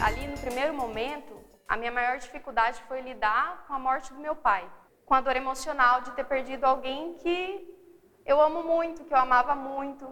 Ali 0.02 0.26
no 0.28 0.38
primeiro 0.38 0.74
momento, 0.74 1.34
a 1.68 1.78
minha 1.78 1.92
maior 1.92 2.18
dificuldade 2.18 2.82
foi 2.88 3.02
lidar 3.02 3.66
com 3.68 3.74
a 3.74 3.80
morte 3.80 4.12
do 4.14 4.20
meu 4.20 4.36
pai, 4.36 4.68
com 5.06 5.14
a 5.14 5.22
dor 5.22 5.36
emocional 5.36 6.02
de 6.02 6.12
ter 6.12 6.26
perdido 6.26 6.64
alguém 6.64 7.14
que 7.22 7.73
eu 8.26 8.42
amo 8.42 8.64
muito, 8.64 9.04
que 9.04 9.14
eu 9.14 9.18
amava 9.18 9.54
muito. 9.56 10.08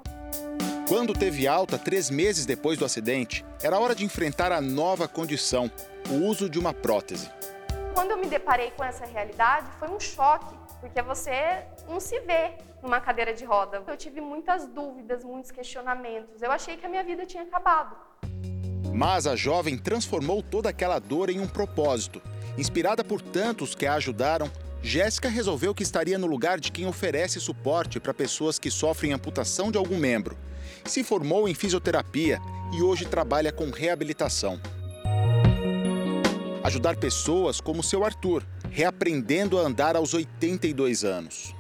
Quando 0.88 1.14
teve 1.14 1.48
alta, 1.48 1.78
três 1.78 2.10
meses 2.10 2.46
depois 2.46 2.78
do 2.78 2.84
acidente, 2.84 3.46
era 3.64 3.80
hora 3.80 3.96
de 3.96 4.04
enfrentar 4.04 4.52
a 4.52 4.60
nova 4.60 5.08
condição, 5.08 5.72
o 6.10 6.26
uso 6.26 6.50
de 6.50 6.60
uma 6.60 6.74
prótese. 6.74 7.32
Quando 7.94 8.12
eu 8.12 8.18
me 8.18 8.28
deparei 8.28 8.72
com 8.72 8.84
essa 8.84 9.06
realidade, 9.06 9.68
foi 9.80 9.90
um 9.90 10.00
choque, 10.00 10.54
porque 10.82 11.02
você 11.02 11.66
não 11.88 12.00
se 12.00 12.20
vê 12.22 12.52
numa 12.84 13.00
cadeira 13.00 13.34
de 13.34 13.46
roda. 13.46 13.82
Eu 13.88 13.96
tive 13.96 14.20
muitas 14.20 14.68
dúvidas, 14.68 15.24
muitos 15.24 15.52
questionamentos. 15.52 16.42
Eu 16.42 16.52
achei 16.52 16.76
que 16.76 16.86
a 16.86 16.90
minha 16.90 17.04
vida 17.04 17.26
tinha 17.26 17.44
acabado. 17.44 17.96
Mas 18.94 19.26
a 19.26 19.36
jovem 19.36 19.78
transformou 19.78 20.44
toda 20.44 20.70
aquela 20.70 21.00
dor 21.00 21.30
em 21.30 21.40
um 21.40 21.48
propósito. 21.48 22.22
Inspirada 22.58 23.04
por 23.04 23.22
tantos 23.22 23.74
que 23.74 23.86
a 23.86 23.94
ajudaram, 23.94 24.52
Jéssica 24.84 25.30
resolveu 25.30 25.76
que 25.76 25.84
estaria 25.84 26.18
no 26.18 26.26
lugar 26.26 26.60
de 26.60 26.72
quem 26.72 26.88
oferece 26.88 27.40
suporte 27.40 28.00
para 28.00 28.14
pessoas 28.14 28.58
que 28.58 28.72
sofrem 28.72 29.14
amputação 29.14 29.72
de 29.72 29.78
algum 29.78 29.98
membro. 29.98 30.36
Se 30.86 31.04
formou 31.04 31.48
em 31.48 31.54
fisioterapia 31.54 32.40
e 32.74 32.82
hoje 32.82 33.06
trabalha 33.06 33.52
com 33.52 33.70
reabilitação. 33.70 34.60
Ajudar 36.64 36.98
pessoas 36.98 37.62
como 37.62 37.84
seu 37.84 38.04
Arthur, 38.04 38.44
reaprendendo 38.72 39.60
a 39.60 39.62
andar 39.62 39.96
aos 39.96 40.16
82 40.16 41.04
anos. 41.04 41.56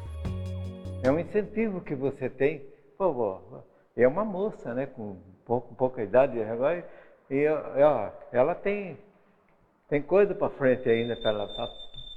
É 1.03 1.11
um 1.11 1.19
incentivo 1.19 1.82
que 1.82 1.93
você 1.93 2.30
tem. 2.30 2.65
Pô, 2.97 3.39
é 3.95 4.07
uma 4.07 4.26
moça, 4.26 4.74
né, 4.74 4.88
com 4.88 5.17
pouco, 5.45 5.76
pouca 5.76 6.03
idade 6.03 6.41
agora, 6.41 6.88
e 7.30 7.47
ó, 7.47 8.09
ela 8.32 8.55
tem, 8.55 8.97
tem 9.89 10.01
coisa 10.01 10.34
para 10.34 10.49
frente 10.51 10.88
ainda 10.89 11.15
para 11.15 11.32
ela 11.32 11.47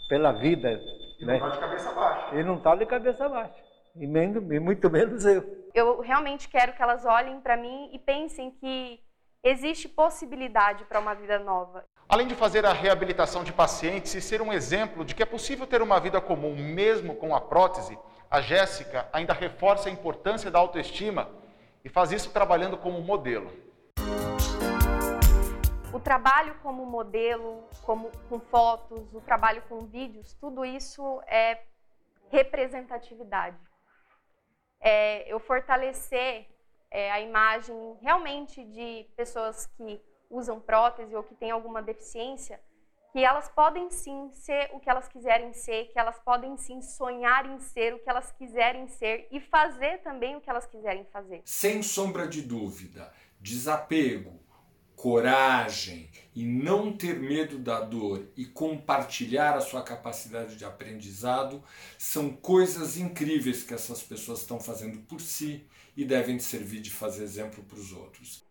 pela 0.08 0.32
vida. 0.32 0.80
E 1.18 1.24
né? 1.24 1.38
não 1.38 1.48
está 1.48 1.50
de 1.50 1.58
cabeça 1.58 1.92
baixa. 1.92 2.36
E 2.36 2.42
não 2.42 2.56
está 2.56 2.76
de 2.76 2.86
cabeça 2.86 3.28
baixa. 3.28 3.64
E, 3.96 4.06
menos, 4.06 4.42
e 4.50 4.58
muito 4.58 4.90
menos 4.90 5.24
eu. 5.24 5.68
eu 5.74 6.00
realmente 6.00 6.48
quero 6.48 6.72
que 6.72 6.82
elas 6.82 7.04
olhem 7.04 7.40
para 7.40 7.56
mim 7.56 7.90
e 7.92 7.98
pensem 7.98 8.50
que 8.50 9.00
existe 9.42 9.88
possibilidade 9.88 10.84
para 10.84 10.98
uma 10.98 11.14
vida 11.14 11.38
nova. 11.38 11.84
Além 12.08 12.26
de 12.26 12.34
fazer 12.34 12.66
a 12.66 12.72
reabilitação 12.72 13.44
de 13.44 13.52
pacientes 13.52 14.14
e 14.14 14.20
ser 14.20 14.42
um 14.42 14.52
exemplo 14.52 15.04
de 15.04 15.14
que 15.14 15.22
é 15.22 15.26
possível 15.26 15.66
ter 15.66 15.80
uma 15.80 16.00
vida 16.00 16.20
comum 16.20 16.54
mesmo 16.54 17.14
com 17.14 17.34
a 17.34 17.40
prótese, 17.40 17.98
a 18.30 18.40
Jéssica 18.40 19.08
ainda 19.12 19.32
reforça 19.32 19.88
a 19.88 19.92
importância 19.92 20.50
da 20.50 20.58
autoestima 20.58 21.28
e 21.84 21.88
faz 21.88 22.10
isso 22.10 22.30
trabalhando 22.30 22.76
como 22.76 23.00
modelo. 23.00 23.50
O 25.94 26.00
trabalho 26.00 26.56
como 26.62 26.84
modelo, 26.84 27.66
como, 27.82 28.10
com 28.28 28.40
fotos, 28.40 29.14
o 29.14 29.20
trabalho 29.20 29.62
com 29.68 29.86
vídeos, 29.86 30.34
tudo 30.34 30.64
isso 30.64 31.22
é 31.26 31.62
representatividade 32.30 33.56
é, 34.84 35.26
eu 35.32 35.40
fortalecer 35.40 36.46
é, 36.90 37.10
a 37.10 37.18
imagem 37.18 37.74
realmente 38.02 38.62
de 38.62 39.06
pessoas 39.16 39.66
que 39.66 40.00
usam 40.28 40.60
prótese 40.60 41.16
ou 41.16 41.22
que 41.22 41.34
têm 41.34 41.50
alguma 41.50 41.82
deficiência, 41.82 42.60
que 43.10 43.24
elas 43.24 43.48
podem 43.48 43.90
sim 43.90 44.30
ser 44.34 44.70
o 44.74 44.80
que 44.80 44.90
elas 44.90 45.08
quiserem 45.08 45.54
ser, 45.54 45.86
que 45.86 45.98
elas 45.98 46.18
podem 46.18 46.56
sim 46.58 46.82
sonhar 46.82 47.46
em 47.46 47.58
ser 47.60 47.94
o 47.94 47.98
que 47.98 48.10
elas 48.10 48.30
quiserem 48.32 48.86
ser 48.88 49.26
e 49.30 49.40
fazer 49.40 50.02
também 50.02 50.36
o 50.36 50.40
que 50.40 50.50
elas 50.50 50.66
quiserem 50.66 51.04
fazer. 51.06 51.40
Sem 51.44 51.82
sombra 51.82 52.28
de 52.28 52.42
dúvida, 52.42 53.10
desapego, 53.40 54.43
coragem 55.04 56.08
e 56.34 56.46
não 56.46 56.90
ter 56.90 57.20
medo 57.20 57.58
da 57.58 57.78
dor 57.78 58.26
e 58.34 58.46
compartilhar 58.46 59.54
a 59.54 59.60
sua 59.60 59.82
capacidade 59.82 60.56
de 60.56 60.64
aprendizado 60.64 61.62
são 61.98 62.30
coisas 62.30 62.96
incríveis 62.96 63.62
que 63.62 63.74
essas 63.74 64.02
pessoas 64.02 64.40
estão 64.40 64.58
fazendo 64.58 65.00
por 65.00 65.20
si 65.20 65.66
e 65.94 66.06
devem 66.06 66.38
servir 66.38 66.80
de 66.80 66.90
fazer 66.90 67.22
exemplo 67.22 67.62
para 67.64 67.78
os 67.78 67.92
outros. 67.92 68.46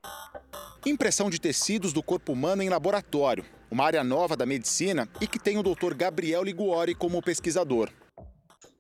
Impressão 0.86 1.28
de 1.28 1.41
tecidos 1.41 1.91
do 1.91 2.04
corpo 2.04 2.34
humano 2.34 2.62
em 2.62 2.70
laboratório, 2.70 3.43
uma 3.72 3.86
área 3.86 4.04
nova 4.04 4.38
da 4.38 4.45
medicina 4.45 5.10
e 5.20 5.26
que 5.26 5.39
tem 5.39 5.58
o 5.58 5.64
Dr. 5.64 5.95
Gabriel 5.95 6.43
Liguori 6.43 6.93
como 6.93 7.20
pesquisador 7.20 7.89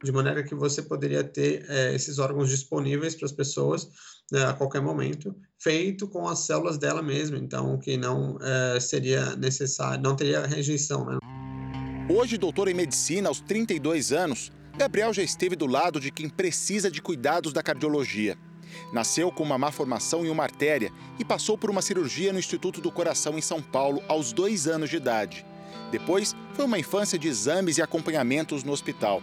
de 0.03 0.11
maneira 0.11 0.43
que 0.43 0.53
você 0.53 0.81
poderia 0.81 1.23
ter 1.23 1.65
é, 1.69 1.95
esses 1.95 2.19
órgãos 2.19 2.49
disponíveis 2.49 3.15
para 3.15 3.25
as 3.25 3.31
pessoas 3.31 3.89
né, 4.31 4.45
a 4.45 4.53
qualquer 4.53 4.81
momento, 4.81 5.35
feito 5.59 6.07
com 6.07 6.27
as 6.27 6.39
células 6.39 6.77
dela 6.77 7.01
mesma, 7.01 7.37
então 7.37 7.77
que 7.77 7.97
não 7.97 8.37
é, 8.41 8.79
seria 8.79 9.35
necessário, 9.35 10.03
não 10.03 10.15
teria 10.15 10.45
rejeição. 10.45 11.05
Né? 11.05 11.17
Hoje, 12.09 12.37
doutor 12.37 12.67
em 12.67 12.73
medicina 12.73 13.29
aos 13.29 13.39
32 13.39 14.11
anos, 14.11 14.51
Gabriel 14.75 15.13
já 15.13 15.23
esteve 15.23 15.55
do 15.55 15.67
lado 15.67 15.99
de 15.99 16.11
quem 16.11 16.27
precisa 16.27 16.89
de 16.89 17.01
cuidados 17.01 17.53
da 17.53 17.63
cardiologia. 17.63 18.37
Nasceu 18.91 19.31
com 19.31 19.43
uma 19.43 19.57
má 19.57 19.71
formação 19.71 20.25
em 20.25 20.29
uma 20.29 20.43
artéria 20.43 20.91
e 21.19 21.23
passou 21.23 21.57
por 21.57 21.69
uma 21.69 21.81
cirurgia 21.81 22.33
no 22.33 22.39
Instituto 22.39 22.81
do 22.81 22.91
Coração 22.91 23.37
em 23.37 23.41
São 23.41 23.61
Paulo 23.61 24.01
aos 24.07 24.33
dois 24.33 24.67
anos 24.67 24.89
de 24.89 24.97
idade. 24.97 25.45
Depois, 25.91 26.35
foi 26.53 26.65
uma 26.65 26.79
infância 26.79 27.19
de 27.19 27.27
exames 27.27 27.77
e 27.77 27.81
acompanhamentos 27.81 28.63
no 28.63 28.71
hospital. 28.71 29.21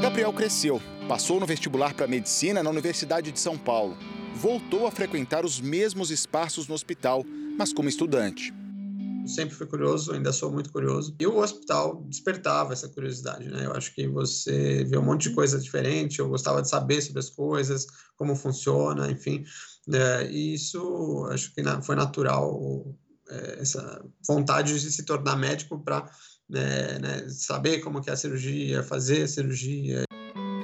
Gabriel 0.00 0.32
cresceu, 0.32 0.80
passou 1.08 1.40
no 1.40 1.46
vestibular 1.46 1.94
para 1.94 2.06
medicina 2.06 2.62
na 2.62 2.70
Universidade 2.70 3.32
de 3.32 3.40
São 3.40 3.56
Paulo. 3.56 3.96
Voltou 4.34 4.86
a 4.86 4.90
frequentar 4.90 5.44
os 5.44 5.60
mesmos 5.60 6.10
espaços 6.10 6.68
no 6.68 6.74
hospital, 6.74 7.24
mas 7.58 7.72
como 7.72 7.88
estudante. 7.88 8.52
Sempre 9.26 9.54
fui 9.54 9.66
curioso, 9.66 10.12
ainda 10.12 10.32
sou 10.32 10.52
muito 10.52 10.70
curioso. 10.70 11.14
E 11.18 11.26
o 11.26 11.38
hospital 11.38 12.04
despertava 12.06 12.74
essa 12.74 12.88
curiosidade, 12.88 13.48
né? 13.48 13.64
Eu 13.64 13.72
acho 13.72 13.94
que 13.94 14.06
você 14.06 14.84
vê 14.84 14.98
um 14.98 15.02
monte 15.02 15.28
de 15.28 15.34
coisa 15.34 15.58
diferente, 15.58 16.18
eu 16.18 16.28
gostava 16.28 16.60
de 16.60 16.68
saber 16.68 17.00
sobre 17.00 17.20
as 17.20 17.30
coisas, 17.30 17.86
como 18.16 18.36
funciona, 18.36 19.10
enfim. 19.10 19.44
É, 19.90 20.30
e 20.30 20.54
isso 20.54 21.26
acho 21.30 21.54
que 21.54 21.62
foi 21.82 21.96
natural, 21.96 22.94
é, 23.30 23.60
essa 23.60 24.04
vontade 24.26 24.78
de 24.78 24.90
se 24.90 25.04
tornar 25.04 25.36
médico 25.36 25.82
para 25.82 26.10
né, 26.48 26.98
né, 26.98 27.28
saber 27.28 27.80
como 27.80 28.00
que 28.00 28.10
é 28.10 28.12
a 28.12 28.16
cirurgia, 28.16 28.82
fazer 28.82 29.22
a 29.22 29.28
cirurgia. 29.28 30.04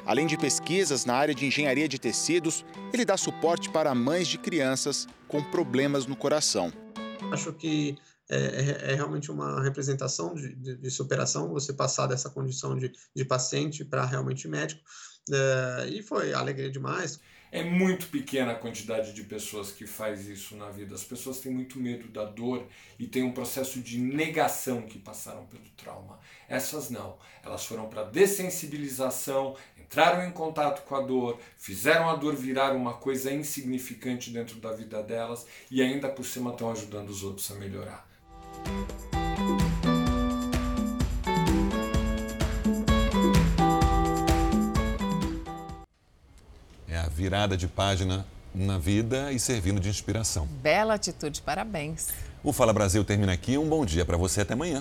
Além 0.04 0.26
de 0.26 0.36
pesquisas 0.36 1.04
na 1.04 1.14
área 1.14 1.34
de 1.34 1.46
engenharia 1.46 1.88
de 1.88 1.98
tecidos, 1.98 2.64
ele 2.92 3.04
dá 3.04 3.16
suporte 3.16 3.70
para 3.70 3.94
mães 3.94 4.26
de 4.26 4.38
crianças 4.38 5.06
com 5.28 5.42
problemas 5.50 6.06
no 6.06 6.16
coração. 6.16 6.72
Acho 7.32 7.52
que 7.52 7.96
é, 8.28 8.36
é, 8.36 8.92
é 8.92 8.94
realmente 8.94 9.30
uma 9.30 9.62
representação 9.62 10.34
de, 10.34 10.54
de, 10.54 10.76
de, 10.76 10.90
superação, 10.90 11.48
você 11.48 11.72
passar 11.72 12.06
dessa 12.06 12.30
condição 12.30 12.76
de, 12.76 12.92
de 13.14 13.24
paciente 13.24 13.84
para 13.84 14.04
realmente 14.04 14.48
médico. 14.48 14.80
É, 15.32 15.88
e 15.88 16.02
foi 16.02 16.32
alegria 16.32 16.70
demais. 16.70 17.20
É 17.52 17.64
muito 17.64 18.06
pequena 18.08 18.52
a 18.52 18.54
quantidade 18.54 19.12
de 19.12 19.24
pessoas 19.24 19.72
que 19.72 19.86
faz 19.86 20.28
isso 20.28 20.56
na 20.56 20.70
vida. 20.70 20.94
As 20.94 21.02
pessoas 21.02 21.40
têm 21.40 21.52
muito 21.52 21.80
medo 21.80 22.06
da 22.08 22.24
dor 22.24 22.66
e 22.98 23.06
tem 23.06 23.24
um 23.24 23.32
processo 23.32 23.80
de 23.80 23.98
negação 23.98 24.82
que 24.82 24.98
passaram 24.98 25.44
pelo 25.46 25.68
trauma. 25.76 26.20
Essas 26.48 26.90
não. 26.90 27.18
Elas 27.42 27.66
foram 27.66 27.88
para 27.88 28.04
dessensibilização, 28.04 29.56
entraram 29.76 30.24
em 30.24 30.30
contato 30.30 30.86
com 30.86 30.94
a 30.94 31.00
dor, 31.00 31.40
fizeram 31.56 32.08
a 32.08 32.14
dor 32.14 32.36
virar 32.36 32.72
uma 32.76 32.94
coisa 32.94 33.32
insignificante 33.32 34.30
dentro 34.30 34.60
da 34.60 34.70
vida 34.70 35.02
delas 35.02 35.44
e 35.70 35.82
ainda 35.82 36.08
por 36.08 36.24
cima 36.24 36.52
estão 36.52 36.70
ajudando 36.70 37.08
os 37.08 37.24
outros 37.24 37.50
a 37.50 37.54
melhorar. 37.56 38.08
Virada 47.20 47.54
de 47.54 47.68
página 47.68 48.24
na 48.54 48.78
vida 48.78 49.30
e 49.30 49.38
servindo 49.38 49.78
de 49.78 49.90
inspiração. 49.90 50.46
Bela 50.62 50.94
atitude, 50.94 51.42
parabéns. 51.42 52.08
O 52.42 52.50
Fala 52.50 52.72
Brasil 52.72 53.04
termina 53.04 53.30
aqui. 53.30 53.58
Um 53.58 53.68
bom 53.68 53.84
dia 53.84 54.06
para 54.06 54.16
você. 54.16 54.40
Até 54.40 54.54
amanhã. 54.54 54.78